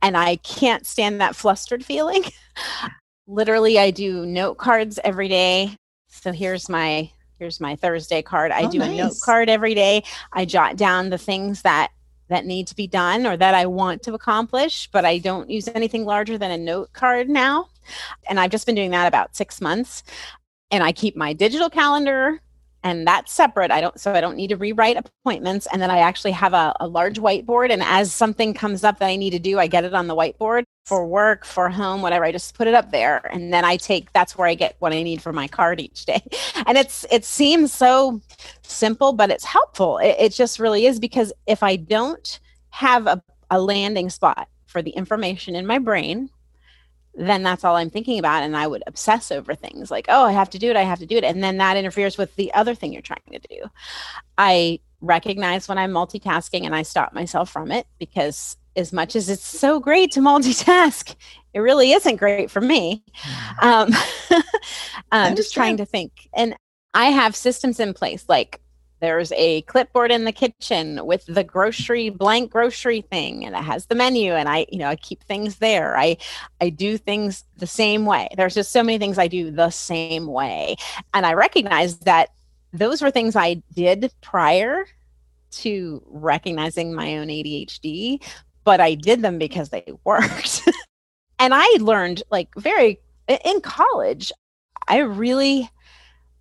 and 0.00 0.16
I 0.16 0.36
can't 0.36 0.86
stand 0.86 1.20
that 1.20 1.36
flustered 1.36 1.84
feeling. 1.84 2.24
Literally, 3.26 3.78
I 3.78 3.90
do 3.90 4.26
note 4.26 4.58
cards 4.58 4.98
every 5.04 5.28
day. 5.28 5.76
So 6.08 6.32
here's 6.32 6.68
my 6.68 7.10
here's 7.38 7.60
my 7.60 7.74
Thursday 7.76 8.22
card. 8.22 8.52
I 8.52 8.64
oh, 8.64 8.70
do 8.70 8.78
nice. 8.78 8.90
a 8.90 8.96
note 8.96 9.14
card 9.24 9.48
every 9.48 9.74
day. 9.74 10.04
I 10.32 10.44
jot 10.44 10.76
down 10.76 11.10
the 11.10 11.18
things 11.18 11.62
that 11.62 11.90
that 12.28 12.46
need 12.46 12.66
to 12.68 12.76
be 12.76 12.86
done 12.86 13.26
or 13.26 13.36
that 13.36 13.54
I 13.54 13.66
want 13.66 14.02
to 14.04 14.14
accomplish, 14.14 14.88
but 14.92 15.04
I 15.04 15.18
don't 15.18 15.50
use 15.50 15.68
anything 15.74 16.04
larger 16.04 16.38
than 16.38 16.50
a 16.50 16.56
note 16.56 16.92
card 16.92 17.28
now. 17.28 17.68
And 18.28 18.40
I've 18.40 18.50
just 18.50 18.64
been 18.64 18.74
doing 18.74 18.92
that 18.92 19.06
about 19.06 19.36
6 19.36 19.60
months. 19.60 20.02
And 20.70 20.82
I 20.82 20.92
keep 20.92 21.14
my 21.14 21.32
digital 21.32 21.68
calendar 21.68 22.40
and 22.82 23.06
that's 23.06 23.32
separate. 23.32 23.70
I 23.70 23.80
don't 23.80 23.98
so 23.98 24.12
i 24.12 24.20
don't 24.20 24.36
need 24.36 24.48
to 24.48 24.56
rewrite 24.56 24.96
appointments. 24.96 25.66
And 25.72 25.80
then 25.80 25.90
i 25.90 25.98
actually 25.98 26.32
have 26.32 26.52
a, 26.52 26.74
a, 26.80 26.88
large 26.88 27.18
whiteboard 27.18 27.70
and 27.70 27.82
as 27.82 28.12
something 28.12 28.54
comes 28.54 28.84
up 28.84 28.98
that 28.98 29.06
i 29.06 29.16
need 29.16 29.30
to 29.30 29.38
do 29.38 29.58
i 29.58 29.66
get 29.66 29.84
it 29.84 29.94
on 29.94 30.06
the 30.06 30.16
whiteboard 30.16 30.64
for 30.84 31.06
work 31.06 31.44
for 31.44 31.68
home 31.68 32.02
whatever. 32.02 32.24
I 32.24 32.32
just 32.32 32.56
put 32.56 32.66
it 32.66 32.74
up 32.74 32.90
there 32.90 33.18
and 33.32 33.52
then 33.52 33.64
i 33.64 33.76
take 33.76 34.12
that's 34.12 34.36
where 34.36 34.48
i 34.48 34.54
get 34.54 34.76
what 34.80 34.92
i 34.92 35.02
need 35.02 35.22
for 35.22 35.32
my 35.32 35.48
card 35.58 35.80
each 35.80 36.04
day. 36.04 36.22
And 36.66 36.76
it's 36.76 37.06
it 37.10 37.24
seems 37.24 37.72
so 37.72 38.20
simple 38.62 39.12
but 39.12 39.30
it's 39.30 39.44
helpful. 39.44 39.98
It, 39.98 40.16
it 40.18 40.32
just 40.32 40.58
really 40.58 40.86
is 40.86 40.98
because 40.98 41.32
if 41.46 41.62
i 41.62 41.76
don't 41.76 42.40
have 42.70 43.06
a, 43.06 43.22
a 43.50 43.60
landing 43.60 44.10
spot 44.10 44.48
for 44.66 44.82
the 44.82 44.90
information 44.90 45.54
in 45.54 45.66
my 45.66 45.78
brain 45.78 46.30
then 47.14 47.42
that's 47.42 47.64
all 47.64 47.76
I'm 47.76 47.90
thinking 47.90 48.18
about. 48.18 48.42
And 48.42 48.56
I 48.56 48.66
would 48.66 48.82
obsess 48.86 49.30
over 49.30 49.54
things 49.54 49.90
like, 49.90 50.06
oh, 50.08 50.24
I 50.24 50.32
have 50.32 50.50
to 50.50 50.58
do 50.58 50.70
it, 50.70 50.76
I 50.76 50.82
have 50.82 50.98
to 51.00 51.06
do 51.06 51.16
it. 51.16 51.24
And 51.24 51.42
then 51.42 51.58
that 51.58 51.76
interferes 51.76 52.16
with 52.16 52.34
the 52.36 52.52
other 52.54 52.74
thing 52.74 52.92
you're 52.92 53.02
trying 53.02 53.20
to 53.32 53.38
do. 53.38 53.68
I 54.38 54.80
recognize 55.00 55.68
when 55.68 55.78
I'm 55.78 55.92
multitasking 55.92 56.64
and 56.64 56.74
I 56.74 56.82
stop 56.82 57.12
myself 57.12 57.50
from 57.50 57.70
it 57.70 57.86
because 57.98 58.56
as 58.76 58.92
much 58.92 59.14
as 59.14 59.28
it's 59.28 59.46
so 59.46 59.78
great 59.80 60.12
to 60.12 60.20
multitask, 60.20 61.14
it 61.52 61.60
really 61.60 61.92
isn't 61.92 62.16
great 62.16 62.50
for 62.50 62.60
me. 62.60 63.04
Mm. 63.60 63.92
Um, 64.30 64.42
I'm 65.12 65.36
just 65.36 65.52
trying 65.52 65.76
to 65.76 65.84
think. 65.84 66.28
And 66.34 66.56
I 66.94 67.06
have 67.06 67.36
systems 67.36 67.80
in 67.80 67.92
place 67.94 68.24
like 68.28 68.60
there's 69.02 69.32
a 69.32 69.62
clipboard 69.62 70.12
in 70.12 70.24
the 70.24 70.32
kitchen 70.32 71.04
with 71.04 71.26
the 71.26 71.42
grocery 71.42 72.08
blank 72.08 72.52
grocery 72.52 73.00
thing 73.00 73.44
and 73.44 73.56
it 73.56 73.62
has 73.62 73.86
the 73.86 73.96
menu 73.96 74.32
and 74.32 74.48
i 74.48 74.64
you 74.70 74.78
know 74.78 74.86
i 74.86 74.96
keep 74.96 75.22
things 75.24 75.56
there. 75.56 75.98
I 75.98 76.16
i 76.60 76.70
do 76.70 76.96
things 76.96 77.44
the 77.56 77.66
same 77.66 78.06
way. 78.06 78.28
There's 78.36 78.54
just 78.54 78.70
so 78.70 78.82
many 78.82 78.98
things 78.98 79.18
i 79.18 79.26
do 79.26 79.50
the 79.50 79.70
same 79.70 80.26
way. 80.28 80.76
And 81.12 81.26
i 81.26 81.34
recognize 81.34 81.98
that 81.98 82.30
those 82.72 83.02
were 83.02 83.10
things 83.10 83.34
i 83.34 83.60
did 83.74 84.12
prior 84.22 84.86
to 85.50 86.02
recognizing 86.06 86.94
my 86.94 87.18
own 87.18 87.26
adhd 87.26 88.22
but 88.64 88.80
i 88.80 88.94
did 88.94 89.20
them 89.20 89.36
because 89.36 89.68
they 89.68 89.84
worked. 90.04 90.62
And 91.40 91.52
i 91.52 91.66
learned 91.80 92.22
like 92.30 92.48
very 92.56 93.00
in 93.44 93.60
college 93.62 94.30
i 94.86 94.98
really 94.98 95.68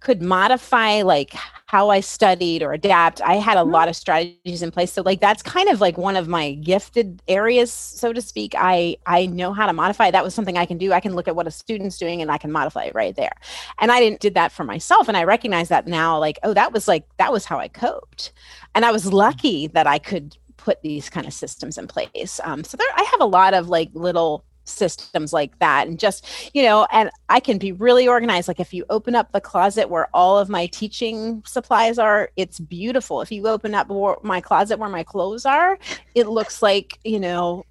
could 0.01 0.21
modify 0.21 1.03
like 1.03 1.35
how 1.67 1.89
I 1.89 2.01
studied 2.01 2.63
or 2.63 2.73
adapt. 2.73 3.21
I 3.21 3.35
had 3.35 3.55
a 3.55 3.61
mm-hmm. 3.61 3.71
lot 3.71 3.87
of 3.87 3.95
strategies 3.95 4.61
in 4.61 4.71
place. 4.71 4.91
So 4.91 5.03
like 5.03 5.21
that's 5.21 5.41
kind 5.41 5.69
of 5.69 5.79
like 5.79 5.97
one 5.97 6.17
of 6.17 6.27
my 6.27 6.55
gifted 6.55 7.21
areas, 7.27 7.71
so 7.71 8.11
to 8.11 8.21
speak. 8.21 8.53
I 8.57 8.97
I 9.05 9.27
know 9.27 9.53
how 9.53 9.67
to 9.67 9.73
modify. 9.73 10.11
That 10.11 10.23
was 10.23 10.33
something 10.33 10.57
I 10.57 10.65
can 10.65 10.77
do. 10.77 10.91
I 10.91 10.99
can 10.99 11.15
look 11.15 11.27
at 11.27 11.35
what 11.35 11.47
a 11.47 11.51
student's 11.51 11.97
doing 11.97 12.21
and 12.21 12.31
I 12.31 12.37
can 12.37 12.51
modify 12.51 12.85
it 12.85 12.95
right 12.95 13.15
there. 13.15 13.33
And 13.79 13.91
I 13.91 13.99
didn't 13.99 14.19
did 14.19 14.33
that 14.33 14.51
for 14.51 14.63
myself. 14.63 15.07
And 15.07 15.15
I 15.15 15.23
recognize 15.23 15.69
that 15.69 15.87
now, 15.87 16.19
like, 16.19 16.39
oh, 16.43 16.53
that 16.53 16.73
was 16.73 16.87
like 16.87 17.05
that 17.17 17.31
was 17.31 17.45
how 17.45 17.59
I 17.59 17.67
coped. 17.67 18.33
And 18.75 18.83
I 18.83 18.91
was 18.91 19.13
lucky 19.13 19.67
that 19.67 19.87
I 19.87 19.99
could 19.99 20.35
put 20.57 20.81
these 20.81 21.09
kind 21.09 21.27
of 21.27 21.33
systems 21.33 21.77
in 21.77 21.87
place. 21.87 22.39
Um, 22.43 22.63
so 22.63 22.75
there 22.75 22.87
I 22.95 23.03
have 23.03 23.21
a 23.21 23.25
lot 23.25 23.53
of 23.53 23.69
like 23.69 23.89
little 23.93 24.43
systems 24.63 25.33
like 25.33 25.57
that 25.59 25.87
and 25.87 25.99
just 25.99 26.25
you 26.53 26.63
know 26.63 26.87
and 26.91 27.09
i 27.29 27.39
can 27.39 27.57
be 27.57 27.71
really 27.71 28.07
organized 28.07 28.47
like 28.47 28.59
if 28.59 28.73
you 28.73 28.85
open 28.89 29.15
up 29.15 29.31
the 29.31 29.41
closet 29.41 29.89
where 29.89 30.07
all 30.13 30.37
of 30.37 30.49
my 30.49 30.67
teaching 30.67 31.41
supplies 31.45 31.97
are 31.97 32.29
it's 32.37 32.59
beautiful 32.59 33.21
if 33.21 33.31
you 33.31 33.47
open 33.47 33.73
up 33.73 33.89
my 34.23 34.39
closet 34.39 34.77
where 34.77 34.89
my 34.89 35.03
clothes 35.03 35.45
are 35.45 35.77
it 36.15 36.27
looks 36.27 36.61
like 36.61 36.99
you 37.03 37.19
know 37.19 37.65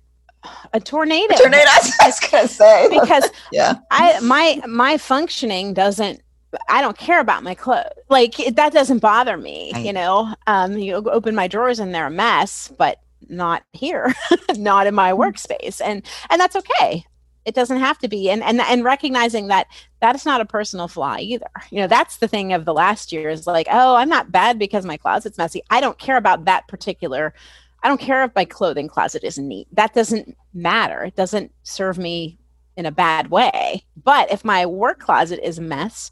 a 0.72 0.80
tornado. 0.80 1.34
A 1.34 1.38
tornado. 1.38 1.64
I 2.00 2.06
was 2.06 2.20
gonna 2.20 2.48
say 2.48 2.88
because 2.88 3.28
yeah, 3.52 3.74
I 3.90 4.18
my 4.20 4.60
my 4.66 4.98
functioning 4.98 5.74
doesn't. 5.74 6.22
I 6.68 6.80
don't 6.80 6.98
care 6.98 7.20
about 7.20 7.44
my 7.44 7.54
clothes. 7.54 7.84
Like 8.08 8.40
it, 8.40 8.56
that 8.56 8.72
doesn't 8.72 8.98
bother 8.98 9.36
me. 9.36 9.70
Right. 9.72 9.84
You 9.84 9.92
know, 9.92 10.34
um, 10.46 10.76
you 10.78 10.94
open 10.94 11.34
my 11.34 11.46
drawers 11.46 11.78
and 11.78 11.94
they're 11.94 12.06
a 12.06 12.10
mess, 12.10 12.72
but 12.76 13.00
not 13.28 13.62
here 13.72 14.14
not 14.56 14.86
in 14.86 14.94
my 14.94 15.12
hmm. 15.12 15.20
workspace. 15.20 15.80
And 15.84 16.04
and 16.28 16.40
that's 16.40 16.56
okay. 16.56 17.04
It 17.44 17.54
doesn't 17.54 17.78
have 17.78 17.98
to 17.98 18.08
be. 18.08 18.30
And 18.30 18.42
and 18.42 18.60
and 18.60 18.84
recognizing 18.84 19.48
that 19.48 19.66
that's 20.00 20.26
not 20.26 20.40
a 20.40 20.46
personal 20.46 20.88
flaw 20.88 21.16
either. 21.18 21.50
You 21.70 21.80
know 21.80 21.86
that's 21.86 22.18
the 22.18 22.28
thing 22.28 22.52
of 22.52 22.64
the 22.64 22.74
last 22.74 23.12
year 23.12 23.30
is 23.30 23.46
like 23.46 23.66
oh 23.70 23.96
i'm 23.96 24.08
not 24.08 24.32
bad 24.32 24.58
because 24.58 24.84
my 24.84 24.96
closet's 24.96 25.38
messy. 25.38 25.62
I 25.70 25.80
don't 25.80 25.98
care 25.98 26.16
about 26.16 26.44
that 26.44 26.68
particular 26.68 27.34
i 27.82 27.88
don't 27.88 28.00
care 28.00 28.22
if 28.24 28.34
my 28.34 28.44
clothing 28.44 28.88
closet 28.88 29.24
isn't 29.24 29.48
neat. 29.48 29.68
That 29.72 29.94
doesn't 29.94 30.36
matter. 30.52 31.04
It 31.04 31.16
doesn't 31.16 31.52
serve 31.62 31.98
me 31.98 32.38
in 32.76 32.86
a 32.86 32.92
bad 32.92 33.30
way. 33.30 33.84
But 34.02 34.30
if 34.30 34.44
my 34.44 34.66
work 34.66 35.00
closet 35.00 35.40
is 35.42 35.58
a 35.58 35.62
mess 35.62 36.10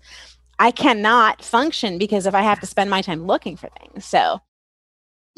i 0.61 0.71
cannot 0.71 1.45
function 1.45 1.99
because 1.99 2.27
if 2.27 2.35
i 2.35 2.43
have 2.43 2.59
to 2.61 2.67
spend 2.67 2.91
my 2.91 3.03
time 3.03 3.27
looking 3.27 3.57
for 3.57 3.69
things. 3.79 4.05
So 4.05 4.41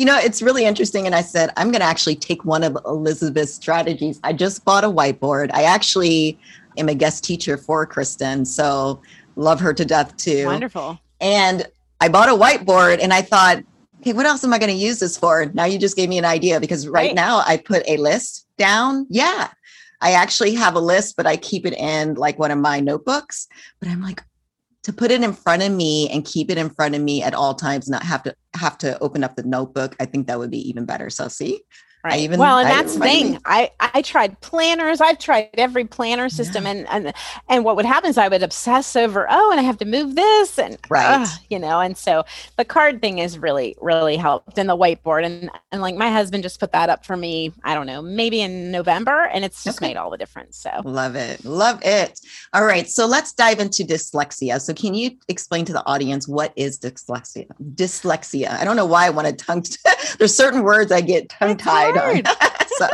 you 0.01 0.07
know, 0.07 0.19
it's 0.19 0.41
really 0.41 0.65
interesting. 0.65 1.05
And 1.05 1.15
I 1.15 1.21
said, 1.21 1.51
I'm 1.59 1.71
going 1.71 1.83
to 1.83 1.87
actually 1.87 2.17
take 2.17 2.43
one 2.43 2.65
of 2.65 2.75
Elizabeth's 2.87 3.53
strategies. 3.53 4.19
I 4.25 4.33
just 4.33 4.65
bought 4.65 4.83
a 4.83 4.89
whiteboard. 4.89 5.51
I 5.53 5.65
actually 5.65 6.39
am 6.79 6.89
a 6.89 6.95
guest 6.95 7.23
teacher 7.23 7.59
for 7.59 7.85
Kristen. 7.85 8.47
So 8.47 9.03
love 9.37 9.61
her 9.61 9.75
to 9.75 9.85
death 9.85 10.17
too. 10.17 10.47
Wonderful. 10.47 10.99
And 11.21 11.67
I 12.01 12.09
bought 12.09 12.31
a 12.31 12.33
whiteboard 12.33 13.01
and 13.03 13.13
I 13.13 13.21
thought, 13.21 13.63
okay, 14.01 14.15
what 14.15 14.25
else 14.25 14.43
am 14.43 14.55
I 14.55 14.59
going 14.59 14.73
to 14.73 14.75
use 14.75 15.01
this 15.01 15.19
for? 15.19 15.45
Now 15.53 15.67
you 15.67 15.79
just 15.79 15.97
gave 15.97 16.09
me 16.09 16.17
an 16.17 16.25
idea 16.25 16.61
because 16.61 16.89
right, 16.89 17.09
right 17.09 17.15
now 17.15 17.43
I 17.47 17.59
put 17.59 17.87
a 17.87 17.99
list 17.99 18.47
down. 18.57 19.07
Yeah. 19.11 19.49
I 20.01 20.13
actually 20.13 20.55
have 20.55 20.77
a 20.77 20.81
list, 20.81 21.15
but 21.15 21.27
I 21.27 21.37
keep 21.37 21.67
it 21.67 21.75
in 21.75 22.15
like 22.15 22.39
one 22.39 22.51
of 22.51 22.57
my 22.59 22.81
notebooks. 22.81 23.49
But 23.81 23.91
I'm 23.91 24.01
like, 24.01 24.23
to 24.83 24.93
put 24.93 25.11
it 25.11 25.23
in 25.23 25.33
front 25.33 25.63
of 25.63 25.73
me 25.73 26.09
and 26.09 26.25
keep 26.25 26.51
it 26.51 26.59
in 26.59 26.71
front 26.71 26.95
of 26.95 27.03
me 27.03 27.23
at 27.23 27.35
all 27.35 27.55
times, 27.55 27.89
not 27.89 28.03
have 28.03 28.23
to 28.23 28.35
have 28.55 28.79
to 28.79 28.99
open 29.01 29.23
up 29.23 29.37
the 29.37 29.43
notebook, 29.43 29.95
I 30.01 30.07
think 30.07 30.27
that 30.27 30.39
would 30.39 30.51
be 30.51 30.69
even 30.69 30.87
better. 30.87 31.11
So 31.11 31.29
see, 31.29 31.61
Right. 32.03 32.21
Even, 32.21 32.41
well, 32.41 32.59
and 32.59 32.69
that's 32.69 32.95
the 32.95 33.01
thing. 33.01 33.39
I, 33.45 33.71
I 33.79 34.01
tried 34.01 34.41
planners. 34.41 35.03
I've 35.03 35.19
tried 35.19 35.51
every 35.55 35.85
planner 35.85 36.31
system, 36.31 36.65
yeah. 36.65 36.71
and 36.71 36.89
and 36.89 37.13
and 37.47 37.63
what 37.63 37.77
would 37.77 37.85
happen 37.85 38.09
is 38.09 38.17
I 38.17 38.29
would 38.29 38.43
obsess 38.43 38.97
over, 38.97 39.27
oh, 39.29 39.51
and 39.51 39.61
I 39.61 39.63
have 39.63 39.77
to 39.79 39.85
move 39.85 40.15
this, 40.15 40.59
and 40.59 40.79
right, 40.89 41.21
uh, 41.21 41.27
you 41.51 41.59
know. 41.59 41.79
And 41.79 41.99
so 41.99 42.25
the 42.57 42.65
card 42.65 43.03
thing 43.03 43.19
is 43.19 43.39
really 43.39 43.77
really 43.83 44.17
helped, 44.17 44.57
and 44.57 44.67
the 44.67 44.79
whiteboard, 44.79 45.27
and 45.27 45.51
and 45.73 45.83
like 45.83 45.95
my 45.95 46.11
husband 46.11 46.43
just 46.43 46.59
put 46.59 46.73
that 46.73 46.89
up 46.89 47.05
for 47.05 47.19
me. 47.19 47.53
I 47.65 47.75
don't 47.75 47.87
know, 47.87 48.01
maybe 48.01 48.41
in 48.41 48.71
November, 48.71 49.25
and 49.27 49.45
it's 49.45 49.63
just 49.63 49.79
okay. 49.79 49.89
made 49.89 49.99
all 49.99 50.09
the 50.09 50.17
difference. 50.17 50.57
So 50.57 50.71
love 50.87 51.17
it, 51.17 51.45
love 51.45 51.81
it. 51.85 52.19
All 52.55 52.65
right, 52.65 52.89
so 52.89 53.05
let's 53.05 53.35
dive 53.35 53.61
into 53.61 53.85
dyslexia. 53.85 54.59
So 54.59 54.73
can 54.73 54.95
you 54.95 55.11
explain 55.29 55.67
to 55.67 55.75
the 55.75 55.85
audience 55.85 56.27
what 56.27 56.55
is 56.57 56.79
dyslexia? 56.79 57.47
Dyslexia. 57.75 58.53
I 58.53 58.65
don't 58.65 58.77
know 58.77 58.87
why 58.87 59.05
I 59.05 59.11
want 59.11 59.29
to 59.29 59.35
tongue. 59.35 59.65
There's 60.19 60.35
certain 60.35 60.63
words 60.63 60.91
I 60.91 61.03
get 61.03 61.29
tongue 61.29 61.59
tied 61.59 61.90
so. 62.77 62.89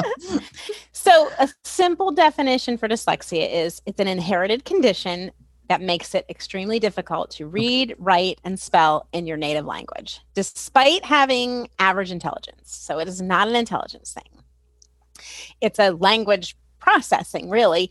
so, 0.92 1.30
a 1.38 1.48
simple 1.64 2.10
definition 2.12 2.76
for 2.76 2.88
dyslexia 2.88 3.52
is 3.52 3.82
it's 3.86 4.00
an 4.00 4.08
inherited 4.08 4.64
condition 4.64 5.30
that 5.68 5.80
makes 5.80 6.14
it 6.14 6.24
extremely 6.28 6.78
difficult 6.78 7.30
to 7.32 7.46
read, 7.46 7.94
write, 7.98 8.40
and 8.44 8.58
spell 8.58 9.08
in 9.12 9.26
your 9.26 9.36
native 9.36 9.64
language, 9.64 10.20
despite 10.34 11.04
having 11.04 11.68
average 11.78 12.12
intelligence. 12.12 12.74
So 12.74 12.98
it 12.98 13.08
is 13.08 13.20
not 13.20 13.48
an 13.48 13.56
intelligence 13.56 14.14
thing. 14.14 14.42
It's 15.60 15.78
a 15.78 15.90
language 15.90 16.56
processing, 16.78 17.50
really. 17.50 17.90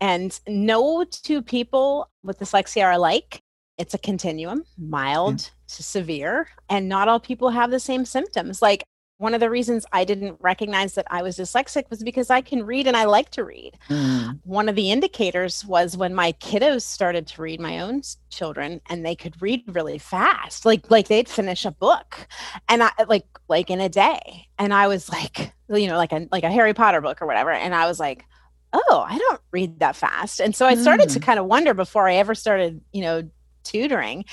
And 0.00 0.38
no 0.48 1.04
two 1.04 1.42
people 1.42 2.08
with 2.22 2.38
dyslexia 2.38 2.84
are 2.84 2.92
alike. 2.92 3.42
It's 3.76 3.94
a 3.94 3.98
continuum, 3.98 4.64
mild 4.78 5.36
mm. 5.36 5.50
to 5.76 5.82
severe, 5.82 6.48
and 6.68 6.88
not 6.88 7.08
all 7.08 7.20
people 7.20 7.50
have 7.50 7.70
the 7.70 7.80
same 7.80 8.04
symptoms. 8.04 8.62
Like 8.62 8.84
one 9.20 9.34
of 9.34 9.40
the 9.40 9.50
reasons 9.50 9.84
I 9.92 10.04
didn't 10.04 10.38
recognize 10.40 10.94
that 10.94 11.06
I 11.10 11.20
was 11.20 11.36
dyslexic 11.36 11.90
was 11.90 12.02
because 12.02 12.30
I 12.30 12.40
can 12.40 12.64
read 12.64 12.86
and 12.86 12.96
I 12.96 13.04
like 13.04 13.28
to 13.32 13.44
read. 13.44 13.76
Mm. 13.90 14.40
One 14.44 14.66
of 14.66 14.76
the 14.76 14.90
indicators 14.90 15.62
was 15.62 15.94
when 15.94 16.14
my 16.14 16.32
kiddos 16.32 16.82
started 16.82 17.26
to 17.26 17.42
read 17.42 17.60
my 17.60 17.80
own 17.80 18.00
children 18.30 18.80
and 18.88 19.04
they 19.04 19.14
could 19.14 19.42
read 19.42 19.62
really 19.66 19.98
fast. 19.98 20.64
Like 20.64 20.90
like 20.90 21.08
they'd 21.08 21.28
finish 21.28 21.66
a 21.66 21.70
book 21.70 22.26
and 22.66 22.82
I 22.82 22.92
like 23.08 23.26
like 23.46 23.68
in 23.68 23.78
a 23.78 23.90
day. 23.90 24.48
And 24.58 24.72
I 24.72 24.88
was 24.88 25.10
like, 25.10 25.52
you 25.68 25.86
know, 25.86 25.98
like 25.98 26.12
a 26.12 26.26
like 26.32 26.44
a 26.44 26.50
Harry 26.50 26.72
Potter 26.72 27.02
book 27.02 27.20
or 27.20 27.26
whatever 27.26 27.50
and 27.50 27.74
I 27.74 27.86
was 27.86 28.00
like, 28.00 28.24
"Oh, 28.72 29.04
I 29.06 29.18
don't 29.18 29.40
read 29.50 29.80
that 29.80 29.96
fast." 29.96 30.40
And 30.40 30.56
so 30.56 30.64
I 30.64 30.76
started 30.76 31.10
mm. 31.10 31.12
to 31.12 31.20
kind 31.20 31.38
of 31.38 31.44
wonder 31.44 31.74
before 31.74 32.08
I 32.08 32.14
ever 32.14 32.34
started, 32.34 32.80
you 32.90 33.02
know, 33.02 33.28
tutoring, 33.64 34.24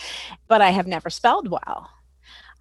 but 0.48 0.62
I 0.62 0.70
have 0.70 0.88
never 0.88 1.10
spelled 1.10 1.50
well. 1.50 1.90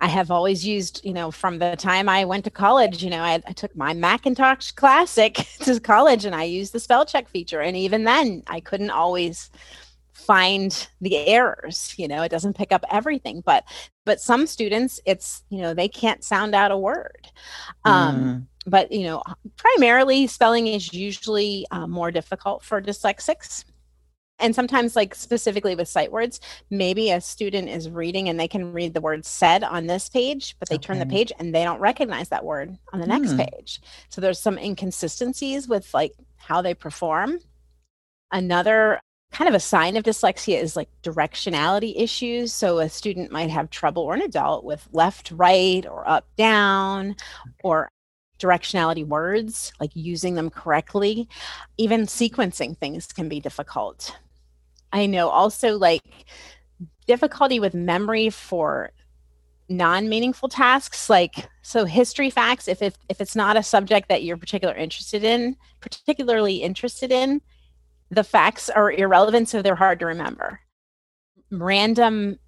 I 0.00 0.08
have 0.08 0.30
always 0.30 0.66
used, 0.66 1.00
you 1.04 1.12
know, 1.12 1.30
from 1.30 1.58
the 1.58 1.74
time 1.76 2.08
I 2.08 2.24
went 2.24 2.44
to 2.44 2.50
college, 2.50 3.02
you 3.02 3.10
know, 3.10 3.22
I, 3.22 3.42
I, 3.46 3.52
took 3.52 3.74
my 3.74 3.94
Macintosh 3.94 4.72
Classic 4.72 5.34
to 5.60 5.80
college 5.80 6.24
and 6.24 6.34
I 6.34 6.44
used 6.44 6.74
the 6.74 6.80
spell 6.80 7.06
check 7.06 7.28
feature. 7.28 7.60
And 7.60 7.76
even 7.76 8.04
then, 8.04 8.42
I 8.46 8.60
couldn't 8.60 8.90
always 8.90 9.50
find 10.16 10.88
the 11.00 11.16
errors 11.28 11.94
you 11.98 12.08
know 12.08 12.22
it 12.22 12.30
doesn't 12.30 12.56
pick 12.56 12.72
up 12.72 12.84
everything 12.90 13.42
but 13.42 13.64
but 14.06 14.18
some 14.18 14.46
students 14.46 14.98
it's 15.04 15.44
you 15.50 15.60
know 15.60 15.74
they 15.74 15.88
can't 15.88 16.24
sound 16.24 16.54
out 16.54 16.70
a 16.70 16.76
word 16.76 17.28
um 17.84 18.16
mm. 18.16 18.46
but 18.66 18.90
you 18.90 19.04
know 19.04 19.22
primarily 19.56 20.26
spelling 20.26 20.66
is 20.68 20.92
usually 20.92 21.66
uh, 21.70 21.86
more 21.86 22.10
difficult 22.10 22.64
for 22.64 22.80
dyslexics 22.80 23.64
and 24.38 24.54
sometimes 24.54 24.96
like 24.96 25.14
specifically 25.14 25.74
with 25.74 25.88
sight 25.88 26.12
words 26.12 26.40
maybe 26.70 27.10
a 27.10 27.20
student 27.20 27.68
is 27.68 27.88
reading 27.88 28.28
and 28.28 28.38
they 28.38 28.48
can 28.48 28.72
read 28.72 28.94
the 28.94 29.00
word 29.00 29.24
said 29.24 29.64
on 29.64 29.86
this 29.86 30.08
page 30.08 30.56
but 30.58 30.68
they 30.68 30.76
okay. 30.76 30.82
turn 30.82 30.98
the 30.98 31.06
page 31.06 31.32
and 31.38 31.54
they 31.54 31.64
don't 31.64 31.80
recognize 31.80 32.28
that 32.28 32.44
word 32.44 32.76
on 32.92 33.00
the 33.00 33.06
next 33.06 33.32
hmm. 33.32 33.38
page. 33.38 33.80
So 34.08 34.20
there's 34.20 34.38
some 34.38 34.58
inconsistencies 34.58 35.68
with 35.68 35.92
like 35.94 36.12
how 36.36 36.62
they 36.62 36.74
perform. 36.74 37.38
Another 38.32 39.00
kind 39.32 39.48
of 39.48 39.54
a 39.54 39.60
sign 39.60 39.96
of 39.96 40.04
dyslexia 40.04 40.60
is 40.60 40.76
like 40.76 40.88
directionality 41.02 41.94
issues. 41.96 42.52
So 42.52 42.78
a 42.78 42.88
student 42.88 43.32
might 43.32 43.50
have 43.50 43.70
trouble 43.70 44.02
or 44.02 44.14
an 44.14 44.22
adult 44.22 44.64
with 44.64 44.88
left 44.92 45.30
right 45.32 45.84
or 45.86 46.08
up 46.08 46.26
down 46.36 47.16
or 47.62 47.88
directionality 48.38 49.06
words 49.06 49.72
like 49.80 49.90
using 49.94 50.34
them 50.34 50.50
correctly. 50.50 51.28
Even 51.76 52.02
sequencing 52.02 52.76
things 52.76 53.06
can 53.06 53.28
be 53.28 53.40
difficult 53.40 54.16
I 54.92 55.06
know. 55.06 55.28
Also 55.28 55.76
like 55.76 56.02
difficulty 57.06 57.60
with 57.60 57.74
memory 57.74 58.30
for 58.30 58.90
non-meaningful 59.68 60.48
tasks 60.48 61.10
like 61.10 61.48
so 61.62 61.84
history 61.84 62.30
facts 62.30 62.68
if, 62.68 62.80
if 62.82 62.96
if 63.08 63.20
it's 63.20 63.34
not 63.34 63.56
a 63.56 63.62
subject 63.62 64.08
that 64.08 64.22
you're 64.22 64.36
particularly 64.36 64.80
interested 64.80 65.24
in 65.24 65.56
particularly 65.80 66.62
interested 66.62 67.10
in 67.10 67.40
the 68.10 68.22
facts 68.22 68.70
are 68.70 68.92
irrelevant 68.92 69.48
so 69.48 69.62
they're 69.62 69.74
hard 69.74 69.98
to 69.98 70.06
remember. 70.06 70.60
Random 71.50 72.38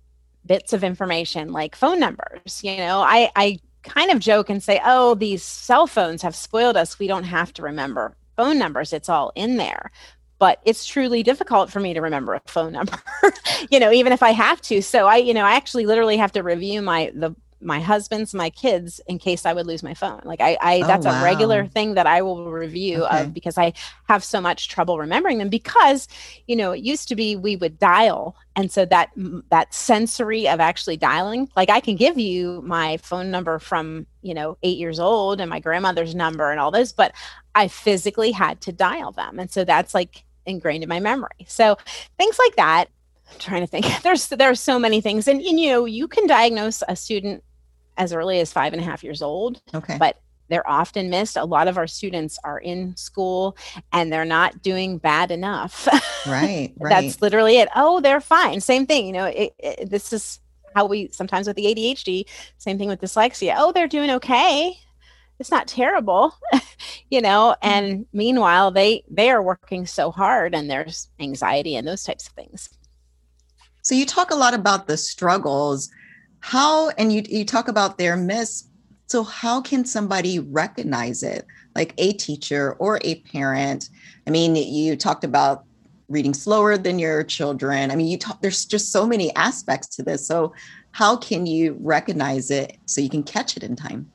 bits 0.47 0.73
of 0.73 0.85
information 0.85 1.53
like 1.53 1.75
phone 1.75 1.99
numbers 1.99 2.63
you 2.63 2.77
know? 2.77 3.01
I 3.01 3.31
i 3.35 3.59
kind 3.83 4.11
of 4.11 4.19
joke 4.21 4.51
and 4.51 4.63
say 4.63 4.81
oh 4.85 5.15
these 5.15 5.43
cell 5.43 5.87
phones 5.87 6.23
have 6.23 6.37
spoiled 6.37 6.77
us. 6.77 6.99
We 6.99 7.09
don't 7.09 7.25
have 7.25 7.53
to 7.55 7.63
remember 7.63 8.17
phone 8.37 8.59
numbers. 8.59 8.93
It's 8.93 9.09
all 9.09 9.33
in 9.35 9.57
there 9.57 9.91
but 10.39 10.61
it's 10.65 10.87
truly 10.87 11.23
difficult 11.23 11.71
for 11.71 11.81
me 11.81 11.95
to 11.95 12.01
remember 12.01 12.35
a 12.35 12.41
phone 12.47 12.73
number 12.73 12.99
you 13.71 13.81
know 13.81 13.93
even 13.93 14.13
if 14.13 14.23
i 14.23 14.31
have 14.31 14.61
to 14.61 14.81
so 14.83 15.07
i 15.07 15.17
you 15.17 15.35
know 15.35 15.45
i 15.45 15.53
actually 15.53 15.87
literally 15.87 16.17
have 16.17 16.33
to 16.33 16.43
review 16.43 16.81
my 16.83 17.11
the 17.15 17.35
my 17.61 17.81
husband's 17.81 18.35
my 18.35 18.51
kids 18.51 19.01
in 19.09 19.19
case 19.19 19.45
i 19.45 19.53
would 19.53 19.67
lose 19.67 19.83
my 19.83 19.95
phone 19.95 20.21
like 20.25 20.41
i, 20.41 20.57
I 20.61 20.81
oh, 20.83 20.87
that's 20.87 21.07
wow. 21.07 21.21
a 21.21 21.25
regular 21.25 21.67
thing 21.67 21.95
that 21.95 22.07
i 22.07 22.23
will 22.23 22.51
review 22.51 23.05
okay. 23.05 23.23
of 23.23 23.35
because 23.35 23.59
i 23.59 23.73
have 24.09 24.23
so 24.23 24.41
much 24.41 24.69
trouble 24.69 24.99
remembering 24.99 25.39
them 25.39 25.49
because 25.49 26.07
you 26.47 26.55
know 26.55 26.73
it 26.73 26.81
used 26.81 27.09
to 27.09 27.17
be 27.17 27.35
we 27.35 27.57
would 27.57 27.79
dial 27.79 28.37
and 28.55 28.71
so 28.71 28.85
that 28.87 29.11
that 29.51 29.75
sensory 29.75 30.49
of 30.49 30.61
actually 30.61 30.97
dialing 30.97 31.49
like 31.57 31.69
i 31.69 31.81
can 31.81 31.97
give 31.97 32.19
you 32.19 32.63
my 32.63 32.97
phone 32.99 33.31
number 33.31 33.59
from 33.59 34.07
you 34.23 34.35
know 34.35 34.57
eight 34.63 34.79
years 34.79 35.01
old 35.01 35.41
and 35.41 35.51
my 35.51 35.59
grandmother's 35.59 36.15
number 36.15 36.51
and 36.51 36.61
all 36.61 36.71
those 36.71 36.93
but 36.93 37.13
i 37.57 37.67
physically 37.67 38.31
had 38.31 38.61
to 38.61 38.71
dial 38.71 39.11
them 39.11 39.41
and 39.41 39.51
so 39.51 39.65
that's 39.65 39.95
like 39.95 40.25
ingrained 40.49 40.83
in 40.83 40.89
my 40.89 41.01
memory. 41.01 41.47
So 41.47 41.77
things 42.17 42.39
like 42.39 42.57
that. 42.57 42.87
I'm 43.31 43.39
trying 43.39 43.61
to 43.61 43.67
think. 43.67 43.87
There's 44.03 44.29
there 44.29 44.51
are 44.51 44.55
so 44.55 44.79
many 44.79 45.01
things, 45.01 45.29
and, 45.29 45.41
and 45.41 45.61
you 45.61 45.71
know 45.71 45.85
you 45.85 46.09
can 46.09 46.27
diagnose 46.27 46.83
a 46.89 46.97
student 46.97 47.45
as 47.97 48.13
early 48.13 48.41
as 48.41 48.53
five 48.53 48.73
and 48.73 48.81
a 48.81 48.85
half 48.85 49.05
years 49.05 49.23
old. 49.23 49.61
Okay, 49.75 49.99
but 49.99 50.19
they're 50.49 50.69
often 50.69 51.11
missed. 51.11 51.37
A 51.37 51.45
lot 51.45 51.69
of 51.69 51.77
our 51.77 51.87
students 51.87 52.39
are 52.43 52.59
in 52.59 52.97
school 52.97 53.57
and 53.93 54.11
they're 54.11 54.25
not 54.25 54.63
doing 54.63 54.97
bad 54.97 55.31
enough. 55.31 55.87
Right. 56.27 56.73
right. 56.79 56.89
That's 56.89 57.21
literally 57.21 57.59
it. 57.59 57.69
Oh, 57.77 58.01
they're 58.01 58.21
fine. 58.21 58.63
Same 58.63 58.87
thing. 58.87 59.07
You 59.07 59.13
know, 59.13 59.27
it, 59.27 59.53
it, 59.59 59.91
this 59.91 60.11
is 60.11 60.41
how 60.75 60.87
we 60.87 61.09
sometimes 61.13 61.47
with 61.47 61.57
the 61.57 61.67
ADHD, 61.67 62.25
same 62.57 62.79
thing 62.79 62.89
with 62.89 63.01
dyslexia. 63.01 63.57
Oh, 63.59 63.73
they're 63.73 63.89
doing 63.89 64.11
okay 64.13 64.79
it's 65.39 65.51
not 65.51 65.69
terrible 65.69 66.35
you 67.11 67.21
know 67.21 67.55
mm-hmm. 67.63 67.69
and 67.69 68.07
meanwhile 68.13 68.71
they 68.71 69.03
they 69.11 69.31
are 69.31 69.43
working 69.43 69.87
so 69.87 70.11
hard 70.11 70.55
and 70.55 70.71
there's 70.71 71.09
anxiety 71.21 71.77
and 71.77 71.87
those 71.87 72.05
types 72.05 72.27
of 72.27 72.33
things. 72.35 72.69
So 73.83 73.95
you 73.95 74.05
talk 74.05 74.31
a 74.31 74.37
lot 74.37 74.55
about 74.55 74.87
the 74.87 74.97
struggles. 74.97 75.89
How 76.41 76.91
and 76.91 77.13
you 77.13 77.23
you 77.29 77.45
talk 77.45 77.69
about 77.69 77.99
their 77.99 78.17
miss. 78.17 78.65
So 79.07 79.23
how 79.23 79.63
can 79.63 79.85
somebody 79.85 80.39
recognize 80.39 81.23
it? 81.23 81.47
Like 81.75 81.95
a 81.99 82.13
teacher 82.13 82.75
or 82.75 83.01
a 83.03 83.17
parent? 83.23 83.89
I 84.27 84.31
mean 84.31 84.57
you 84.57 84.97
talked 84.97 85.25
about 85.25 85.65
reading 86.09 86.35
slower 86.35 86.79
than 86.79 86.99
your 86.99 87.23
children. 87.25 87.91
I 87.91 87.97
mean 87.97 88.09
you 88.09 88.19
talk 88.19 88.41
there's 88.41 88.65
just 88.65 88.93
so 88.93 89.07
many 89.07 89.35
aspects 89.35 89.89
to 89.97 90.03
this. 90.03 90.27
So 90.27 90.53
how 90.93 91.17
can 91.17 91.47
you 91.47 91.77
recognize 91.81 92.51
it 92.51 92.77
so 92.87 93.01
you 93.01 93.11
can 93.11 93.23
catch 93.23 93.57
it 93.57 93.63
in 93.63 93.77
time 93.77 94.11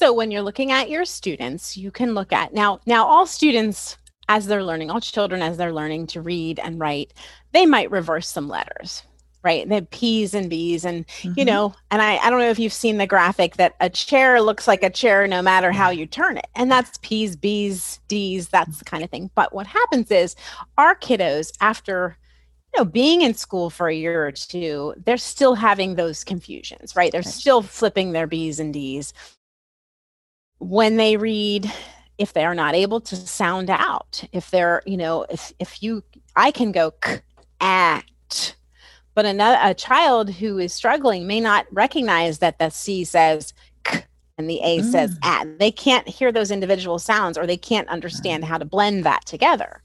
so 0.00 0.14
when 0.14 0.30
you're 0.30 0.40
looking 0.40 0.72
at 0.72 0.88
your 0.88 1.04
students, 1.04 1.76
you 1.76 1.90
can 1.90 2.14
look 2.14 2.32
at 2.32 2.54
now, 2.54 2.80
now 2.86 3.04
all 3.04 3.26
students 3.26 3.98
as 4.30 4.46
they're 4.46 4.64
learning, 4.64 4.90
all 4.90 4.98
children 4.98 5.42
as 5.42 5.58
they're 5.58 5.74
learning 5.74 6.06
to 6.06 6.22
read 6.22 6.58
and 6.58 6.80
write, 6.80 7.12
they 7.52 7.66
might 7.66 7.90
reverse 7.90 8.26
some 8.26 8.48
letters, 8.48 9.02
right? 9.44 9.68
The 9.68 9.86
P's 9.90 10.32
and 10.32 10.48
B's 10.48 10.86
and 10.86 11.06
mm-hmm. 11.06 11.34
you 11.36 11.44
know, 11.44 11.74
and 11.90 12.00
I, 12.00 12.16
I 12.16 12.30
don't 12.30 12.38
know 12.38 12.48
if 12.48 12.58
you've 12.58 12.72
seen 12.72 12.96
the 12.96 13.06
graphic 13.06 13.56
that 13.56 13.74
a 13.80 13.90
chair 13.90 14.40
looks 14.40 14.66
like 14.66 14.82
a 14.82 14.88
chair 14.88 15.26
no 15.26 15.42
matter 15.42 15.70
how 15.70 15.90
you 15.90 16.06
turn 16.06 16.38
it. 16.38 16.46
And 16.54 16.72
that's 16.72 16.96
P's, 17.02 17.36
B's, 17.36 18.00
D's, 18.08 18.48
that's 18.48 18.78
the 18.78 18.86
kind 18.86 19.04
of 19.04 19.10
thing. 19.10 19.30
But 19.34 19.52
what 19.52 19.66
happens 19.66 20.10
is 20.10 20.34
our 20.78 20.96
kiddos 20.96 21.52
after 21.60 22.16
you 22.72 22.80
know 22.80 22.86
being 22.86 23.20
in 23.20 23.34
school 23.34 23.68
for 23.68 23.88
a 23.88 23.94
year 23.94 24.26
or 24.26 24.32
two 24.32 24.94
they're 25.04 25.16
still 25.16 25.56
having 25.56 25.96
those 25.96 26.22
confusions 26.22 26.94
right 26.94 27.10
they're 27.10 27.20
still 27.20 27.62
flipping 27.62 28.12
their 28.12 28.28
b's 28.28 28.60
and 28.60 28.72
d's 28.72 29.12
when 30.60 30.96
they 30.96 31.16
read 31.16 31.70
if 32.18 32.34
they're 32.34 32.54
not 32.54 32.74
able 32.74 33.00
to 33.00 33.16
sound 33.16 33.70
out 33.70 34.22
if 34.30 34.50
they're 34.50 34.82
you 34.86 34.96
know 34.96 35.26
if 35.30 35.52
if 35.58 35.82
you 35.82 36.04
i 36.36 36.50
can 36.50 36.70
go 36.70 36.92
at 37.60 38.54
but 39.14 39.24
another 39.24 39.58
a 39.62 39.74
child 39.74 40.30
who 40.30 40.58
is 40.58 40.72
struggling 40.72 41.26
may 41.26 41.40
not 41.40 41.66
recognize 41.72 42.38
that 42.38 42.58
the 42.58 42.68
c 42.68 43.04
says 43.04 43.54
k 43.84 44.04
and 44.36 44.48
the 44.48 44.60
a 44.62 44.80
mm. 44.80 44.84
says 44.84 45.18
at 45.22 45.58
they 45.58 45.70
can't 45.70 46.06
hear 46.06 46.30
those 46.30 46.50
individual 46.50 46.98
sounds 46.98 47.38
or 47.38 47.46
they 47.46 47.56
can't 47.56 47.88
understand 47.88 48.44
how 48.44 48.58
to 48.58 48.64
blend 48.66 49.02
that 49.02 49.24
together 49.24 49.82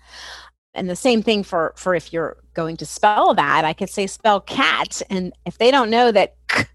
and 0.74 0.90
the 0.90 0.96
same 0.96 1.24
thing 1.24 1.42
for 1.42 1.74
for 1.78 1.96
if 1.96 2.12
you're 2.12 2.36
going 2.54 2.76
to 2.76 2.86
spell 2.86 3.34
that 3.34 3.64
i 3.64 3.72
could 3.72 3.90
say 3.90 4.06
spell 4.06 4.42
cat 4.42 5.02
and 5.10 5.32
if 5.46 5.58
they 5.58 5.72
don't 5.72 5.90
know 5.90 6.12
that 6.12 6.36
k 6.50 6.66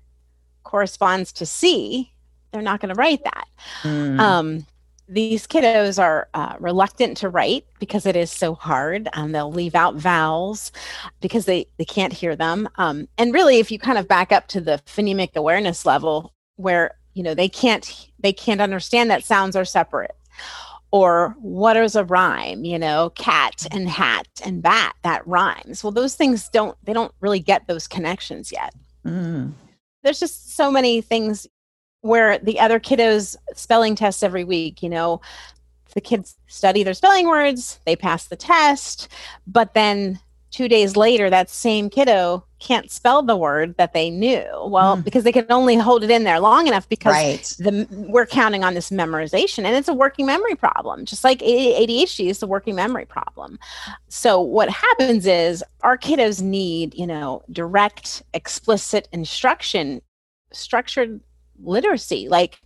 corresponds 0.64 1.32
to 1.32 1.44
c 1.44 2.10
they're 2.52 2.62
not 2.62 2.80
going 2.80 2.94
to 2.94 2.98
write 2.98 3.22
that. 3.24 3.48
Mm. 3.82 4.20
Um, 4.20 4.66
these 5.10 5.46
kiddos 5.46 6.00
are 6.00 6.28
uh, 6.34 6.54
reluctant 6.60 7.16
to 7.16 7.28
write 7.28 7.66
because 7.80 8.06
it 8.06 8.14
is 8.14 8.30
so 8.30 8.54
hard 8.54 9.08
and 9.12 9.34
they'll 9.34 9.52
leave 9.52 9.74
out 9.74 9.96
vowels 9.96 10.70
because 11.20 11.46
they, 11.46 11.66
they 11.78 11.84
can't 11.84 12.12
hear 12.12 12.36
them 12.36 12.68
um, 12.76 13.08
and 13.18 13.34
really 13.34 13.58
if 13.58 13.70
you 13.72 13.78
kind 13.78 13.98
of 13.98 14.06
back 14.06 14.30
up 14.30 14.46
to 14.46 14.60
the 14.60 14.80
phonemic 14.86 15.34
awareness 15.34 15.84
level 15.84 16.32
where 16.56 16.94
you 17.14 17.22
know 17.24 17.34
they 17.34 17.48
can't 17.48 18.08
they 18.20 18.32
can't 18.32 18.60
understand 18.60 19.10
that 19.10 19.24
sounds 19.24 19.56
are 19.56 19.64
separate 19.64 20.14
or 20.92 21.34
what 21.40 21.76
is 21.76 21.96
a 21.96 22.04
rhyme 22.04 22.64
you 22.64 22.78
know 22.78 23.10
cat 23.16 23.66
and 23.72 23.88
hat 23.88 24.28
and 24.44 24.62
bat 24.62 24.94
that 25.02 25.26
rhymes 25.26 25.82
well 25.82 25.90
those 25.90 26.14
things 26.14 26.48
don't 26.50 26.76
they 26.84 26.92
don't 26.92 27.12
really 27.20 27.40
get 27.40 27.66
those 27.66 27.88
connections 27.88 28.52
yet 28.52 28.72
mm. 29.04 29.50
there's 30.04 30.20
just 30.20 30.54
so 30.54 30.70
many 30.70 31.00
things 31.00 31.48
where 32.02 32.38
the 32.38 32.58
other 32.58 32.80
kiddos 32.80 33.36
spelling 33.54 33.94
tests 33.94 34.22
every 34.22 34.44
week 34.44 34.82
you 34.82 34.88
know 34.88 35.20
the 35.94 36.00
kids 36.00 36.36
study 36.46 36.82
their 36.82 36.94
spelling 36.94 37.28
words 37.28 37.80
they 37.84 37.96
pass 37.96 38.26
the 38.26 38.36
test 38.36 39.08
but 39.46 39.74
then 39.74 40.18
two 40.50 40.68
days 40.68 40.96
later 40.96 41.30
that 41.30 41.48
same 41.48 41.88
kiddo 41.88 42.44
can't 42.58 42.90
spell 42.90 43.22
the 43.22 43.36
word 43.36 43.74
that 43.76 43.92
they 43.92 44.10
knew 44.10 44.44
well 44.66 44.96
mm. 44.96 45.04
because 45.04 45.24
they 45.24 45.32
can 45.32 45.46
only 45.48 45.76
hold 45.76 46.02
it 46.02 46.10
in 46.10 46.24
there 46.24 46.40
long 46.40 46.66
enough 46.66 46.88
because 46.88 47.12
right. 47.12 47.54
the, 47.58 47.86
we're 47.90 48.26
counting 48.26 48.64
on 48.64 48.74
this 48.74 48.90
memorization 48.90 49.64
and 49.64 49.76
it's 49.76 49.88
a 49.88 49.94
working 49.94 50.26
memory 50.26 50.54
problem 50.54 51.04
just 51.04 51.24
like 51.24 51.38
adhd 51.40 52.28
is 52.28 52.42
a 52.42 52.46
working 52.46 52.74
memory 52.74 53.04
problem 53.04 53.58
so 54.08 54.40
what 54.40 54.68
happens 54.68 55.26
is 55.26 55.64
our 55.82 55.96
kiddos 55.96 56.42
need 56.42 56.94
you 56.94 57.06
know 57.06 57.42
direct 57.50 58.22
explicit 58.34 59.08
instruction 59.12 60.02
structured 60.52 61.20
literacy 61.62 62.28
like 62.28 62.60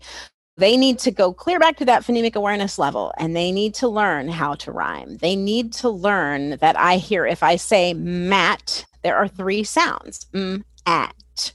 they 0.57 0.77
need 0.77 0.99
to 1.01 1.11
go 1.11 1.33
clear 1.33 1.59
back 1.59 1.77
to 1.79 1.85
that 1.85 2.05
phonemic 2.05 2.37
awareness 2.37 2.79
level 2.79 3.13
and 3.19 3.35
they 3.35 3.51
need 3.51 3.75
to 3.75 3.89
learn 3.89 4.29
how 4.29 4.55
to 4.55 4.71
rhyme. 4.71 5.17
They 5.17 5.35
need 5.35 5.73
to 5.75 5.89
learn 5.89 6.59
that 6.59 6.79
I 6.79 6.97
hear 6.97 7.27
if 7.27 7.43
I 7.43 7.57
say 7.57 7.93
mat, 7.95 8.85
there 9.03 9.17
are 9.17 9.27
three 9.27 9.65
sounds 9.65 10.27
mm, 10.33 10.63
at. 10.87 11.53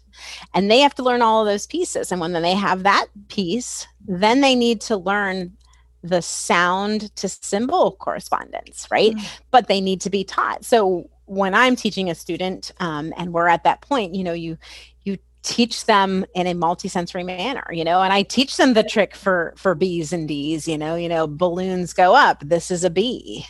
And 0.54 0.69
they 0.69 0.80
have 0.80 0.95
to 0.95 1.04
learn 1.04 1.21
all 1.21 1.41
of 1.41 1.47
those 1.47 1.65
pieces. 1.65 2.12
And 2.12 2.19
when 2.19 2.34
they 2.34 2.54
have 2.54 2.84
that 2.84 3.08
piece, 3.30 3.88
then 4.06 4.41
they 4.41 4.54
need 4.54 4.82
to 4.82 4.97
learn 4.97 5.56
the 6.04 6.21
sound 6.21 7.15
to 7.15 7.30
symbol 7.30 7.93
correspondence, 7.99 8.88
right? 8.91 9.15
Mm. 9.15 9.39
But 9.52 9.67
they 9.67 9.80
need 9.80 10.02
to 10.02 10.10
be 10.10 10.25
taught. 10.25 10.65
So 10.65 11.10
when 11.25 11.54
I'm 11.54 11.75
teaching 11.75 12.10
a 12.10 12.15
student 12.15 12.71
um, 12.80 13.13
and 13.15 13.32
we're 13.32 13.47
at 13.47 13.63
that 13.63 13.82
point, 13.82 14.15
you 14.15 14.23
know, 14.23 14.34
you 14.34 14.58
teach 15.41 15.86
them 15.86 16.25
in 16.36 16.47
a 16.47 16.54
multisensory 16.54 17.25
manner 17.25 17.65
you 17.71 17.84
know 17.84 18.02
and 18.02 18.12
i 18.12 18.21
teach 18.21 18.58
them 18.58 18.73
the 18.73 18.84
trick 18.84 19.15
for 19.15 19.54
for 19.56 19.73
b's 19.73 20.12
and 20.12 20.28
d's 20.28 20.67
you 20.67 20.78
know 20.78 20.95
you 20.95 21.08
know 21.08 21.28
balloons 21.28 21.93
go 21.93 22.13
up 22.13 22.41
this 22.41 22.69
is 22.69 22.84
a 22.84 22.89
b 22.89 23.45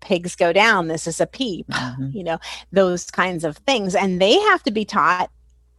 pigs 0.00 0.34
go 0.34 0.52
down 0.52 0.88
this 0.88 1.06
is 1.06 1.20
a 1.20 1.26
peep 1.26 1.66
mm-hmm. 1.68 2.10
you 2.12 2.24
know 2.24 2.38
those 2.72 3.10
kinds 3.10 3.44
of 3.44 3.56
things 3.58 3.94
and 3.94 4.20
they 4.20 4.38
have 4.38 4.62
to 4.62 4.70
be 4.70 4.84
taught 4.84 5.30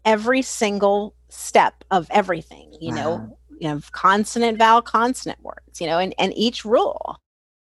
every 0.05 0.41
single 0.41 1.13
step 1.29 1.83
of 1.91 2.07
everything 2.11 2.71
you 2.79 2.89
wow. 2.89 2.95
know 2.95 3.37
you 3.59 3.67
know 3.67 3.81
consonant 3.91 4.57
vowel 4.57 4.81
consonant 4.81 5.41
words 5.43 5.81
you 5.81 5.87
know 5.87 5.97
and 5.97 6.13
and 6.17 6.33
each 6.37 6.63
rule 6.63 7.17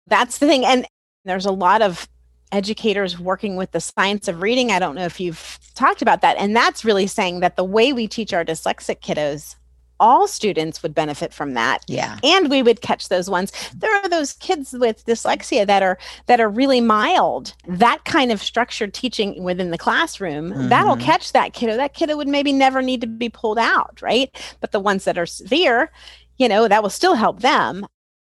that's 0.07 0.39
the 0.39 0.47
thing 0.47 0.65
and 0.65 0.87
there's 1.25 1.47
a 1.47 1.53
lot 1.53 1.81
of 1.81 2.09
educators 2.53 3.19
working 3.19 3.57
with 3.57 3.73
the 3.73 3.81
science 3.81 4.29
of 4.29 4.43
reading. 4.43 4.71
I 4.71 4.79
don't 4.79 4.95
know 4.95 5.05
if 5.05 5.21
you've 5.21 5.59
talked 5.75 6.03
about 6.03 6.21
that. 6.23 6.37
And 6.39 6.55
that's 6.55 6.85
really 6.85 7.07
saying 7.07 7.41
that 7.41 7.57
the 7.57 7.65
way 7.65 7.93
we 7.93 8.09
teach 8.09 8.33
our 8.33 8.45
dyslexic 8.45 9.01
kiddos, 9.01 9.57
all 10.01 10.29
students 10.29 10.83
would 10.83 10.95
benefit 10.95 11.35
from 11.35 11.55
that. 11.55 11.83
Yeah. 11.89 12.19
And 12.23 12.49
we 12.51 12.63
would 12.63 12.81
catch 12.81 13.09
those 13.09 13.29
ones. 13.29 13.53
There 13.77 13.95
are 13.97 14.09
those 14.09 14.33
kids 14.35 14.73
with 14.73 15.05
dyslexia 15.05 15.67
that 15.67 15.83
are 15.83 15.99
that 16.27 16.41
are 16.41 16.49
really 16.49 16.81
mild. 16.81 17.55
That 17.67 18.05
kind 18.05 18.31
of 18.31 18.41
structured 18.41 18.95
teaching 18.95 19.43
within 19.43 19.71
the 19.71 19.79
classroom, 19.79 20.51
mm-hmm. 20.51 20.69
that'll 20.69 20.97
catch 20.97 21.33
that 21.33 21.53
kiddo. 21.53 21.77
That 21.77 21.95
kiddo 21.95 22.17
would 22.17 22.29
maybe 22.29 22.53
never 22.53 22.81
need 22.81 23.01
to 23.01 23.07
be 23.07 23.29
pulled 23.29 23.59
out, 23.59 24.01
right? 24.01 24.31
But 24.61 24.73
the 24.73 24.81
ones 24.81 25.05
that 25.05 25.19
are 25.19 25.27
severe, 25.27 25.91
you 26.37 26.49
know, 26.49 26.69
that 26.69 26.83
will 26.83 26.91
still 26.91 27.15
help 27.15 27.41
them 27.41 27.87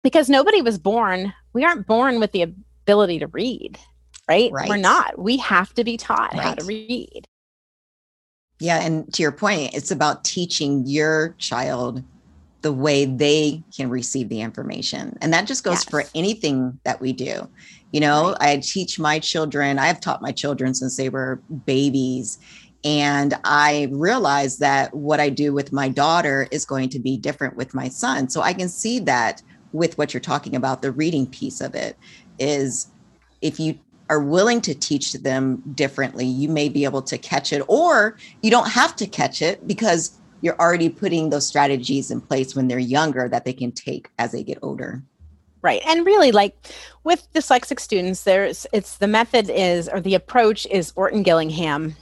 because 0.03 0.29
nobody 0.29 0.61
was 0.61 0.77
born, 0.77 1.33
we 1.53 1.65
aren't 1.65 1.87
born 1.87 2.19
with 2.19 2.31
the 2.31 2.43
ability 2.43 3.17
to 3.17 3.27
read 3.27 3.79
right? 4.27 4.51
right. 4.51 4.69
We're 4.69 4.77
not. 4.77 5.19
We 5.19 5.37
have 5.37 5.73
to 5.75 5.83
be 5.83 5.97
taught 5.97 6.33
right. 6.33 6.41
how 6.41 6.53
to 6.55 6.65
read. 6.65 7.27
Yeah. 8.59 8.79
And 8.81 9.13
to 9.13 9.21
your 9.21 9.31
point, 9.31 9.73
it's 9.73 9.91
about 9.91 10.23
teaching 10.23 10.83
your 10.85 11.35
child 11.37 12.03
the 12.61 12.73
way 12.73 13.05
they 13.05 13.61
can 13.75 13.89
receive 13.89 14.29
the 14.29 14.41
information. 14.41 15.17
And 15.21 15.31
that 15.33 15.45
just 15.45 15.63
goes 15.63 15.85
yes. 15.85 15.89
for 15.89 16.03
anything 16.15 16.79
that 16.83 16.99
we 16.99 17.13
do. 17.13 17.47
You 17.91 17.99
know, 17.99 18.29
right. 18.39 18.57
I 18.57 18.57
teach 18.57 18.97
my 18.97 19.19
children, 19.19 19.77
I 19.77 19.87
have 19.87 20.01
taught 20.01 20.21
my 20.21 20.31
children 20.31 20.73
since 20.73 20.97
they 20.97 21.09
were 21.09 21.41
babies. 21.65 22.39
And 22.83 23.35
I 23.43 23.89
realize 23.91 24.57
that 24.57 24.93
what 24.93 25.19
I 25.19 25.29
do 25.29 25.53
with 25.53 25.71
my 25.71 25.89
daughter 25.89 26.47
is 26.51 26.65
going 26.65 26.89
to 26.89 26.99
be 26.99 27.17
different 27.17 27.55
with 27.55 27.73
my 27.73 27.87
son. 27.87 28.29
So 28.29 28.41
I 28.41 28.53
can 28.53 28.69
see 28.69 28.99
that 29.01 29.41
with 29.71 29.97
what 29.97 30.13
you're 30.13 30.21
talking 30.21 30.55
about, 30.55 30.81
the 30.81 30.91
reading 30.91 31.27
piece 31.27 31.61
of 31.61 31.75
it 31.75 31.97
is 32.39 32.87
if 33.41 33.59
you 33.59 33.77
are 34.09 34.19
willing 34.19 34.61
to 34.61 34.75
teach 34.75 35.13
them 35.13 35.63
differently, 35.73 36.25
you 36.25 36.49
may 36.49 36.69
be 36.69 36.83
able 36.83 37.01
to 37.01 37.17
catch 37.17 37.51
it, 37.51 37.63
or 37.67 38.17
you 38.41 38.51
don't 38.51 38.69
have 38.69 38.95
to 38.97 39.07
catch 39.07 39.41
it 39.41 39.67
because 39.67 40.17
you're 40.41 40.59
already 40.59 40.89
putting 40.89 41.29
those 41.29 41.47
strategies 41.47 42.11
in 42.11 42.21
place 42.21 42.55
when 42.55 42.67
they're 42.67 42.77
younger 42.77 43.27
that 43.27 43.45
they 43.45 43.53
can 43.53 43.71
take 43.71 44.09
as 44.19 44.31
they 44.31 44.43
get 44.43 44.59
older. 44.61 45.01
Right. 45.61 45.81
And 45.87 46.05
really 46.05 46.31
like 46.31 46.55
with 47.03 47.27
dyslexic 47.33 47.79
students, 47.79 48.23
there's 48.23 48.67
it's 48.71 48.97
the 48.97 49.07
method 49.07 49.49
is 49.49 49.89
or 49.89 49.99
the 49.99 50.13
approach 50.13 50.67
is 50.67 50.93
Orton 50.95 51.23
Gillingham 51.23 51.95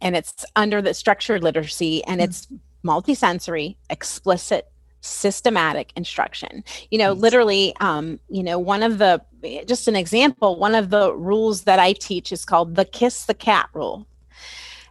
and 0.00 0.14
it's 0.14 0.44
under 0.54 0.80
the 0.80 0.94
structured 0.94 1.42
literacy 1.42 2.04
and 2.04 2.20
mm-hmm. 2.20 2.30
it's 2.30 2.46
multisensory, 2.84 3.76
explicit, 3.90 4.70
systematic 5.00 5.92
instruction 5.96 6.64
you 6.90 6.98
know 6.98 7.12
literally 7.12 7.74
um, 7.80 8.18
you 8.28 8.42
know 8.42 8.58
one 8.58 8.82
of 8.82 8.98
the 8.98 9.22
just 9.66 9.86
an 9.86 9.96
example 9.96 10.58
one 10.58 10.74
of 10.74 10.90
the 10.90 11.14
rules 11.14 11.62
that 11.62 11.78
i 11.78 11.92
teach 11.92 12.32
is 12.32 12.44
called 12.44 12.74
the 12.74 12.84
kiss 12.84 13.26
the 13.26 13.34
cat 13.34 13.68
rule 13.72 14.06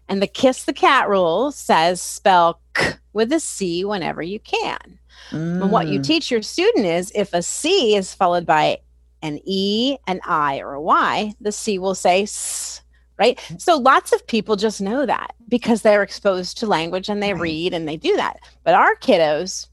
and 0.07 0.21
the 0.21 0.27
kiss 0.27 0.63
the 0.63 0.73
cat 0.73 1.09
rule 1.09 1.51
says 1.51 2.01
spell 2.01 2.61
k 2.73 2.93
with 3.13 3.31
a 3.33 3.39
c 3.39 3.83
whenever 3.83 4.21
you 4.21 4.39
can 4.39 4.99
mm. 5.31 5.61
and 5.61 5.71
what 5.71 5.87
you 5.87 5.99
mm. 5.99 6.05
teach 6.05 6.31
your 6.31 6.41
student 6.41 6.85
is 6.85 7.11
if 7.13 7.33
a 7.33 7.41
c 7.41 7.95
is 7.95 8.13
followed 8.13 8.45
by 8.45 8.77
an 9.21 9.39
e 9.43 9.97
an 10.07 10.21
i 10.25 10.59
or 10.59 10.73
a 10.73 10.81
y 10.81 11.33
the 11.41 11.51
c 11.51 11.77
will 11.77 11.95
say 11.95 12.23
s 12.23 12.81
right 13.17 13.39
so 13.57 13.75
lots 13.75 14.13
of 14.13 14.25
people 14.27 14.55
just 14.55 14.79
know 14.79 15.05
that 15.05 15.33
because 15.49 15.81
they're 15.81 16.03
exposed 16.03 16.57
to 16.57 16.67
language 16.67 17.09
and 17.09 17.21
they 17.21 17.33
right. 17.33 17.41
read 17.41 17.73
and 17.73 17.87
they 17.87 17.97
do 17.97 18.15
that 18.15 18.39
but 18.63 18.75
our 18.75 18.95
kiddos 18.95 19.67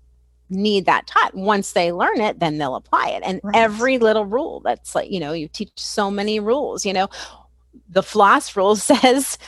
need 0.54 0.86
that 0.86 1.06
taught. 1.06 1.34
Once 1.34 1.72
they 1.72 1.92
learn 1.92 2.20
it, 2.20 2.38
then 2.38 2.58
they'll 2.58 2.76
apply 2.76 3.08
it. 3.08 3.22
And 3.24 3.40
right. 3.42 3.56
every 3.56 3.98
little 3.98 4.24
rule 4.24 4.60
that's 4.60 4.94
like, 4.94 5.10
you 5.10 5.20
know, 5.20 5.32
you 5.32 5.48
teach 5.48 5.72
so 5.76 6.10
many 6.10 6.40
rules, 6.40 6.86
you 6.86 6.92
know, 6.92 7.08
the 7.88 8.02
floss 8.02 8.56
rule 8.56 8.76
says, 8.76 9.38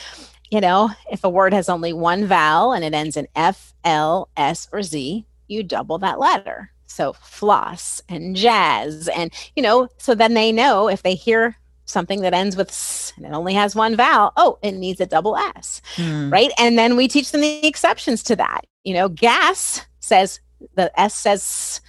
you 0.49 0.61
know, 0.61 0.89
if 1.11 1.23
a 1.23 1.29
word 1.29 1.53
has 1.53 1.69
only 1.69 1.93
one 1.93 2.25
vowel 2.25 2.73
and 2.73 2.83
it 2.83 2.93
ends 2.93 3.17
in 3.17 3.27
F, 3.35 3.73
L, 3.83 4.29
S, 4.37 4.67
or 4.71 4.83
Z, 4.83 5.25
you 5.47 5.63
double 5.63 5.97
that 5.99 6.19
letter. 6.19 6.71
So 6.85 7.13
floss 7.13 8.01
and 8.07 8.35
jazz. 8.35 9.07
And, 9.09 9.31
you 9.55 9.63
know, 9.63 9.89
so 9.97 10.15
then 10.15 10.33
they 10.33 10.51
know 10.51 10.89
if 10.89 11.03
they 11.03 11.15
hear 11.15 11.57
something 11.85 12.21
that 12.21 12.33
ends 12.33 12.55
with 12.55 12.69
s 12.69 13.13
and 13.15 13.25
it 13.25 13.33
only 13.33 13.53
has 13.53 13.75
one 13.75 13.95
vowel, 13.95 14.33
oh, 14.37 14.59
it 14.61 14.73
needs 14.73 14.99
a 15.01 15.05
double 15.05 15.35
S, 15.37 15.81
hmm. 15.95 16.29
right? 16.29 16.51
And 16.57 16.77
then 16.77 16.95
we 16.95 17.07
teach 17.07 17.31
them 17.31 17.41
the 17.41 17.65
exceptions 17.65 18.23
to 18.23 18.35
that. 18.35 18.61
You 18.83 18.93
know, 18.93 19.09
gas 19.09 19.85
says 19.99 20.39
the 20.75 20.97
S 20.99 21.15
says, 21.15 21.81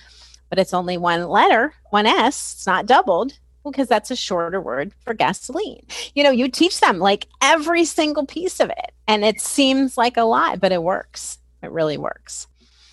but 0.48 0.58
it's 0.58 0.74
only 0.74 0.96
one 0.96 1.28
letter, 1.28 1.74
one 1.90 2.06
S, 2.06 2.54
it's 2.54 2.66
not 2.66 2.86
doubled 2.86 3.38
because 3.64 3.88
that's 3.88 4.10
a 4.10 4.16
shorter 4.16 4.60
word 4.60 4.92
for 5.04 5.14
gasoline. 5.14 5.84
You 6.14 6.24
know, 6.24 6.30
you 6.30 6.48
teach 6.48 6.80
them 6.80 6.98
like 6.98 7.26
every 7.42 7.84
single 7.84 8.26
piece 8.26 8.60
of 8.60 8.70
it, 8.70 8.92
and 9.06 9.24
it 9.24 9.40
seems 9.40 9.98
like 9.98 10.16
a 10.16 10.22
lot, 10.22 10.60
but 10.60 10.72
it 10.72 10.82
works. 10.82 11.38
It 11.62 11.70
really 11.70 11.98
works. 11.98 12.46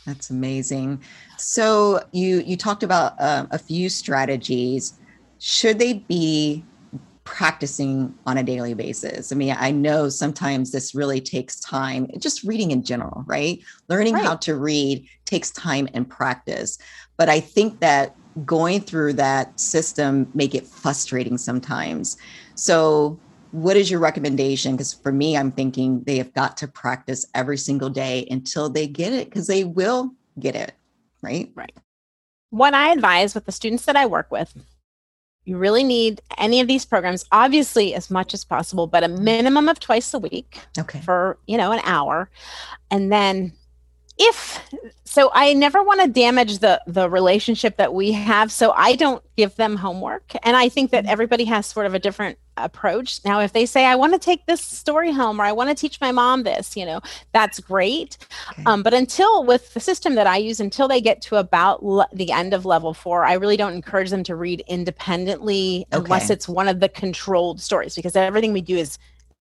That's 0.06 0.30
amazing. 0.30 1.02
So 1.38 2.04
you 2.12 2.42
you 2.46 2.58
talked 2.58 2.84
about 2.84 3.20
uh, 3.20 3.48
a 3.52 3.58
few 3.58 3.90
strategies. 3.90 4.94
Should 5.40 5.80
they 5.80 5.94
be 5.94 6.64
practicing 7.26 8.14
on 8.26 8.38
a 8.38 8.44
daily 8.44 8.74
basis. 8.74 9.32
I 9.32 9.36
mean, 9.36 9.56
I 9.58 9.72
know 9.72 10.10
sometimes 10.10 10.72
this 10.72 10.96
really 10.96 11.20
takes 11.20 11.60
time, 11.60 12.08
just 12.20 12.44
reading 12.44 12.72
in 12.72 12.84
general, 12.84 13.24
right? 13.26 13.60
Learning 13.90 14.14
right. 14.14 14.24
how 14.24 14.36
to 14.38 14.56
read 14.56 15.06
takes 15.26 15.52
time 15.52 15.90
and 15.94 16.10
practice. 16.10 16.78
But 17.18 17.28
I 17.28 17.40
think 17.40 17.80
that 17.80 18.16
going 18.46 18.80
through 18.80 19.14
that 19.14 19.60
system 19.60 20.30
make 20.34 20.54
it 20.54 20.68
frustrating 20.68 21.38
sometimes. 21.38 22.16
So 22.54 23.20
what 23.52 23.76
is 23.76 23.90
your 23.90 24.00
recommendation? 24.00 24.74
Because 24.74 24.94
for 24.94 25.12
me, 25.12 25.36
I'm 25.36 25.52
thinking 25.52 26.04
they 26.04 26.18
have 26.18 26.34
got 26.34 26.58
to 26.58 26.68
practice 26.68 27.26
every 27.34 27.58
single 27.58 27.90
day 27.90 28.28
until 28.30 28.70
they 28.70 28.86
get 28.86 29.14
it, 29.14 29.30
because 29.30 29.48
they 29.48 29.64
will 29.64 30.12
get 30.40 30.56
it, 30.56 30.74
right? 31.22 31.52
Right. 31.56 31.76
What 32.52 32.74
I 32.74 32.92
advise 32.92 33.34
with 33.34 33.46
the 33.46 33.52
students 33.52 33.86
that 33.86 33.96
I 33.96 34.06
work 34.06 34.30
with 34.30 34.54
you 35.46 35.58
really 35.58 35.84
need 35.84 36.22
any 36.38 36.60
of 36.60 36.68
these 36.68 36.86
programs 36.86 37.24
obviously 37.32 37.94
as 37.94 38.10
much 38.12 38.34
as 38.34 38.44
possible 38.44 38.88
but 38.88 39.04
a 39.04 39.08
minimum 39.08 39.70
of 39.70 39.80
twice 39.80 40.14
a 40.14 40.20
week 40.20 40.60
okay. 40.78 41.00
for 41.02 41.38
you 41.48 41.58
know 41.58 41.72
an 41.72 41.82
hour. 41.84 42.30
And 42.92 43.12
then 43.12 43.54
if 44.18 44.60
so 45.04 45.30
i 45.34 45.54
never 45.54 45.84
want 45.84 46.00
to 46.02 46.08
damage 46.08 46.60
the 46.60 46.82
the 46.88 47.10
relationship 47.10 47.76
that 47.76 47.94
we 47.94 48.14
have 48.14 48.50
so 48.50 48.72
i 48.72 48.96
don't 48.96 49.22
give 49.36 49.56
them 49.56 49.76
homework. 49.76 50.34
And 50.44 50.56
i 50.56 50.70
think 50.70 50.92
that 50.92 51.04
mm-hmm. 51.04 51.12
everybody 51.12 51.46
has 51.46 51.66
sort 51.66 51.86
of 51.86 51.94
a 51.94 52.00
different 52.00 52.38
approach 52.58 53.20
now 53.26 53.40
if 53.40 53.52
they 53.54 53.66
say 53.66 53.86
i 53.86 53.96
want 53.96 54.14
to 54.14 54.20
take 54.20 54.46
this 54.46 54.62
story 54.62 55.12
home 55.12 55.42
or 55.42 55.44
i 55.44 55.52
want 55.52 55.70
to 55.70 55.76
teach 55.76 56.00
my 56.00 56.12
mom 56.12 56.44
this 56.44 56.78
you 56.78 56.86
know 56.86 57.02
that's 57.34 57.60
great 57.60 58.18
okay. 58.52 58.64
um, 58.66 58.82
but 58.82 58.94
until 58.94 59.44
with 59.44 59.74
the 59.74 59.80
system 59.80 60.16
that 60.16 60.26
i 60.26 60.38
use 60.38 60.60
until 60.60 60.88
they 60.88 61.02
get 61.02 61.22
to 61.22 61.36
about 61.36 61.84
le- 61.84 62.08
the 62.14 62.32
end 62.32 62.54
of 62.54 62.66
level 62.66 62.94
four 62.94 63.26
i 63.26 63.34
really 63.34 63.58
don't 63.58 63.74
encourage 63.74 64.10
them 64.10 64.24
to 64.24 64.36
read 64.36 64.64
independently 64.68 65.86
okay. 65.92 66.04
unless 66.04 66.30
it's 66.30 66.48
one 66.48 66.68
of 66.68 66.80
the 66.80 66.90
controlled 66.90 67.60
stories 67.60 67.96
because 67.96 68.16
everything 68.16 68.54
we 68.54 68.62
do 68.62 68.78
is 68.78 68.98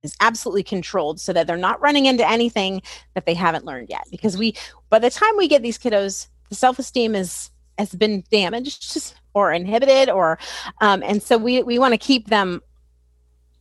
is 0.03 0.16
absolutely 0.20 0.64
controlled 0.64 1.20
so 1.20 1.34
that 1.34 1.47
they're 1.47 1.58
not 1.58 1.82
running 1.82 2.05
into 2.05 2.28
anything 2.28 2.82
that 3.16 3.26
they 3.26 3.34
haven't 3.34 3.66
learned 3.66 3.89
yet 3.89 4.03
because 4.12 4.38
we 4.38 4.55
by 4.89 4.99
the 4.99 5.10
time 5.10 5.36
we 5.38 5.47
get 5.47 5.62
these 5.62 5.78
kiddos 5.78 6.28
the 6.49 6.55
self-esteem 6.55 7.16
is 7.16 7.51
has 7.78 7.93
been 7.93 8.24
damaged 8.32 9.14
or 9.34 9.51
inhibited 9.51 10.10
or 10.10 10.38
um, 10.82 11.03
and 11.03 11.22
so 11.22 11.38
we 11.38 11.64
we 11.64 11.80
want 11.80 11.93
to 11.93 11.97
keep 11.97 12.28
them 12.28 12.62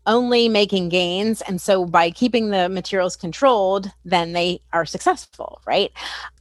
only 0.06 0.48
making 0.48 0.88
gains. 0.88 1.42
And 1.42 1.60
so 1.60 1.84
by 1.84 2.10
keeping 2.10 2.50
the 2.50 2.68
materials 2.68 3.16
controlled 3.16 3.90
then 4.04 4.32
they 4.32 4.60
are 4.72 4.86
successful 4.86 5.60
right 5.66 5.92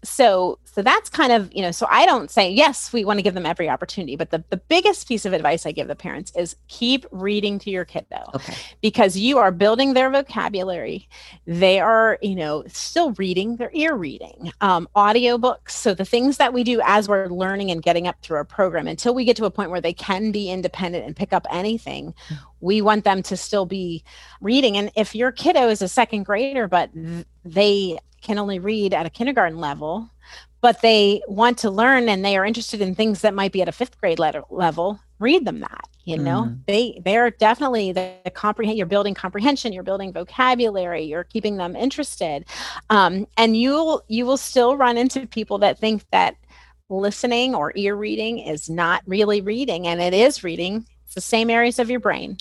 so 0.07 0.59
so 0.65 0.81
that's 0.81 1.09
kind 1.09 1.31
of 1.31 1.51
you 1.53 1.61
know 1.61 1.71
so 1.71 1.87
i 1.89 2.05
don't 2.05 2.29
say 2.29 2.49
yes 2.49 2.93
we 2.93 3.03
want 3.03 3.17
to 3.17 3.23
give 3.23 3.33
them 3.33 3.45
every 3.45 3.69
opportunity 3.69 4.15
but 4.15 4.29
the, 4.29 4.43
the 4.49 4.57
biggest 4.57 5.07
piece 5.07 5.25
of 5.25 5.33
advice 5.33 5.65
i 5.65 5.71
give 5.71 5.87
the 5.87 5.95
parents 5.95 6.31
is 6.35 6.55
keep 6.67 7.05
reading 7.11 7.57
to 7.57 7.69
your 7.69 7.85
kiddo 7.85 8.23
okay. 8.33 8.53
because 8.81 9.17
you 9.17 9.37
are 9.37 9.51
building 9.51 9.93
their 9.93 10.09
vocabulary 10.09 11.07
they 11.45 11.79
are 11.79 12.17
you 12.21 12.35
know 12.35 12.63
still 12.67 13.11
reading 13.13 13.55
their 13.57 13.71
ear 13.73 13.95
reading 13.95 14.51
um, 14.61 14.87
audiobooks 14.95 15.71
so 15.71 15.93
the 15.93 16.05
things 16.05 16.37
that 16.37 16.53
we 16.53 16.63
do 16.63 16.81
as 16.85 17.09
we're 17.09 17.27
learning 17.27 17.71
and 17.71 17.81
getting 17.81 18.07
up 18.07 18.19
through 18.21 18.37
our 18.37 18.45
program 18.45 18.87
until 18.87 19.13
we 19.13 19.25
get 19.25 19.35
to 19.35 19.45
a 19.45 19.51
point 19.51 19.71
where 19.71 19.81
they 19.81 19.93
can 19.93 20.31
be 20.31 20.49
independent 20.49 21.05
and 21.05 21.15
pick 21.15 21.33
up 21.33 21.45
anything 21.49 22.13
mm-hmm. 22.27 22.35
we 22.59 22.81
want 22.81 23.03
them 23.03 23.23
to 23.23 23.35
still 23.35 23.65
be 23.65 24.03
reading 24.41 24.77
and 24.77 24.91
if 24.95 25.15
your 25.15 25.31
kiddo 25.31 25.67
is 25.69 25.81
a 25.81 25.87
second 25.87 26.23
grader 26.23 26.67
but 26.67 26.89
they 27.43 27.97
can 28.25 28.39
only 28.39 28.59
read 28.59 28.93
at 28.93 29.05
a 29.05 29.09
kindergarten 29.09 29.59
level, 29.59 30.09
but 30.61 30.81
they 30.81 31.21
want 31.27 31.59
to 31.59 31.69
learn 31.69 32.09
and 32.09 32.25
they 32.25 32.35
are 32.35 32.45
interested 32.45 32.81
in 32.81 32.95
things 32.95 33.21
that 33.21 33.33
might 33.33 33.51
be 33.51 33.61
at 33.61 33.69
a 33.69 33.71
fifth 33.71 33.99
grade 34.01 34.19
level, 34.19 34.99
read 35.19 35.45
them 35.45 35.59
that. 35.59 35.87
You 36.05 36.19
know, 36.19 36.43
mm. 36.43 36.59
they 36.67 37.01
they're 37.03 37.31
definitely 37.31 37.91
the, 37.91 38.13
the 38.23 38.29
comprehend. 38.29 38.77
You're 38.77 38.85
building 38.85 39.15
comprehension. 39.15 39.73
You're 39.73 39.81
building 39.81 40.13
vocabulary. 40.13 41.01
You're 41.01 41.23
keeping 41.23 41.57
them 41.57 41.75
interested, 41.75 42.45
um, 42.91 43.25
and 43.37 43.57
you'll 43.57 44.03
you 44.07 44.27
will 44.27 44.37
still 44.37 44.77
run 44.77 44.97
into 44.99 45.25
people 45.25 45.57
that 45.59 45.79
think 45.79 46.05
that 46.11 46.35
listening 46.91 47.55
or 47.55 47.73
ear 47.75 47.95
reading 47.95 48.37
is 48.37 48.69
not 48.69 49.01
really 49.07 49.41
reading, 49.41 49.87
and 49.87 49.99
it 49.99 50.13
is 50.13 50.43
reading. 50.43 50.85
It's 51.05 51.15
the 51.15 51.21
same 51.21 51.49
areas 51.49 51.79
of 51.79 51.89
your 51.89 51.99
brain 51.99 52.37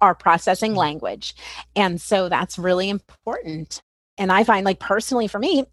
are 0.00 0.14
processing 0.14 0.72
mm. 0.72 0.76
language, 0.76 1.34
and 1.76 2.00
so 2.00 2.30
that's 2.30 2.58
really 2.58 2.88
important 2.88 3.82
and 4.18 4.32
I 4.32 4.44
find 4.44 4.64
like 4.64 4.78
personally 4.78 5.28
for 5.28 5.38
me, 5.38 5.64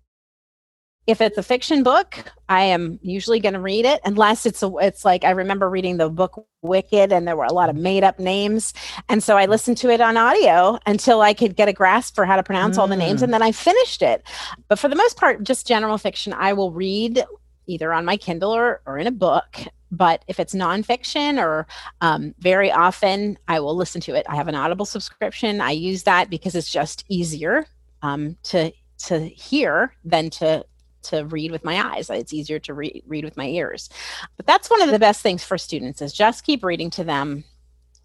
if 1.08 1.20
it's 1.20 1.38
a 1.38 1.44
fiction 1.44 1.82
book, 1.82 2.32
I 2.48 2.64
am 2.64 3.00
usually 3.02 3.40
going 3.40 3.56
to 3.56 3.60
read 3.60 3.86
it 3.86 4.02
unless 4.06 4.46
it's 4.46 4.62
a, 4.62 4.72
it's 4.82 5.04
like 5.04 5.24
I 5.24 5.32
remember 5.32 5.70
reading 5.70 5.98
the 5.98 6.10
book 6.10 6.46
Wicked 6.62 7.12
and 7.12 7.28
there 7.28 7.36
were 7.36 7.46
a 7.46 7.54
lot 7.54 7.70
of 7.70 7.76
made 7.76 8.04
up 8.04 8.20
names 8.20 8.74
and 9.10 9.24
so 9.24 9.36
I 9.36 9.48
listened 9.48 9.78
to 9.78 9.90
it 9.90 10.00
on 10.00 10.16
audio 10.16 10.78
until 10.86 11.22
I 11.22 11.34
could 11.34 11.56
get 11.56 11.68
a 11.68 11.74
grasp 11.74 12.14
for 12.14 12.26
how 12.26 12.36
to 12.36 12.44
pronounce 12.44 12.78
mm. 12.78 12.82
all 12.82 12.88
the 12.88 12.96
names 12.96 13.22
mm. 13.22 13.24
and 13.24 13.34
then 13.34 13.42
I 13.42 13.52
finished 13.52 14.04
it. 14.04 14.24
But 14.68 14.78
for 14.78 14.88
the 14.88 14.96
most 14.96 15.18
part 15.18 15.44
just 15.44 15.66
general 15.66 15.98
fiction 15.98 16.34
I 16.34 16.54
will 16.54 16.72
read 16.72 17.26
either 17.66 17.92
on 17.92 18.06
my 18.06 18.16
Kindle 18.16 18.56
or, 18.56 18.82
or 18.86 19.00
in 19.00 19.08
a 19.08 19.12
book 19.12 19.58
but 19.92 20.24
if 20.28 20.40
it's 20.40 20.54
nonfiction 20.54 21.42
or 21.42 21.66
um, 22.02 22.36
very 22.38 22.72
often 22.72 23.40
I 23.48 23.60
will 23.60 23.76
listen 23.76 24.02
to 24.02 24.14
it. 24.14 24.26
I 24.30 24.36
have 24.36 24.48
an 24.48 24.56
Audible 24.56 24.86
subscription. 24.86 25.62
I 25.62 25.72
use 25.72 26.04
that 26.04 26.30
because 26.30 26.54
it's 26.54 26.72
just 26.72 27.06
easier 27.10 27.66
um, 28.02 28.38
to 28.44 28.72
to 29.06 29.20
hear 29.20 29.96
than 30.04 30.30
to 30.30 30.66
to 31.04 31.26
read 31.26 31.52
with 31.52 31.64
my 31.64 31.96
eyes. 31.96 32.10
It's 32.10 32.34
easier 32.34 32.60
to 32.60 32.74
re- 32.74 33.04
read 33.08 33.26
with 33.26 33.36
my 33.36 33.48
ears. 33.48 33.90
But 34.38 34.46
that's 34.46 34.70
one 34.70 34.82
of 34.82 34.92
the 34.92 35.00
best 35.00 35.22
things 35.22 35.44
for 35.44 35.58
students 35.58 36.02
is 36.02 36.14
just 36.14 36.44
keep 36.44 36.64
reading 36.64 36.90
to 36.92 37.04
them, 37.04 37.44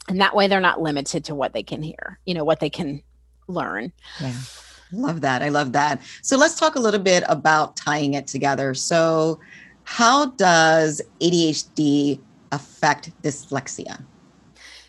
and 0.08 0.20
that 0.20 0.34
way 0.34 0.48
they're 0.48 0.60
not 0.60 0.80
limited 0.80 1.24
to 1.26 1.34
what 1.34 1.52
they 1.52 1.62
can 1.62 1.82
hear. 1.82 2.18
You 2.24 2.34
know 2.34 2.44
what 2.44 2.60
they 2.60 2.70
can 2.70 3.02
learn. 3.48 3.92
Yeah. 4.20 4.32
Love 4.92 5.20
that. 5.22 5.42
I 5.42 5.48
love 5.48 5.72
that. 5.72 6.00
So 6.22 6.36
let's 6.36 6.58
talk 6.58 6.76
a 6.76 6.80
little 6.80 7.00
bit 7.00 7.24
about 7.28 7.76
tying 7.76 8.14
it 8.14 8.26
together. 8.26 8.72
So, 8.74 9.40
how 9.84 10.26
does 10.26 11.02
ADHD 11.20 12.20
affect 12.52 13.10
dyslexia? 13.22 14.02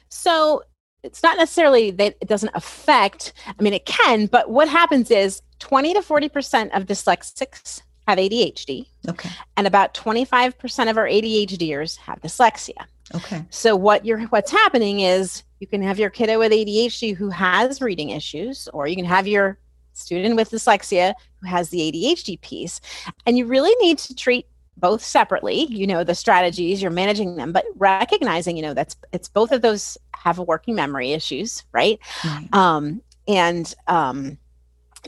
So, 0.10 0.64
it's 1.04 1.24
not 1.24 1.38
necessarily 1.38 1.92
that 1.92 2.16
it 2.22 2.28
doesn't 2.28 2.52
affect, 2.54 3.34
I 3.48 3.62
mean, 3.62 3.74
it 3.74 3.86
can, 3.86 4.26
but 4.26 4.50
what 4.50 4.68
happens 4.68 5.12
is 5.12 5.42
20 5.60 5.94
to 5.94 6.02
40% 6.02 6.76
of 6.76 6.86
dyslexics 6.86 7.82
have 8.08 8.18
ADHD. 8.18 8.88
Okay. 9.08 9.30
And 9.56 9.68
about 9.68 9.94
25% 9.94 10.90
of 10.90 10.98
our 10.98 11.08
ADHDers 11.08 11.98
have 11.98 12.22
dyslexia. 12.22 12.86
Okay. 13.16 13.46
So 13.50 13.76
what 13.76 14.06
you're 14.06 14.22
what's 14.28 14.52
happening 14.52 15.00
is 15.00 15.44
you 15.60 15.68
can 15.68 15.82
have 15.82 15.98
your 15.98 16.10
kiddo 16.10 16.40
with 16.40 16.52
ADHD 16.52 17.16
who 17.16 17.30
has 17.30 17.82
reading 17.82 18.10
issues, 18.10 18.68
or 18.74 18.88
you 18.88 18.96
can 18.96 19.06
have 19.06 19.28
your 19.28 19.58
student 19.94 20.36
with 20.36 20.52
dyslexia 20.52 21.14
who 21.42 21.48
has 21.48 21.70
the 21.70 21.80
ADHD 21.80 22.40
piece. 22.42 22.82
And 23.26 23.38
you 23.38 23.46
really 23.46 23.74
need 23.86 23.98
to 24.00 24.16
treat 24.16 24.46
both 24.78 25.04
separately 25.04 25.66
you 25.66 25.88
know 25.88 26.04
the 26.04 26.16
strategies 26.16 26.82
you're 26.82 26.92
managing 26.92 27.36
them 27.36 27.52
but 27.52 27.66
recognizing 27.76 28.56
you 28.56 28.62
know 28.62 28.74
that's 28.74 28.96
it's 29.12 29.28
both 29.28 29.52
of 29.52 29.62
those 29.62 29.98
have 30.14 30.40
a 30.40 30.44
working 30.44 30.76
memory 30.76 31.14
issues 31.14 31.64
right, 31.72 32.00
right. 32.24 32.48
um 32.54 33.02
and 33.28 33.74
um 33.88 34.38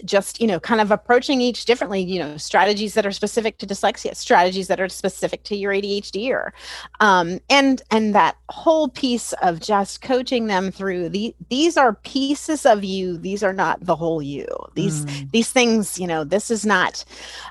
just 0.05 0.39
you 0.39 0.47
know 0.47 0.59
kind 0.59 0.81
of 0.81 0.91
approaching 0.91 1.41
each 1.41 1.65
differently 1.65 2.01
you 2.01 2.19
know 2.19 2.37
strategies 2.37 2.93
that 2.93 3.05
are 3.05 3.11
specific 3.11 3.57
to 3.57 3.67
dyslexia 3.67 4.15
strategies 4.15 4.67
that 4.67 4.79
are 4.79 4.89
specific 4.89 5.43
to 5.43 5.55
your 5.55 5.73
adhd 5.73 6.29
or 6.29 6.53
um, 6.99 7.39
and 7.49 7.81
and 7.91 8.15
that 8.15 8.37
whole 8.49 8.89
piece 8.89 9.33
of 9.41 9.59
just 9.59 10.01
coaching 10.01 10.47
them 10.47 10.71
through 10.71 11.09
the 11.09 11.35
these 11.49 11.77
are 11.77 11.93
pieces 11.93 12.65
of 12.65 12.83
you 12.83 13.17
these 13.17 13.43
are 13.43 13.53
not 13.53 13.79
the 13.85 13.95
whole 13.95 14.21
you 14.21 14.47
these 14.75 15.05
mm. 15.05 15.31
these 15.31 15.51
things 15.51 15.99
you 15.99 16.07
know 16.07 16.23
this 16.23 16.51
is 16.51 16.65
not 16.65 17.03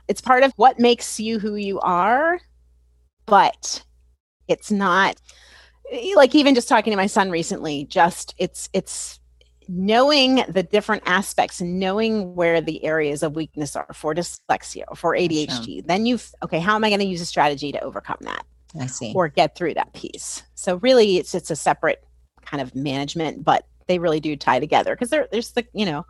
it's 0.08 0.20
part 0.20 0.42
of 0.42 0.52
what 0.56 0.78
makes 0.78 1.18
you 1.20 1.38
who 1.38 1.54
you 1.54 1.80
are 1.80 2.40
but 3.26 3.84
it's 4.48 4.70
not 4.70 5.20
like 6.14 6.34
even 6.34 6.54
just 6.54 6.68
talking 6.68 6.90
to 6.90 6.96
my 6.96 7.06
son 7.06 7.30
recently 7.30 7.84
just 7.84 8.34
it's 8.38 8.68
it's 8.72 9.17
knowing 9.68 10.42
the 10.48 10.62
different 10.62 11.02
aspects 11.06 11.60
and 11.60 11.78
knowing 11.78 12.34
where 12.34 12.60
the 12.60 12.82
areas 12.84 13.22
of 13.22 13.36
weakness 13.36 13.76
are 13.76 13.86
for 13.92 14.14
dyslexia 14.14 14.84
or 14.88 14.96
for 14.96 15.14
ADHD, 15.14 15.86
then 15.86 16.06
you've 16.06 16.32
okay, 16.42 16.58
how 16.58 16.74
am 16.74 16.84
I 16.84 16.88
going 16.88 17.00
to 17.00 17.06
use 17.06 17.20
a 17.20 17.26
strategy 17.26 17.70
to 17.72 17.80
overcome 17.80 18.18
that? 18.22 18.44
I 18.80 18.86
see. 18.86 19.12
Or 19.14 19.28
get 19.28 19.56
through 19.56 19.74
that 19.74 19.92
piece. 19.92 20.42
So 20.54 20.76
really 20.76 21.18
it's 21.18 21.34
it's 21.34 21.50
a 21.50 21.56
separate 21.56 22.02
kind 22.42 22.62
of 22.62 22.74
management, 22.74 23.44
but 23.44 23.66
they 23.86 23.98
really 23.98 24.20
do 24.20 24.36
tie 24.36 24.60
together 24.60 24.94
because 24.94 25.10
there, 25.10 25.28
there's 25.32 25.52
the, 25.52 25.66
you 25.72 25.84
know, 25.84 26.06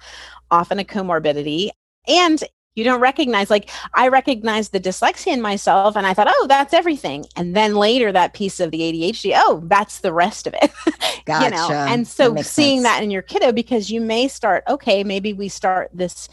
often 0.51 0.79
a 0.79 0.85
comorbidity. 0.85 1.71
And 2.07 2.43
you 2.79 2.85
don't 2.85 3.01
recognize 3.01 3.51
like 3.51 3.69
i 3.95 4.09
recognized 4.09 4.73
the 4.73 4.81
dyslexia 4.81 5.33
in 5.33 5.43
myself 5.43 5.97
and 5.97 6.07
i 6.07 6.15
thought 6.15 6.29
oh 6.31 6.47
that's 6.49 6.73
everything 6.73 7.27
and 7.37 7.55
then 7.55 7.75
later 7.75 8.13
that 8.13 8.33
piece 8.33 8.61
of 8.61 8.71
the 8.71 8.81
adhd 8.81 9.33
oh 9.37 9.61
that's 9.65 10.01
the 10.01 10.13
rest 10.13 10.47
of 10.47 10.55
it 10.63 10.71
gotcha. 11.27 11.45
you 11.45 11.51
know 11.51 11.71
and 11.71 12.07
so 12.07 12.31
that 12.31 12.47
seeing 12.47 12.83
sense. 12.83 12.97
that 12.97 13.03
in 13.03 13.11
your 13.11 13.23
kiddo 13.23 13.53
because 13.53 13.91
you 13.91 14.01
may 14.01 14.29
start 14.29 14.63
okay 14.69 15.03
maybe 15.05 15.33
we 15.33 15.49
start 15.49 15.91
this 15.93 16.29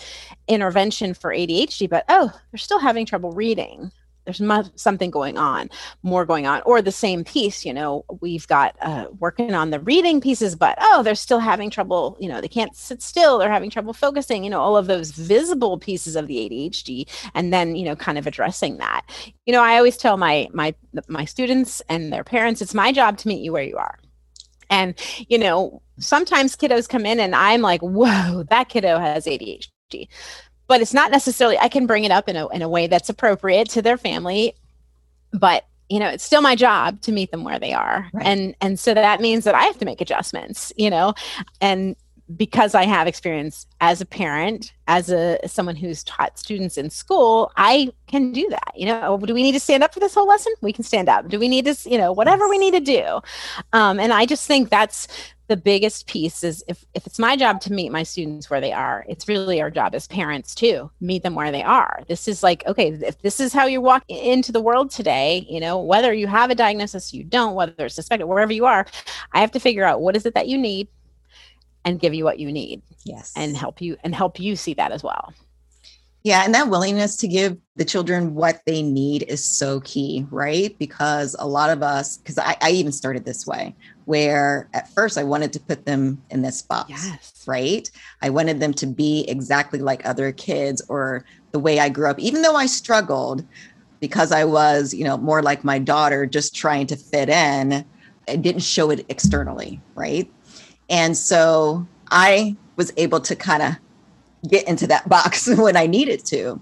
intervention 0.48 1.14
for 1.14 1.32
adhd 1.32 1.90
but 1.90 2.06
oh 2.08 2.32
they're 2.52 2.58
still 2.58 2.80
having 2.80 3.06
trouble 3.06 3.32
reading 3.32 3.92
there's 4.26 4.42
something 4.76 5.10
going 5.10 5.38
on 5.38 5.70
more 6.04 6.26
going 6.26 6.46
on 6.46 6.62
or 6.66 6.82
the 6.82 6.92
same 6.92 7.24
piece 7.24 7.66
you 7.66 7.74
know 7.74 8.04
we've 8.22 8.48
got 8.48 8.76
uh, 8.82 9.06
working 9.20 9.54
on 9.54 9.70
the 9.70 9.80
reading 9.80 10.20
pieces 10.20 10.56
but 10.56 10.78
oh 10.82 11.04
they're 11.04 11.16
still 11.16 11.40
having 11.40 11.70
trouble 11.70 12.18
you 12.20 12.28
know 12.28 12.42
they 12.42 12.48
can't 12.48 12.76
sit 12.76 13.02
still 13.02 13.38
they're 13.38 13.52
having 13.52 13.70
trouble 13.70 13.94
focusing 13.94 14.44
you 14.44 14.50
know 14.50 14.62
all 14.62 14.76
of 14.76 14.88
those 14.88 15.12
visible 15.12 15.78
pieces 15.78 16.16
of 16.16 16.28
the 16.28 16.50
adhd 16.50 17.08
and 17.34 17.54
then 17.54 17.76
you 17.76 17.86
know 17.86 17.96
kind 17.96 18.18
of 18.18 18.28
addressing 18.28 18.78
that. 18.78 19.04
You 19.46 19.54
know 19.54 19.62
i 19.62 19.78
always 19.78 19.98
tell 19.98 20.18
my 20.18 20.48
my 20.54 20.74
my 21.08 21.26
students 21.26 21.82
and 21.90 22.12
their 22.12 22.24
parents 22.24 22.62
it's 22.62 22.74
my 22.74 22.92
job 22.92 23.18
to 23.20 23.28
meet 23.28 23.42
you 23.42 23.52
where 23.52 23.64
you 23.64 23.78
are. 23.78 24.00
And 24.70 24.96
you 25.30 25.38
know 25.38 25.82
sometimes 26.00 26.56
kiddos 26.56 26.90
come 26.90 27.06
in 27.06 27.20
and 27.20 27.34
i'm 27.36 27.62
like 27.62 27.82
whoa 27.82 28.44
that 28.50 28.68
kiddo 28.68 29.00
has 29.00 29.26
adhd 29.26 30.08
but 30.68 30.82
it's 30.82 30.94
not 30.94 31.12
necessarily 31.12 31.58
i 31.60 31.68
can 31.68 31.86
bring 31.86 32.04
it 32.04 32.12
up 32.12 32.28
in 32.30 32.36
a, 32.36 32.48
in 32.50 32.62
a 32.62 32.70
way 32.70 32.88
that's 32.88 33.10
appropriate 33.10 33.70
to 33.70 33.82
their 33.82 33.98
family 33.98 34.54
but 35.34 35.66
you 35.90 36.00
know 36.00 36.08
it's 36.08 36.24
still 36.24 36.42
my 36.42 36.56
job 36.56 37.00
to 37.02 37.12
meet 37.12 37.32
them 37.32 37.44
where 37.44 37.60
they 37.60 37.74
are 37.74 38.10
right. 38.14 38.26
and 38.26 38.56
and 38.62 38.80
so 38.80 38.94
that 38.94 39.22
means 39.22 39.44
that 39.44 39.56
i 39.56 39.64
have 39.64 39.78
to 39.78 39.86
make 39.86 40.02
adjustments 40.02 40.74
you 40.78 40.90
know 40.90 41.14
and 41.62 41.96
because 42.36 42.74
I 42.74 42.86
have 42.86 43.08
experience 43.08 43.68
as 43.82 44.02
a 44.02 44.06
parent, 44.06 44.74
as 44.88 45.12
a 45.12 45.44
as 45.44 45.52
someone 45.52 45.76
who's 45.76 46.04
taught 46.04 46.40
students 46.40 46.78
in 46.78 46.90
school, 46.90 47.52
I 47.56 47.92
can 48.08 48.32
do 48.32 48.48
that. 48.50 48.72
You 48.76 48.88
know, 48.88 49.18
do 49.18 49.34
we 49.34 49.44
need 49.44 49.52
to 49.52 49.60
stand 49.60 49.84
up 49.84 49.94
for 49.94 50.00
this 50.00 50.16
whole 50.16 50.28
lesson? 50.28 50.54
We 50.62 50.74
can 50.74 50.84
stand 50.84 51.08
up. 51.08 51.28
Do 51.28 51.40
we 51.40 51.48
need 51.48 51.66
to, 51.66 51.78
you 51.90 51.98
know, 51.98 52.12
whatever 52.12 52.48
we 52.48 52.58
need 52.58 52.74
to 52.74 52.80
do? 52.80 53.22
Um, 53.74 54.00
and 54.00 54.12
I 54.12 54.26
just 54.26 54.48
think 54.48 54.70
that's 54.70 55.08
the 55.48 55.58
biggest 55.58 56.08
piece 56.08 56.44
is 56.44 56.64
if, 56.68 56.86
if 56.96 57.06
it's 57.06 57.20
my 57.20 57.36
job 57.36 57.62
to 57.62 57.72
meet 57.72 57.92
my 57.92 58.02
students 58.02 58.50
where 58.50 58.62
they 58.62 58.74
are 58.74 59.06
it's 59.08 59.28
really 59.28 59.62
our 59.62 59.70
job 59.70 59.94
as 59.94 60.08
parents 60.08 60.56
too 60.56 60.90
meet 61.02 61.22
them 61.22 61.36
where 61.36 61.52
they 61.52 61.62
are 61.62 62.02
this 62.08 62.28
is 62.28 62.42
like 62.42 62.66
okay 62.66 62.90
if 62.94 63.22
this 63.22 63.40
is 63.40 63.54
how 63.54 63.68
you 63.68 63.80
walk 63.80 64.04
into 64.08 64.52
the 64.52 64.60
world 64.60 64.90
today 64.90 65.46
you 65.48 65.60
know 65.60 65.80
whether 65.80 66.14
you 66.14 66.26
have 66.26 66.50
a 66.50 66.56
diagnosis 66.56 67.14
you 67.14 67.24
don't 67.24 67.54
whether 67.54 67.74
it's 67.78 67.94
suspected 67.94 68.26
wherever 68.26 68.54
you 68.54 68.66
are 68.66 68.88
i 69.34 69.40
have 69.40 69.52
to 69.52 69.60
figure 69.60 69.86
out 69.86 70.02
what 70.02 70.16
is 70.16 70.26
it 70.26 70.34
that 70.34 70.48
you 70.48 70.58
need 70.58 70.88
and 71.86 72.00
give 72.00 72.14
you 72.14 72.26
what 72.26 72.40
you 72.40 72.52
need. 72.52 72.82
Yes. 73.06 73.32
And 73.36 73.56
help 73.56 73.82
you 73.82 73.96
and 74.04 74.14
help 74.14 74.40
you 74.40 74.56
see 74.56 74.74
that 74.74 74.92
as 74.92 75.04
well. 75.04 75.34
Yeah, 76.24 76.42
and 76.44 76.56
that 76.56 76.70
willingness 76.70 77.18
to 77.18 77.28
give 77.28 77.56
the 77.76 77.86
children 77.86 78.34
what 78.34 78.60
they 78.66 78.82
need 78.82 79.22
is 79.28 79.46
so 79.46 79.80
key, 79.82 80.26
right? 80.32 80.76
Because 80.80 81.36
a 81.38 81.48
lot 81.48 81.70
of 81.70 81.84
us, 81.84 82.18
because 82.18 82.40
I, 82.40 82.58
I, 82.62 82.72
even 82.72 82.92
started 82.92 83.26
this 83.26 83.46
way, 83.46 83.76
where 84.06 84.68
at 84.74 84.90
first 84.90 85.20
I 85.20 85.24
wanted 85.24 85.54
to 85.54 85.60
put 85.60 85.86
them 85.86 86.20
in 86.32 86.42
this 86.42 86.64
box, 86.64 86.90
yes. 86.90 87.44
right? 87.46 87.88
I 88.24 88.32
wanted 88.32 88.60
them 88.60 88.74
to 88.74 88.88
be 88.88 89.24
exactly 89.30 89.78
like 89.78 90.04
other 90.04 90.32
kids 90.32 90.82
or 90.90 91.24
the 91.52 91.60
way 91.60 91.80
I 91.80 91.90
grew 91.90 92.10
up, 92.10 92.18
even 92.18 92.42
though 92.42 92.56
I 92.56 92.66
struggled 92.66 93.46
because 94.00 94.32
I 94.32 94.46
was, 94.46 94.96
you 94.96 95.04
know, 95.04 95.18
more 95.18 95.44
like 95.44 95.64
my 95.64 95.78
daughter, 95.78 96.26
just 96.26 96.56
trying 96.56 96.88
to 96.88 96.96
fit 96.96 97.30
in. 97.30 97.86
I 98.28 98.36
didn't 98.36 98.64
show 98.64 98.90
it 98.90 99.06
externally, 99.10 99.80
right? 99.94 100.28
And 100.90 101.18
so 101.18 101.88
I 102.12 102.56
was 102.76 102.92
able 102.98 103.20
to 103.22 103.36
kind 103.36 103.64
of 103.64 103.76
get 104.50 104.68
into 104.68 104.88
that 104.88 105.08
box 105.10 105.48
when 105.58 105.76
I 105.76 105.88
needed 105.88 106.26
to. 106.26 106.60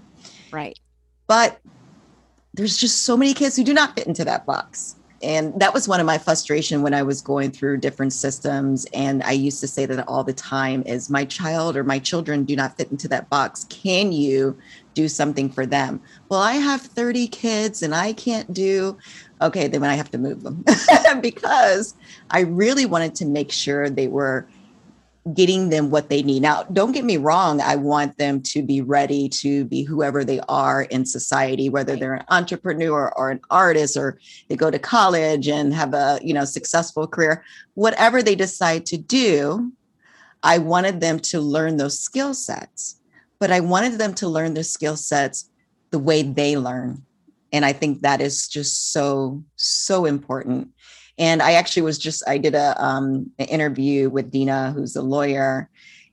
Right. 0.50 0.78
But 1.26 1.60
there's 2.54 2.76
just 2.76 3.04
so 3.04 3.16
many 3.16 3.34
kids 3.34 3.56
who 3.56 3.64
do 3.64 3.74
not 3.74 3.96
fit 3.96 4.06
into 4.06 4.24
that 4.24 4.46
box. 4.46 4.96
And 5.22 5.58
that 5.58 5.72
was 5.72 5.88
one 5.88 6.00
of 6.00 6.06
my 6.06 6.18
frustration 6.18 6.82
when 6.82 6.92
I 6.92 7.02
was 7.02 7.22
going 7.22 7.50
through 7.50 7.78
different 7.78 8.12
systems. 8.12 8.86
And 8.92 9.22
I 9.22 9.32
used 9.32 9.58
to 9.60 9.66
say 9.66 9.86
that 9.86 10.06
all 10.06 10.22
the 10.22 10.34
time 10.34 10.82
is 10.84 11.08
my 11.08 11.24
child 11.24 11.76
or 11.76 11.82
my 11.82 11.98
children 11.98 12.44
do 12.44 12.54
not 12.54 12.76
fit 12.76 12.90
into 12.90 13.08
that 13.08 13.30
box. 13.30 13.64
Can 13.70 14.12
you 14.12 14.56
do 14.92 15.08
something 15.08 15.48
for 15.48 15.64
them? 15.64 16.02
Well, 16.28 16.40
I 16.40 16.54
have 16.54 16.82
30 16.82 17.26
kids 17.28 17.82
and 17.82 17.94
I 17.94 18.12
can't 18.12 18.52
do 18.52 18.98
okay, 19.40 19.68
then 19.68 19.84
I 19.84 19.94
have 19.94 20.10
to 20.12 20.18
move 20.18 20.42
them 20.42 20.64
because 21.20 21.94
I 22.30 22.40
really 22.40 22.86
wanted 22.86 23.14
to 23.16 23.26
make 23.26 23.52
sure 23.52 23.90
they 23.90 24.08
were 24.08 24.46
getting 25.32 25.70
them 25.70 25.90
what 25.90 26.10
they 26.10 26.22
need. 26.22 26.42
Now, 26.42 26.64
don't 26.64 26.92
get 26.92 27.04
me 27.04 27.16
wrong, 27.16 27.60
I 27.60 27.76
want 27.76 28.18
them 28.18 28.42
to 28.42 28.62
be 28.62 28.82
ready 28.82 29.28
to 29.30 29.64
be 29.64 29.82
whoever 29.82 30.22
they 30.22 30.40
are 30.48 30.82
in 30.82 31.06
society, 31.06 31.70
whether 31.70 31.96
they're 31.96 32.14
an 32.14 32.26
entrepreneur 32.28 33.10
or 33.16 33.30
an 33.30 33.40
artist 33.48 33.96
or 33.96 34.18
they 34.48 34.56
go 34.56 34.70
to 34.70 34.78
college 34.78 35.48
and 35.48 35.72
have 35.72 35.94
a, 35.94 36.20
you 36.22 36.34
know, 36.34 36.44
successful 36.44 37.06
career. 37.06 37.42
Whatever 37.72 38.22
they 38.22 38.34
decide 38.34 38.84
to 38.86 38.98
do, 38.98 39.72
I 40.42 40.58
wanted 40.58 41.00
them 41.00 41.18
to 41.20 41.40
learn 41.40 41.78
those 41.78 41.98
skill 41.98 42.34
sets. 42.34 42.96
But 43.38 43.50
I 43.50 43.60
wanted 43.60 43.98
them 43.98 44.14
to 44.14 44.28
learn 44.28 44.52
their 44.54 44.62
skill 44.62 44.96
sets 44.96 45.48
the 45.90 45.98
way 45.98 46.22
they 46.22 46.56
learn 46.56 47.04
and 47.54 47.64
i 47.64 47.72
think 47.72 48.02
that 48.02 48.20
is 48.20 48.48
just 48.48 48.92
so 48.92 49.42
so 49.56 50.04
important. 50.04 50.68
And 51.16 51.40
i 51.40 51.52
actually 51.52 51.82
was 51.82 51.96
just 51.96 52.22
i 52.28 52.36
did 52.36 52.54
a 52.54 52.74
um 52.84 53.30
an 53.38 53.46
interview 53.46 54.10
with 54.10 54.30
dina 54.30 54.72
who's 54.72 54.96
a 54.96 55.02
lawyer. 55.02 55.70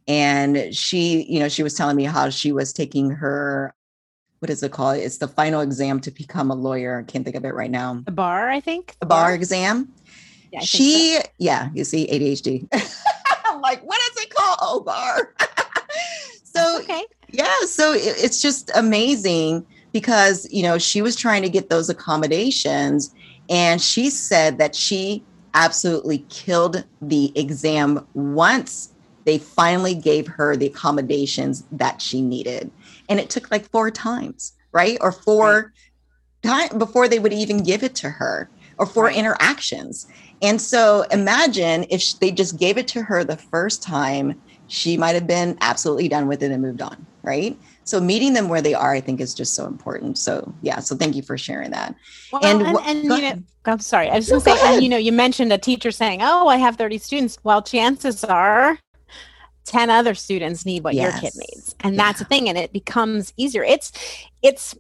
And 0.08 0.74
she 0.74 1.24
you 1.24 1.40
know 1.40 1.50
she 1.50 1.64
was 1.64 1.74
telling 1.74 1.98
me 1.98 2.04
how 2.04 2.30
she 2.30 2.52
was 2.52 2.72
taking 2.72 3.10
her 3.10 3.74
what 4.40 4.50
is 4.50 4.64
it 4.64 4.72
called? 4.72 4.98
It's 4.98 5.18
the 5.18 5.28
final 5.28 5.62
exam 5.62 6.00
to 6.02 6.10
become 6.10 6.50
a 6.50 6.56
lawyer. 6.56 7.00
I 7.00 7.12
can't 7.12 7.24
think 7.24 7.36
of 7.36 7.46
it 7.46 7.54
right 7.54 7.70
now. 7.70 8.02
The 8.06 8.12
bar 8.12 8.50
i 8.50 8.60
think? 8.60 8.96
The 9.00 9.06
bar, 9.08 9.26
bar 9.26 9.34
exam? 9.34 9.92
Yeah, 10.52 10.60
she 10.62 11.16
so. 11.16 11.22
yeah 11.40 11.70
you 11.74 11.84
see 11.86 12.08
adhd 12.08 12.68
i'm 13.46 13.62
like 13.62 13.82
what 13.82 14.00
is 14.12 14.24
it 14.24 14.30
called? 14.30 14.58
Oh 14.62 14.80
bar. 14.82 15.34
So 16.44 16.80
okay. 16.82 17.06
yeah 17.30 17.60
so 17.66 17.94
it, 17.94 18.16
it's 18.26 18.42
just 18.42 18.72
amazing 18.76 19.66
because 19.92 20.48
you 20.52 20.64
know 20.64 20.78
she 20.78 21.02
was 21.02 21.16
trying 21.16 21.42
to 21.42 21.50
get 21.50 21.70
those 21.70 21.90
accommodations 21.90 23.14
and 23.50 23.82
she 23.82 24.10
said 24.10 24.58
that 24.58 24.76
she 24.76 25.24
absolutely 25.54 26.20
killed 26.30 26.84
the 27.02 27.32
exam 27.38 28.06
once 28.14 28.94
they 29.26 29.38
finally 29.38 29.94
gave 29.94 30.28
her 30.28 30.56
the 30.56 30.66
accommodations 30.66 31.64
that 31.72 32.02
she 32.02 32.22
needed 32.22 32.72
and 33.10 33.20
it 33.20 33.30
took 33.30 33.52
like 33.52 33.70
four 33.70 33.92
times 33.92 34.54
right 34.72 34.98
or 35.02 35.12
four 35.12 35.74
right. 36.44 36.70
time 36.70 36.80
before 36.80 37.08
they 37.08 37.20
would 37.20 37.34
even 37.34 37.64
give 37.64 37.84
it 37.84 37.96
to 37.96 38.10
her 38.10 38.50
or 38.78 38.86
four 38.86 39.06
right. 39.06 39.16
interactions 39.18 40.08
and 40.42 40.60
so 40.62 41.06
imagine 41.12 41.86
if 41.90 42.18
they 42.20 42.32
just 42.32 42.58
gave 42.58 42.78
it 42.78 42.88
to 42.88 43.02
her 43.02 43.24
the 43.24 43.38
first 43.38 43.84
time 43.84 44.40
she 44.68 44.96
might 44.96 45.14
have 45.14 45.28
been 45.28 45.58
absolutely 45.60 46.08
done 46.08 46.28
with 46.28 46.42
it 46.42 46.52
and 46.52 46.62
moved 46.62 46.82
on 46.82 47.06
right 47.24 47.60
so 47.92 48.00
meeting 48.00 48.32
them 48.32 48.48
where 48.48 48.62
they 48.62 48.74
are 48.74 48.94
i 48.94 49.02
think 49.02 49.20
is 49.20 49.34
just 49.34 49.54
so 49.54 49.68
important 49.68 50.18
so 50.18 50.54
yeah 50.62 50.80
so 50.80 50.96
thank 50.96 51.14
you 51.14 51.22
for 51.22 51.38
sharing 51.38 51.72
that 51.72 51.94
well, 52.32 52.44
and, 52.46 52.62
and, 52.62 52.78
and 52.86 53.04
you 53.04 53.10
know 53.10 53.44
i'm 53.66 53.80
sorry 53.80 54.10
i 54.10 54.16
was 54.16 54.30
going 54.30 54.42
to 54.42 54.50
say 54.50 54.58
and, 54.74 54.82
you 54.82 54.88
know 54.88 54.98
you 54.98 55.12
mentioned 55.12 55.52
a 55.52 55.58
teacher 55.58 55.92
saying 55.92 56.20
oh 56.22 56.48
i 56.48 56.56
have 56.56 56.78
30 56.78 56.98
students 56.98 57.38
well 57.44 57.62
chances 57.62 58.24
are 58.24 58.80
10 59.66 59.90
other 59.90 60.16
students 60.16 60.66
need 60.66 60.84
what 60.86 60.94
yes. 60.94 61.12
your 61.12 61.22
kid 61.22 61.38
needs 61.38 61.76
and 61.82 61.96
yeah. 61.96 62.02
that's 62.02 62.20
the 62.20 62.26
thing 62.26 62.48
and 62.48 62.58
it 62.58 62.72
becomes 62.72 63.34
easier 63.36 63.64
it's 63.64 63.92
it's 64.42 64.74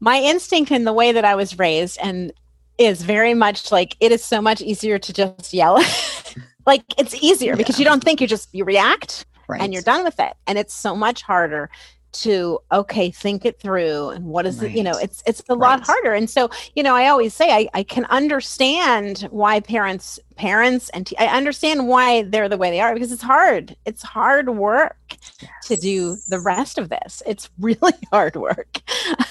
my 0.00 0.20
instinct 0.20 0.70
in 0.70 0.84
the 0.84 0.92
way 0.92 1.12
that 1.12 1.24
i 1.24 1.34
was 1.34 1.58
raised 1.58 1.98
and 2.02 2.30
is 2.76 3.02
very 3.02 3.32
much 3.32 3.72
like 3.72 3.96
it 4.00 4.12
is 4.12 4.22
so 4.22 4.42
much 4.42 4.60
easier 4.60 4.98
to 4.98 5.12
just 5.12 5.54
yell 5.54 5.82
like 6.66 6.84
it's 6.98 7.14
easier 7.14 7.52
yeah. 7.52 7.56
because 7.56 7.78
you 7.78 7.86
don't 7.86 8.04
think 8.04 8.20
you 8.20 8.26
just 8.26 8.48
you 8.52 8.64
react 8.64 9.24
right. 9.48 9.60
and 9.60 9.72
you're 9.72 9.82
done 9.82 10.04
with 10.04 10.18
it 10.20 10.34
and 10.46 10.58
it's 10.58 10.74
so 10.74 10.94
much 10.94 11.22
harder 11.22 11.70
to 12.14 12.58
okay 12.72 13.10
think 13.10 13.44
it 13.44 13.58
through 13.60 14.10
and 14.10 14.24
what 14.26 14.46
is 14.46 14.60
right. 14.60 14.70
it 14.70 14.76
you 14.76 14.82
know 14.82 14.96
it's 15.02 15.22
it's 15.26 15.42
a 15.48 15.54
lot 15.54 15.86
harder. 15.86 16.12
And 16.12 16.28
so 16.28 16.48
you 16.74 16.82
know 16.82 16.94
i 16.94 17.08
always 17.08 17.34
say 17.34 17.50
i, 17.50 17.68
I 17.74 17.82
can 17.82 18.04
understand 18.06 19.28
why 19.30 19.60
parents 19.60 20.18
parents 20.36 20.88
and 20.90 21.06
t- 21.06 21.16
I 21.18 21.26
understand 21.26 21.86
why 21.86 22.22
they're 22.22 22.48
the 22.48 22.58
way 22.58 22.70
they 22.70 22.80
are 22.80 22.92
because 22.92 23.12
it's 23.12 23.22
hard. 23.22 23.76
It's 23.84 24.02
hard 24.02 24.48
work 24.48 24.96
yes. 25.40 25.50
to 25.66 25.76
do 25.76 26.16
the 26.28 26.40
rest 26.40 26.76
of 26.76 26.88
this. 26.88 27.22
It's 27.24 27.50
really 27.58 27.92
hard 28.10 28.36
work. 28.36 28.80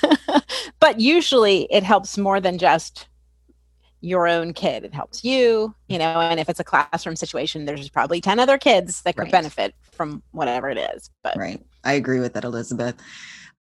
But 0.84 1.00
usually 1.00 1.66
it 1.72 1.84
helps 1.84 2.18
more 2.18 2.42
than 2.42 2.58
just 2.58 3.08
your 4.04 4.28
own 4.28 4.54
kid. 4.54 4.84
It 4.84 4.94
helps 4.94 5.24
you, 5.24 5.74
you 5.88 5.98
know, 5.98 6.20
and 6.20 6.38
if 6.38 6.50
it's 6.50 6.60
a 6.60 6.64
classroom 6.64 7.16
situation, 7.16 7.64
there's 7.64 7.88
probably 7.90 8.20
10 8.20 8.38
other 8.38 8.58
kids 8.58 9.02
that 9.04 9.16
could 9.16 9.24
right. 9.24 9.32
benefit 9.32 9.74
from 9.94 10.22
whatever 10.32 10.70
it 10.70 10.78
is. 10.78 11.10
But 11.24 11.38
right. 11.38 11.64
I 11.86 11.94
agree 11.94 12.20
with 12.20 12.34
that, 12.34 12.44
Elizabeth. 12.44 12.96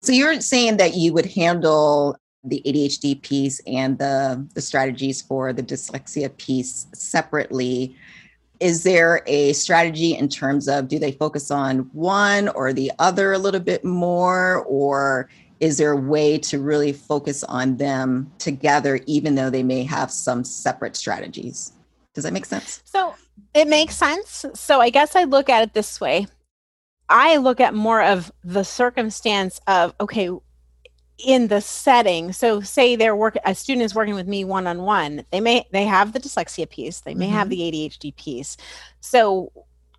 So 0.03 0.11
you're 0.11 0.41
saying 0.41 0.77
that 0.79 0.95
you 0.95 1.13
would 1.13 1.27
handle 1.27 2.17
the 2.43 2.61
ADHD 2.67 3.23
piece 3.23 3.61
and 3.65 3.97
the, 3.99 4.45
the 4.55 4.61
strategies 4.61 5.23
for 5.23 5.53
the 5.53 5.63
dyslexia 5.63 6.37
piece 6.37 6.89
separately. 6.93 7.97
Is 8.59 8.83
there 8.83 9.23
a 9.27 9.53
strategy 9.53 10.17
in 10.17 10.29
terms 10.29 10.69
of 10.69 10.89
do 10.89 10.99
they 10.99 11.13
focus 11.13 11.53
on 11.53 11.91
one 11.93 12.49
or 12.49 12.73
the 12.73 12.91
other 12.99 13.33
a 13.33 13.39
little 13.39 13.61
bit 13.61 13.85
more? 13.85 14.65
Or 14.65 15.31
is 15.61 15.79
there 15.79 15.93
a 15.93 15.97
way 15.97 16.39
to 16.39 16.59
really 16.59 16.93
focus 16.93 17.45
on 17.45 17.77
them 17.77 18.31
together, 18.39 19.01
even 19.07 19.35
though 19.35 19.51
they 19.51 19.63
may 19.63 19.85
have 19.85 20.11
some 20.11 20.45
separate 20.45 20.97
strategies? 20.97 21.73
Does 22.15 22.25
that 22.25 22.33
make 22.33 22.45
sense? 22.45 22.83
So 22.85 23.15
it 23.55 23.69
makes 23.69 23.97
sense. 23.97 24.45
So 24.55 24.81
I 24.81 24.91
guess 24.91 25.17
I 25.17 25.25
look 25.25 25.49
at 25.49 25.63
it 25.63 25.75
this 25.75 26.01
way 26.01 26.27
I 27.09 27.37
look 27.37 27.61
at 27.61 27.75
more 27.75 28.03
of 28.03 28.33
the 28.43 28.65
circumstance 28.65 29.61
of, 29.67 29.95
okay, 30.01 30.31
in 31.17 31.47
the 31.47 31.61
setting 31.61 32.33
so 32.33 32.61
say 32.61 32.97
they're 32.97 33.15
work 33.15 33.37
a 33.45 33.55
student 33.55 33.85
is 33.85 33.95
working 33.95 34.17
with 34.17 34.27
me 34.27 34.45
one 34.45 34.67
on 34.67 34.83
one 34.83 35.25
they 35.31 35.39
may 35.39 35.65
they 35.71 35.85
have 35.85 36.13
the 36.13 36.19
dyslexia 36.19 36.69
piece 36.69 37.03
they 37.03 37.15
may 37.15 37.27
mm-hmm. 37.27 37.35
have 37.35 37.49
the 37.49 37.61
adhd 37.61 38.17
piece 38.17 38.57
so 38.99 39.53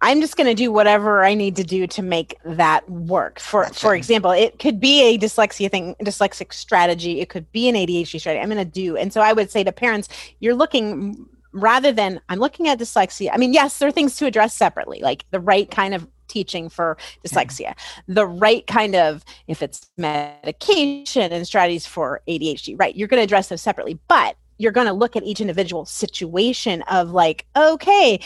I'm 0.05 0.21
just 0.21 0.37
going 0.37 0.45
to 0.45 0.53
do 0.53 0.71
whatever 0.71 1.23
I 1.23 1.33
need 1.33 1.55
to 1.55 1.63
do 1.63 1.87
to 1.87 2.03
make 2.03 2.37
that 2.45 2.87
work. 2.87 3.39
For 3.39 3.63
gotcha. 3.63 3.73
for 3.73 3.95
example, 3.95 4.29
it 4.29 4.59
could 4.59 4.79
be 4.79 5.01
a 5.01 5.17
dyslexia 5.17 5.71
thing, 5.71 5.95
dyslexic 5.99 6.53
strategy. 6.53 7.21
It 7.21 7.29
could 7.29 7.51
be 7.51 7.67
an 7.67 7.73
ADHD 7.73 8.19
strategy. 8.19 8.39
I'm 8.39 8.49
going 8.49 8.63
to 8.63 8.71
do. 8.71 8.95
And 8.95 9.11
so 9.11 9.21
I 9.21 9.33
would 9.33 9.49
say 9.49 9.63
to 9.63 9.71
parents, 9.71 10.07
you're 10.41 10.53
looking 10.53 11.25
rather 11.53 11.91
than 11.91 12.21
I'm 12.29 12.37
looking 12.37 12.67
at 12.67 12.77
dyslexia. 12.77 13.31
I 13.33 13.37
mean, 13.37 13.51
yes, 13.51 13.79
there 13.79 13.89
are 13.89 13.91
things 13.91 14.15
to 14.17 14.27
address 14.27 14.53
separately, 14.53 14.99
like 14.99 15.25
the 15.31 15.39
right 15.39 15.71
kind 15.71 15.95
of 15.95 16.07
teaching 16.27 16.69
for 16.69 16.99
dyslexia, 17.25 17.73
the 18.07 18.27
right 18.27 18.67
kind 18.67 18.93
of 18.93 19.25
if 19.47 19.63
it's 19.63 19.89
medication 19.97 21.31
and 21.33 21.47
strategies 21.47 21.87
for 21.87 22.21
ADHD, 22.27 22.79
right? 22.79 22.95
You're 22.95 23.07
going 23.07 23.21
to 23.21 23.23
address 23.23 23.49
those 23.49 23.63
separately, 23.63 23.97
but 24.07 24.37
you're 24.57 24.71
going 24.71 24.87
to 24.87 24.93
look 24.93 25.15
at 25.15 25.23
each 25.23 25.41
individual 25.41 25.85
situation 25.85 26.81
of 26.83 27.11
like, 27.11 27.45
okay, 27.55 28.19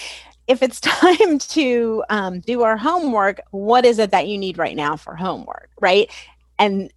if 0.50 0.62
it's 0.62 0.80
time 0.82 1.39
to 1.39 2.04
um, 2.10 2.41
do 2.41 2.64
our 2.64 2.76
homework, 2.76 3.39
what 3.52 3.86
is 3.86 4.00
it 4.00 4.12
that 4.12 4.28
you 4.28 4.38
need 4.38 4.58
right 4.58 4.76
now 4.76 4.97
for 4.97 5.16
homework, 5.16 5.70
right? 5.80 6.12
And 6.58 6.91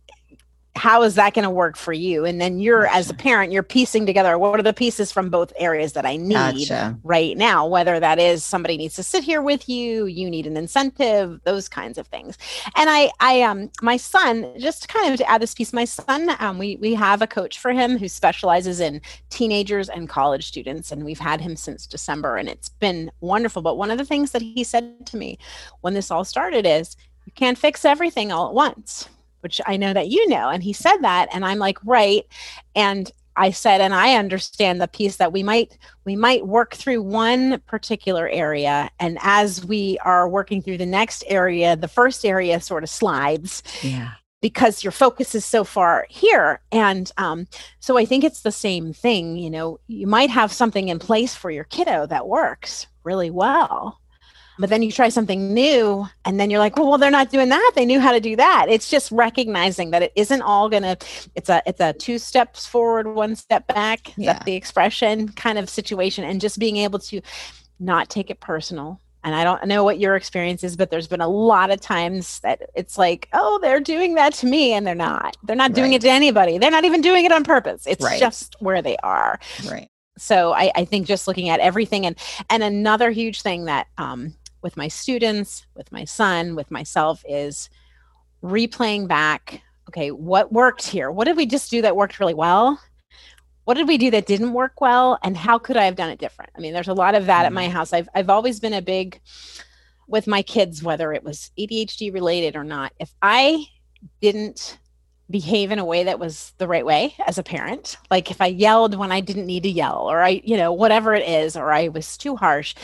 how 0.74 1.02
is 1.02 1.16
that 1.16 1.34
going 1.34 1.42
to 1.42 1.50
work 1.50 1.76
for 1.76 1.92
you 1.92 2.24
and 2.24 2.40
then 2.40 2.58
you're 2.58 2.84
gotcha. 2.84 2.96
as 2.96 3.10
a 3.10 3.14
parent 3.14 3.52
you're 3.52 3.62
piecing 3.62 4.06
together 4.06 4.38
what 4.38 4.58
are 4.58 4.62
the 4.62 4.72
pieces 4.72 5.12
from 5.12 5.28
both 5.28 5.52
areas 5.56 5.92
that 5.92 6.06
i 6.06 6.16
need 6.16 6.32
gotcha. 6.32 6.98
right 7.04 7.36
now 7.36 7.66
whether 7.66 8.00
that 8.00 8.18
is 8.18 8.42
somebody 8.42 8.78
needs 8.78 8.94
to 8.94 9.02
sit 9.02 9.22
here 9.22 9.42
with 9.42 9.68
you 9.68 10.06
you 10.06 10.30
need 10.30 10.46
an 10.46 10.56
incentive 10.56 11.40
those 11.44 11.68
kinds 11.68 11.98
of 11.98 12.06
things 12.06 12.38
and 12.74 12.88
i 12.88 13.10
i 13.20 13.42
um 13.42 13.70
my 13.82 13.98
son 13.98 14.50
just 14.58 14.88
kind 14.88 15.12
of 15.12 15.18
to 15.18 15.30
add 15.30 15.42
this 15.42 15.54
piece 15.54 15.74
my 15.74 15.84
son 15.84 16.34
um 16.38 16.58
we 16.58 16.76
we 16.76 16.94
have 16.94 17.20
a 17.20 17.26
coach 17.26 17.58
for 17.58 17.72
him 17.72 17.98
who 17.98 18.08
specializes 18.08 18.80
in 18.80 19.00
teenagers 19.28 19.90
and 19.90 20.08
college 20.08 20.46
students 20.46 20.90
and 20.90 21.04
we've 21.04 21.18
had 21.18 21.40
him 21.40 21.54
since 21.54 21.86
december 21.86 22.36
and 22.36 22.48
it's 22.48 22.70
been 22.70 23.10
wonderful 23.20 23.60
but 23.60 23.76
one 23.76 23.90
of 23.90 23.98
the 23.98 24.06
things 24.06 24.30
that 24.30 24.42
he 24.42 24.64
said 24.64 25.04
to 25.04 25.18
me 25.18 25.38
when 25.82 25.92
this 25.92 26.10
all 26.10 26.24
started 26.24 26.64
is 26.66 26.96
you 27.26 27.32
can't 27.34 27.58
fix 27.58 27.84
everything 27.84 28.32
all 28.32 28.48
at 28.48 28.54
once 28.54 29.08
which 29.42 29.60
I 29.66 29.76
know 29.76 29.92
that 29.92 30.08
you 30.08 30.28
know. 30.28 30.48
And 30.48 30.62
he 30.62 30.72
said 30.72 30.98
that, 30.98 31.28
and 31.32 31.44
I'm 31.44 31.58
like, 31.58 31.78
right. 31.84 32.24
And 32.74 33.10
I 33.36 33.50
said, 33.50 33.80
and 33.80 33.94
I 33.94 34.14
understand 34.14 34.80
the 34.80 34.88
piece 34.88 35.16
that 35.16 35.32
we 35.32 35.42
might 35.42 35.78
we 36.04 36.16
might 36.16 36.46
work 36.46 36.74
through 36.74 37.02
one 37.02 37.60
particular 37.60 38.28
area, 38.28 38.90
and 38.98 39.18
as 39.22 39.64
we 39.64 39.98
are 40.04 40.28
working 40.28 40.62
through 40.62 40.78
the 40.78 40.86
next 40.86 41.24
area, 41.26 41.76
the 41.76 41.88
first 41.88 42.24
area 42.24 42.60
sort 42.60 42.82
of 42.82 42.90
slides. 42.90 43.62
Yeah. 43.82 44.12
Because 44.40 44.82
your 44.82 44.90
focus 44.90 45.36
is 45.36 45.44
so 45.44 45.62
far 45.62 46.04
here. 46.10 46.60
And 46.72 47.12
um, 47.16 47.46
so 47.78 47.96
I 47.96 48.04
think 48.04 48.24
it's 48.24 48.40
the 48.40 48.50
same 48.50 48.92
thing. 48.92 49.36
You 49.36 49.48
know, 49.48 49.78
you 49.86 50.08
might 50.08 50.30
have 50.30 50.52
something 50.52 50.88
in 50.88 50.98
place 50.98 51.32
for 51.32 51.48
your 51.48 51.62
kiddo 51.62 52.06
that 52.06 52.26
works 52.26 52.88
really 53.04 53.30
well 53.30 54.00
but 54.62 54.70
then 54.70 54.80
you 54.80 54.92
try 54.92 55.08
something 55.08 55.52
new 55.52 56.06
and 56.24 56.38
then 56.38 56.48
you're 56.48 56.60
like 56.60 56.76
well, 56.76 56.88
well 56.88 56.98
they're 56.98 57.10
not 57.10 57.30
doing 57.30 57.48
that 57.48 57.72
they 57.74 57.84
knew 57.84 58.00
how 58.00 58.12
to 58.12 58.20
do 58.20 58.36
that 58.36 58.66
it's 58.68 58.88
just 58.88 59.10
recognizing 59.10 59.90
that 59.90 60.02
it 60.02 60.12
isn't 60.16 60.40
all 60.42 60.68
gonna 60.68 60.96
it's 61.34 61.48
a 61.48 61.60
it's 61.66 61.80
a 61.80 61.92
two 61.94 62.18
steps 62.18 62.64
forward 62.66 63.08
one 63.08 63.34
step 63.34 63.66
back 63.66 64.12
yeah. 64.16 64.40
the 64.44 64.54
expression 64.54 65.28
kind 65.30 65.58
of 65.58 65.68
situation 65.68 66.24
and 66.24 66.40
just 66.40 66.58
being 66.58 66.76
able 66.76 66.98
to 66.98 67.20
not 67.80 68.08
take 68.08 68.30
it 68.30 68.40
personal 68.40 69.00
and 69.24 69.34
I 69.34 69.44
don't 69.44 69.64
know 69.66 69.84
what 69.84 70.00
your 70.00 70.16
experience 70.16 70.64
is, 70.64 70.76
but 70.76 70.90
there's 70.90 71.06
been 71.06 71.20
a 71.20 71.28
lot 71.28 71.70
of 71.70 71.80
times 71.80 72.40
that 72.40 72.70
it's 72.74 72.98
like, 72.98 73.28
oh, 73.32 73.60
they're 73.62 73.78
doing 73.78 74.14
that 74.14 74.34
to 74.34 74.46
me, 74.46 74.72
and 74.72 74.84
they're 74.84 74.96
not. 74.96 75.36
They're 75.44 75.54
not 75.54 75.74
doing 75.74 75.92
right. 75.92 76.02
it 76.02 76.02
to 76.02 76.10
anybody. 76.10 76.58
They're 76.58 76.72
not 76.72 76.84
even 76.84 77.02
doing 77.02 77.24
it 77.24 77.30
on 77.30 77.44
purpose. 77.44 77.86
It's 77.86 78.02
right. 78.02 78.18
just 78.18 78.56
where 78.58 78.82
they 78.82 78.96
are. 78.96 79.38
Right. 79.70 79.88
So 80.18 80.52
I, 80.52 80.72
I, 80.74 80.84
think 80.84 81.06
just 81.06 81.28
looking 81.28 81.48
at 81.48 81.60
everything, 81.60 82.04
and 82.04 82.16
and 82.50 82.62
another 82.64 83.12
huge 83.12 83.42
thing 83.42 83.66
that 83.66 83.86
um, 83.96 84.34
with 84.62 84.76
my 84.76 84.88
students, 84.88 85.66
with 85.74 85.90
my 85.92 86.04
son, 86.04 86.54
with 86.54 86.70
myself 86.70 87.24
is 87.28 87.68
replaying 88.42 89.08
back 89.08 89.62
okay, 89.88 90.10
what 90.10 90.52
worked 90.52 90.86
here? 90.86 91.10
What 91.10 91.26
did 91.26 91.36
we 91.36 91.44
just 91.44 91.70
do 91.70 91.82
that 91.82 91.96
worked 91.96 92.18
really 92.18 92.34
well? 92.34 92.80
What 93.64 93.74
did 93.74 93.86
we 93.86 93.98
do 93.98 94.10
that 94.10 94.26
didn't 94.26 94.52
work 94.52 94.80
well? 94.80 95.18
And 95.22 95.36
how 95.36 95.58
could 95.58 95.76
I 95.76 95.84
have 95.84 95.96
done 95.96 96.10
it 96.10 96.18
different? 96.18 96.50
I 96.56 96.60
mean, 96.60 96.72
there's 96.72 96.88
a 96.88 96.94
lot 96.94 97.14
of 97.14 97.26
that 97.26 97.38
mm-hmm. 97.38 97.46
at 97.46 97.52
my 97.52 97.64
mm-hmm. 97.64 97.72
house. 97.72 97.92
I've, 97.92 98.08
I've 98.14 98.30
always 98.30 98.58
been 98.58 98.72
a 98.72 98.82
big, 98.82 99.20
with 100.08 100.26
my 100.26 100.42
kids, 100.42 100.82
whether 100.82 101.12
it 101.12 101.22
was 101.22 101.50
ADHD 101.58 102.12
related 102.12 102.56
or 102.56 102.64
not, 102.64 102.92
if 102.98 103.12
I 103.20 103.66
didn't 104.20 104.78
behave 105.32 105.72
in 105.72 105.78
a 105.78 105.84
way 105.84 106.04
that 106.04 106.20
was 106.20 106.52
the 106.58 106.68
right 106.68 106.86
way 106.86 107.14
as 107.26 107.38
a 107.38 107.42
parent. 107.42 107.96
Like 108.10 108.30
if 108.30 108.40
i 108.40 108.46
yelled 108.46 108.94
when 108.96 109.10
i 109.10 109.20
didn't 109.20 109.46
need 109.46 109.62
to 109.64 109.70
yell 109.70 110.08
or 110.08 110.22
i 110.22 110.40
you 110.44 110.56
know 110.56 110.72
whatever 110.72 111.14
it 111.14 111.26
is 111.26 111.56
or 111.56 111.72
i 111.72 111.88
was 111.88 112.16
too 112.16 112.36
harsh 112.36 112.74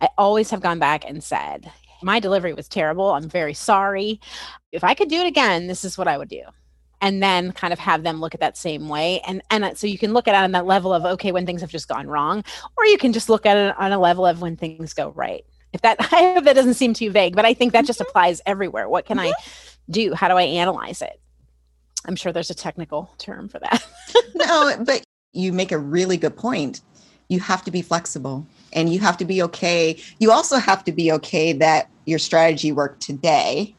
i 0.00 0.08
always 0.16 0.50
have 0.50 0.60
gone 0.60 0.78
back 0.78 1.04
and 1.06 1.22
said 1.22 1.70
my 2.00 2.20
delivery 2.20 2.54
was 2.54 2.68
terrible. 2.68 3.10
I'm 3.10 3.28
very 3.28 3.54
sorry. 3.54 4.20
If 4.72 4.82
i 4.82 4.94
could 4.94 5.08
do 5.08 5.20
it 5.20 5.26
again 5.26 5.66
this 5.66 5.84
is 5.84 5.98
what 5.98 6.08
i 6.08 6.18
would 6.18 6.28
do. 6.28 6.42
And 7.00 7.22
then 7.22 7.52
kind 7.52 7.72
of 7.72 7.78
have 7.78 8.02
them 8.02 8.20
look 8.20 8.34
at 8.34 8.40
that 8.40 8.56
same 8.56 8.88
way. 8.88 9.20
And 9.20 9.42
and 9.50 9.76
so 9.78 9.86
you 9.86 9.98
can 9.98 10.12
look 10.12 10.26
at 10.26 10.34
it 10.34 10.44
on 10.44 10.52
that 10.52 10.66
level 10.66 10.92
of 10.92 11.04
okay 11.04 11.30
when 11.30 11.46
things 11.46 11.60
have 11.60 11.70
just 11.70 11.88
gone 11.88 12.08
wrong 12.08 12.42
or 12.76 12.86
you 12.86 12.98
can 12.98 13.12
just 13.12 13.28
look 13.28 13.46
at 13.46 13.56
it 13.56 13.78
on 13.78 13.92
a 13.92 13.98
level 13.98 14.26
of 14.26 14.40
when 14.40 14.56
things 14.56 14.94
go 14.94 15.10
right. 15.10 15.44
If 15.72 15.82
that 15.82 15.96
i 16.12 16.34
hope 16.34 16.44
that 16.44 16.54
doesn't 16.54 16.74
seem 16.74 16.94
too 16.94 17.10
vague 17.10 17.36
but 17.36 17.44
i 17.44 17.54
think 17.54 17.72
that 17.72 17.84
just 17.84 18.00
mm-hmm. 18.00 18.08
applies 18.08 18.40
everywhere. 18.46 18.88
What 18.88 19.04
can 19.04 19.18
i 19.18 19.32
do? 19.90 20.14
How 20.14 20.28
do 20.28 20.34
i 20.34 20.42
analyze 20.42 21.02
it 21.02 21.20
I'm 22.08 22.16
sure 22.16 22.32
there's 22.32 22.50
a 22.50 22.54
technical 22.54 23.10
term 23.18 23.48
for 23.48 23.58
that. 23.58 23.86
no, 24.34 24.74
but 24.84 25.04
you 25.34 25.52
make 25.52 25.70
a 25.70 25.78
really 25.78 26.16
good 26.16 26.36
point. 26.36 26.80
You 27.28 27.38
have 27.40 27.62
to 27.64 27.70
be 27.70 27.82
flexible 27.82 28.46
and 28.72 28.90
you 28.90 28.98
have 29.00 29.18
to 29.18 29.26
be 29.26 29.42
okay. 29.42 30.00
You 30.18 30.32
also 30.32 30.56
have 30.56 30.82
to 30.84 30.92
be 30.92 31.12
okay 31.12 31.52
that 31.52 31.90
your 32.06 32.18
strategy 32.18 32.72
worked 32.72 33.02
today, 33.02 33.76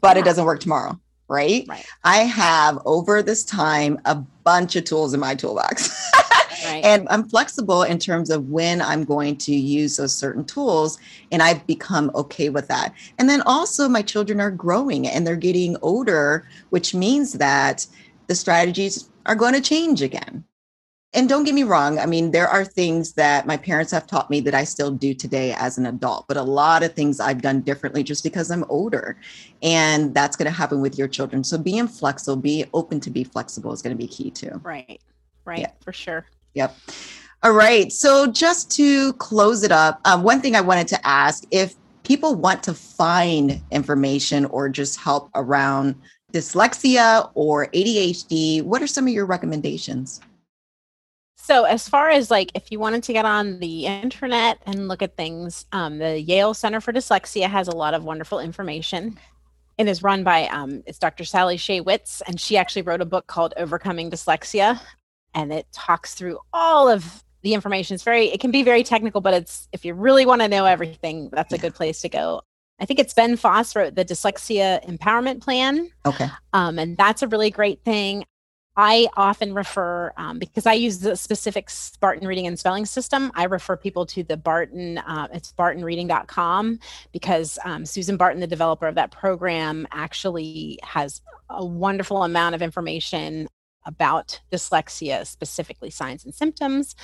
but 0.00 0.16
yeah. 0.16 0.22
it 0.22 0.24
doesn't 0.24 0.46
work 0.46 0.60
tomorrow. 0.60 0.98
Right? 1.28 1.66
right? 1.68 1.86
I 2.02 2.20
have 2.24 2.80
over 2.86 3.22
this 3.22 3.44
time 3.44 4.00
a 4.06 4.16
bunch 4.16 4.74
of 4.74 4.84
tools 4.84 5.14
in 5.14 5.20
my 5.20 5.34
toolbox. 5.34 6.10
Right. 6.64 6.84
And 6.84 7.06
I'm 7.10 7.28
flexible 7.28 7.82
in 7.82 7.98
terms 7.98 8.30
of 8.30 8.48
when 8.48 8.80
I'm 8.80 9.04
going 9.04 9.36
to 9.38 9.54
use 9.54 9.96
those 9.96 10.14
certain 10.14 10.44
tools. 10.44 10.98
And 11.32 11.42
I've 11.42 11.66
become 11.66 12.10
okay 12.14 12.48
with 12.48 12.68
that. 12.68 12.94
And 13.18 13.28
then 13.28 13.42
also, 13.42 13.88
my 13.88 14.02
children 14.02 14.40
are 14.40 14.50
growing 14.50 15.06
and 15.06 15.26
they're 15.26 15.36
getting 15.36 15.76
older, 15.82 16.46
which 16.70 16.94
means 16.94 17.34
that 17.34 17.86
the 18.26 18.34
strategies 18.34 19.08
are 19.26 19.34
going 19.34 19.54
to 19.54 19.60
change 19.60 20.02
again. 20.02 20.44
And 21.12 21.28
don't 21.28 21.42
get 21.42 21.54
me 21.54 21.64
wrong, 21.64 21.98
I 21.98 22.06
mean, 22.06 22.30
there 22.30 22.46
are 22.46 22.64
things 22.64 23.14
that 23.14 23.44
my 23.44 23.56
parents 23.56 23.90
have 23.90 24.06
taught 24.06 24.30
me 24.30 24.38
that 24.42 24.54
I 24.54 24.62
still 24.62 24.92
do 24.92 25.12
today 25.12 25.52
as 25.58 25.76
an 25.76 25.86
adult, 25.86 26.28
but 26.28 26.36
a 26.36 26.42
lot 26.42 26.84
of 26.84 26.94
things 26.94 27.18
I've 27.18 27.42
done 27.42 27.62
differently 27.62 28.04
just 28.04 28.22
because 28.22 28.48
I'm 28.48 28.64
older. 28.68 29.16
And 29.60 30.14
that's 30.14 30.36
going 30.36 30.46
to 30.46 30.56
happen 30.56 30.80
with 30.80 30.96
your 30.96 31.08
children. 31.08 31.42
So 31.42 31.58
being 31.58 31.88
flexible, 31.88 32.36
be 32.36 32.64
open 32.72 33.00
to 33.00 33.10
be 33.10 33.24
flexible 33.24 33.72
is 33.72 33.82
going 33.82 33.96
to 33.96 34.00
be 34.00 34.06
key 34.06 34.30
too. 34.30 34.60
Right. 34.62 35.00
Right. 35.44 35.60
Yeah. 35.60 35.72
For 35.82 35.92
sure. 35.92 36.26
Yep. 36.54 36.76
All 37.42 37.52
right. 37.52 37.90
So 37.90 38.26
just 38.26 38.70
to 38.72 39.14
close 39.14 39.62
it 39.62 39.72
up, 39.72 40.00
um, 40.04 40.22
one 40.22 40.40
thing 40.40 40.54
I 40.54 40.60
wanted 40.60 40.88
to 40.88 41.06
ask 41.06 41.44
if 41.50 41.74
people 42.02 42.34
want 42.34 42.62
to 42.64 42.74
find 42.74 43.60
information 43.70 44.44
or 44.46 44.68
just 44.68 45.00
help 45.00 45.30
around 45.34 45.94
dyslexia 46.32 47.30
or 47.34 47.68
ADHD, 47.68 48.62
what 48.62 48.82
are 48.82 48.86
some 48.86 49.06
of 49.06 49.12
your 49.12 49.26
recommendations? 49.26 50.20
So, 51.36 51.64
as 51.64 51.88
far 51.88 52.10
as 52.10 52.30
like 52.30 52.50
if 52.54 52.70
you 52.70 52.78
wanted 52.78 53.02
to 53.04 53.12
get 53.14 53.24
on 53.24 53.58
the 53.58 53.86
internet 53.86 54.58
and 54.66 54.86
look 54.86 55.00
at 55.00 55.16
things, 55.16 55.64
um, 55.72 55.98
the 55.98 56.20
Yale 56.20 56.52
Center 56.52 56.80
for 56.80 56.92
Dyslexia 56.92 57.48
has 57.48 57.66
a 57.66 57.74
lot 57.74 57.94
of 57.94 58.04
wonderful 58.04 58.38
information. 58.38 59.18
It 59.78 59.88
is 59.88 60.02
run 60.02 60.22
by 60.22 60.46
um, 60.48 60.82
it's 60.86 60.98
Dr. 60.98 61.24
Sally 61.24 61.56
Shaywitz, 61.56 62.20
and 62.26 62.38
she 62.38 62.58
actually 62.58 62.82
wrote 62.82 63.00
a 63.00 63.06
book 63.06 63.26
called 63.26 63.54
Overcoming 63.56 64.10
Dyslexia 64.10 64.78
and 65.34 65.52
it 65.52 65.66
talks 65.72 66.14
through 66.14 66.38
all 66.52 66.88
of 66.88 67.24
the 67.42 67.54
information. 67.54 67.94
It's 67.94 68.04
very, 68.04 68.26
it 68.26 68.40
can 68.40 68.50
be 68.50 68.62
very 68.62 68.82
technical, 68.82 69.20
but 69.20 69.34
it's 69.34 69.68
if 69.72 69.84
you 69.84 69.94
really 69.94 70.26
want 70.26 70.42
to 70.42 70.48
know 70.48 70.66
everything, 70.66 71.30
that's 71.32 71.52
a 71.52 71.58
good 71.58 71.74
place 71.74 72.00
to 72.02 72.08
go. 72.08 72.42
I 72.78 72.86
think 72.86 72.98
it's 72.98 73.12
Ben 73.12 73.36
Foss 73.36 73.76
wrote 73.76 73.94
the 73.94 74.04
Dyslexia 74.04 74.84
Empowerment 74.86 75.42
Plan. 75.42 75.90
Okay. 76.06 76.28
Um, 76.52 76.78
and 76.78 76.96
that's 76.96 77.22
a 77.22 77.28
really 77.28 77.50
great 77.50 77.84
thing. 77.84 78.24
I 78.76 79.08
often 79.16 79.52
refer, 79.52 80.12
um, 80.16 80.38
because 80.38 80.64
I 80.64 80.72
use 80.72 81.00
the 81.00 81.16
specific 81.16 81.68
Barton 82.00 82.26
reading 82.26 82.46
and 82.46 82.58
spelling 82.58 82.86
system, 82.86 83.30
I 83.34 83.44
refer 83.44 83.76
people 83.76 84.06
to 84.06 84.22
the 84.22 84.36
Barton, 84.36 84.98
uh, 84.98 85.28
it's 85.34 85.52
bartonreading.com, 85.52 86.78
because 87.12 87.58
um, 87.64 87.84
Susan 87.84 88.16
Barton, 88.16 88.40
the 88.40 88.46
developer 88.46 88.86
of 88.86 88.94
that 88.94 89.10
program, 89.10 89.86
actually 89.92 90.78
has 90.82 91.20
a 91.50 91.64
wonderful 91.64 92.22
amount 92.22 92.54
of 92.54 92.62
information 92.62 93.48
about 93.86 94.40
dyslexia, 94.52 95.26
specifically 95.26 95.90
signs 95.90 96.24
and 96.24 96.34
symptoms. 96.34 96.94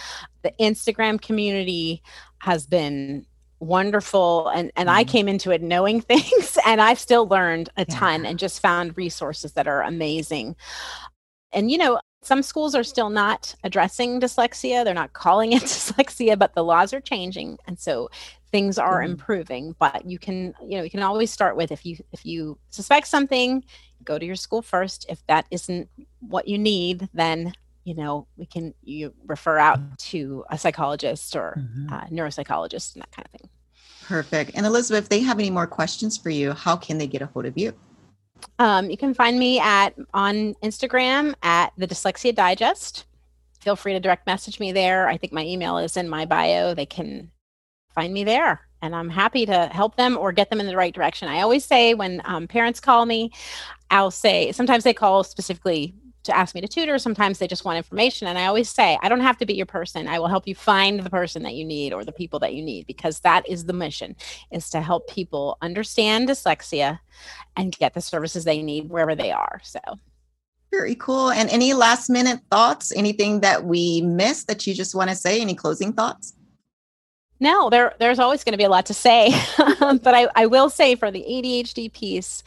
The 0.42 0.52
Instagram 0.60 1.20
community 1.20 2.02
has 2.38 2.66
been 2.66 3.26
wonderful 3.58 4.48
and 4.48 4.70
and 4.76 4.88
mm-hmm. 4.88 4.98
I 4.98 5.04
came 5.04 5.28
into 5.28 5.50
it 5.50 5.62
knowing 5.62 6.00
things 6.02 6.58
and 6.66 6.80
I've 6.80 6.98
still 6.98 7.26
learned 7.26 7.70
a 7.76 7.86
yeah. 7.88 7.94
ton 7.94 8.26
and 8.26 8.38
just 8.38 8.60
found 8.60 8.96
resources 8.96 9.52
that 9.52 9.66
are 9.66 9.82
amazing. 9.82 10.56
And 11.52 11.70
you 11.70 11.78
know, 11.78 12.00
some 12.22 12.42
schools 12.42 12.74
are 12.74 12.84
still 12.84 13.08
not 13.08 13.54
addressing 13.62 14.20
dyslexia. 14.20 14.84
They're 14.84 14.94
not 14.94 15.12
calling 15.12 15.52
it 15.52 15.62
dyslexia, 15.64 16.38
but 16.38 16.54
the 16.54 16.64
laws 16.64 16.92
are 16.92 17.00
changing 17.00 17.58
and 17.66 17.78
so 17.78 18.10
things 18.52 18.78
are 18.78 19.00
mm-hmm. 19.00 19.12
improving, 19.12 19.74
but 19.78 20.04
you 20.08 20.18
can 20.18 20.54
you 20.62 20.76
know, 20.78 20.82
you 20.82 20.90
can 20.90 21.02
always 21.02 21.30
start 21.30 21.56
with 21.56 21.72
if 21.72 21.86
you 21.86 21.96
if 22.12 22.24
you 22.26 22.58
suspect 22.70 23.06
something, 23.06 23.64
go 24.06 24.18
to 24.18 24.24
your 24.24 24.36
school 24.36 24.62
first. 24.62 25.04
If 25.08 25.26
that 25.26 25.46
isn't 25.50 25.88
what 26.20 26.48
you 26.48 26.58
need, 26.58 27.08
then 27.12 27.52
you 27.84 27.94
know 27.94 28.26
we 28.36 28.46
can 28.46 28.74
you 28.82 29.12
refer 29.26 29.58
out 29.58 29.78
mm-hmm. 29.78 29.94
to 29.98 30.44
a 30.50 30.58
psychologist 30.58 31.36
or 31.36 31.56
mm-hmm. 31.58 31.92
a 31.92 32.08
neuropsychologist 32.10 32.94
and 32.94 33.02
that 33.02 33.12
kind 33.12 33.26
of 33.26 33.40
thing. 33.40 33.50
Perfect. 34.02 34.52
And 34.54 34.64
Elizabeth, 34.64 35.04
if 35.04 35.08
they 35.08 35.20
have 35.20 35.38
any 35.38 35.50
more 35.50 35.66
questions 35.66 36.16
for 36.16 36.30
you, 36.30 36.52
how 36.52 36.76
can 36.76 36.96
they 36.98 37.08
get 37.08 37.22
a 37.22 37.26
hold 37.26 37.44
of 37.44 37.58
you? 37.58 37.72
Um, 38.58 38.88
you 38.88 38.96
can 38.96 39.14
find 39.14 39.38
me 39.38 39.58
at 39.58 39.94
on 40.14 40.54
Instagram 40.62 41.34
at 41.42 41.72
the 41.76 41.86
Dyslexia 41.86 42.34
Digest. 42.34 43.04
Feel 43.60 43.76
free 43.76 43.94
to 43.94 44.00
direct 44.00 44.26
message 44.26 44.60
me 44.60 44.70
there. 44.70 45.08
I 45.08 45.16
think 45.16 45.32
my 45.32 45.44
email 45.44 45.78
is 45.78 45.96
in 45.96 46.08
my 46.08 46.24
bio. 46.24 46.72
They 46.72 46.86
can 46.86 47.32
find 47.94 48.12
me 48.12 48.22
there 48.22 48.65
and 48.82 48.94
I'm 48.94 49.08
happy 49.08 49.46
to 49.46 49.66
help 49.66 49.96
them 49.96 50.16
or 50.16 50.32
get 50.32 50.50
them 50.50 50.60
in 50.60 50.66
the 50.66 50.76
right 50.76 50.94
direction. 50.94 51.28
I 51.28 51.40
always 51.40 51.64
say 51.64 51.94
when 51.94 52.22
um, 52.24 52.46
parents 52.46 52.80
call 52.80 53.06
me, 53.06 53.32
I'll 53.90 54.10
say 54.10 54.52
sometimes 54.52 54.84
they 54.84 54.94
call 54.94 55.24
specifically 55.24 55.94
to 56.24 56.36
ask 56.36 56.54
me 56.54 56.60
to 56.60 56.68
tutor. 56.68 56.98
Sometimes 56.98 57.38
they 57.38 57.46
just 57.46 57.64
want 57.64 57.76
information. 57.78 58.28
And 58.28 58.36
I 58.36 58.46
always 58.46 58.68
say, 58.68 58.98
I 59.00 59.08
don't 59.08 59.20
have 59.20 59.38
to 59.38 59.46
be 59.46 59.54
your 59.54 59.66
person. 59.66 60.08
I 60.08 60.18
will 60.18 60.26
help 60.26 60.46
you 60.46 60.54
find 60.54 61.00
the 61.00 61.10
person 61.10 61.42
that 61.44 61.54
you 61.54 61.64
need 61.64 61.92
or 61.92 62.04
the 62.04 62.12
people 62.12 62.38
that 62.40 62.54
you 62.54 62.62
need 62.62 62.86
because 62.86 63.20
that 63.20 63.48
is 63.48 63.64
the 63.64 63.72
mission 63.72 64.16
is 64.50 64.68
to 64.70 64.80
help 64.80 65.08
people 65.08 65.56
understand 65.62 66.28
dyslexia 66.28 66.98
and 67.56 67.76
get 67.78 67.94
the 67.94 68.00
services 68.00 68.44
they 68.44 68.62
need 68.62 68.90
wherever 68.90 69.14
they 69.14 69.30
are. 69.30 69.60
So 69.62 69.80
very 70.72 70.96
cool. 70.96 71.30
And 71.30 71.48
any 71.50 71.72
last 71.72 72.10
minute 72.10 72.40
thoughts? 72.50 72.92
Anything 72.94 73.40
that 73.40 73.64
we 73.64 74.02
missed 74.02 74.48
that 74.48 74.66
you 74.66 74.74
just 74.74 74.94
want 74.94 75.10
to 75.10 75.16
say? 75.16 75.40
Any 75.40 75.54
closing 75.54 75.92
thoughts? 75.92 76.34
No, 77.38 77.68
there 77.68 77.94
there's 77.98 78.18
always 78.18 78.44
going 78.44 78.52
to 78.52 78.58
be 78.58 78.64
a 78.64 78.70
lot 78.70 78.86
to 78.86 78.94
say. 78.94 79.30
but 79.58 80.14
I, 80.14 80.28
I 80.34 80.46
will 80.46 80.70
say 80.70 80.94
for 80.94 81.10
the 81.10 81.24
ADHD 81.28 81.92
piece, 81.92 82.42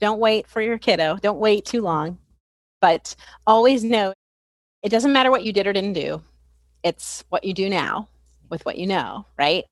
don't 0.00 0.20
wait 0.20 0.46
for 0.46 0.60
your 0.60 0.78
kiddo. 0.78 1.18
Don't 1.20 1.38
wait 1.38 1.64
too 1.64 1.82
long. 1.82 2.18
But 2.80 3.14
always 3.46 3.84
know 3.84 4.14
it 4.82 4.88
doesn't 4.88 5.12
matter 5.12 5.30
what 5.30 5.44
you 5.44 5.52
did 5.52 5.66
or 5.66 5.72
didn't 5.72 5.92
do. 5.92 6.22
It's 6.82 7.24
what 7.28 7.44
you 7.44 7.54
do 7.54 7.68
now 7.68 8.08
with 8.48 8.64
what 8.64 8.78
you 8.78 8.86
know, 8.86 9.26
right? 9.38 9.64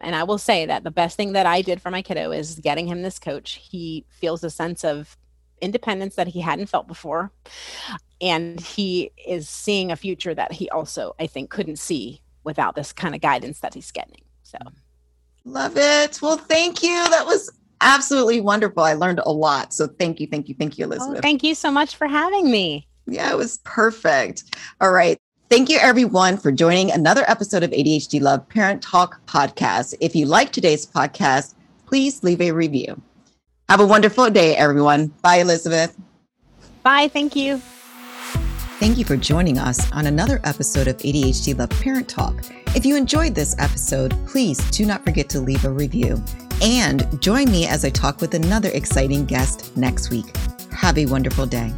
And 0.00 0.14
I 0.14 0.24
will 0.24 0.38
say 0.38 0.66
that 0.66 0.84
the 0.84 0.90
best 0.90 1.16
thing 1.16 1.32
that 1.32 1.46
I 1.46 1.62
did 1.62 1.80
for 1.80 1.90
my 1.90 2.02
kiddo 2.02 2.30
is 2.32 2.60
getting 2.60 2.86
him 2.86 3.02
this 3.02 3.18
coach. 3.18 3.60
He 3.70 4.04
feels 4.08 4.42
a 4.44 4.50
sense 4.50 4.84
of 4.84 5.16
independence 5.60 6.14
that 6.14 6.28
he 6.28 6.40
hadn't 6.40 6.68
felt 6.68 6.86
before. 6.86 7.32
And 8.20 8.60
he 8.60 9.10
is 9.26 9.48
seeing 9.48 9.90
a 9.90 9.96
future 9.96 10.34
that 10.34 10.52
he 10.52 10.68
also, 10.70 11.14
I 11.18 11.26
think, 11.26 11.50
couldn't 11.50 11.78
see 11.78 12.20
without 12.48 12.74
this 12.74 12.94
kind 12.94 13.14
of 13.14 13.20
guidance 13.20 13.60
that 13.60 13.74
he's 13.74 13.92
getting. 13.92 14.22
So 14.42 14.56
love 15.44 15.76
it. 15.76 16.20
Well, 16.22 16.38
thank 16.38 16.82
you. 16.82 17.08
That 17.10 17.26
was 17.26 17.52
absolutely 17.82 18.40
wonderful. 18.40 18.82
I 18.82 18.94
learned 18.94 19.20
a 19.24 19.30
lot. 19.30 19.74
So 19.74 19.86
thank 19.86 20.18
you, 20.18 20.26
thank 20.26 20.48
you, 20.48 20.54
thank 20.58 20.78
you, 20.78 20.86
oh, 20.86 20.88
Elizabeth. 20.88 21.18
Oh, 21.18 21.20
thank 21.20 21.44
you 21.44 21.54
so 21.54 21.70
much 21.70 21.96
for 21.96 22.06
having 22.06 22.50
me. 22.50 22.88
Yeah, 23.06 23.30
it 23.30 23.36
was 23.36 23.58
perfect. 23.64 24.56
All 24.80 24.92
right. 24.92 25.18
Thank 25.50 25.68
you, 25.68 25.78
everyone, 25.78 26.38
for 26.38 26.50
joining 26.50 26.90
another 26.90 27.24
episode 27.28 27.62
of 27.62 27.70
ADHD 27.70 28.20
Love 28.20 28.48
Parent 28.48 28.82
Talk 28.82 29.24
podcast. 29.26 29.94
If 30.00 30.16
you 30.16 30.24
like 30.24 30.52
today's 30.52 30.86
podcast, 30.86 31.54
please 31.86 32.22
leave 32.22 32.40
a 32.40 32.52
review. 32.52 33.00
Have 33.68 33.80
a 33.80 33.86
wonderful 33.86 34.30
day, 34.30 34.56
everyone. 34.56 35.08
Bye, 35.22 35.36
Elizabeth. 35.36 35.94
Bye. 36.82 37.08
Thank 37.08 37.36
you. 37.36 37.60
Thank 38.78 38.96
you 38.96 39.04
for 39.04 39.16
joining 39.16 39.58
us 39.58 39.90
on 39.90 40.06
another 40.06 40.40
episode 40.44 40.86
of 40.86 40.98
ADHD 40.98 41.58
Love 41.58 41.70
Parent 41.70 42.08
Talk. 42.08 42.44
If 42.76 42.86
you 42.86 42.94
enjoyed 42.94 43.34
this 43.34 43.56
episode, 43.58 44.14
please 44.24 44.58
do 44.70 44.86
not 44.86 45.04
forget 45.04 45.28
to 45.30 45.40
leave 45.40 45.64
a 45.64 45.70
review 45.70 46.22
and 46.62 47.20
join 47.20 47.50
me 47.50 47.66
as 47.66 47.84
I 47.84 47.90
talk 47.90 48.20
with 48.20 48.34
another 48.34 48.68
exciting 48.72 49.24
guest 49.24 49.76
next 49.76 50.10
week. 50.10 50.26
Have 50.70 50.96
a 50.96 51.06
wonderful 51.06 51.44
day. 51.44 51.72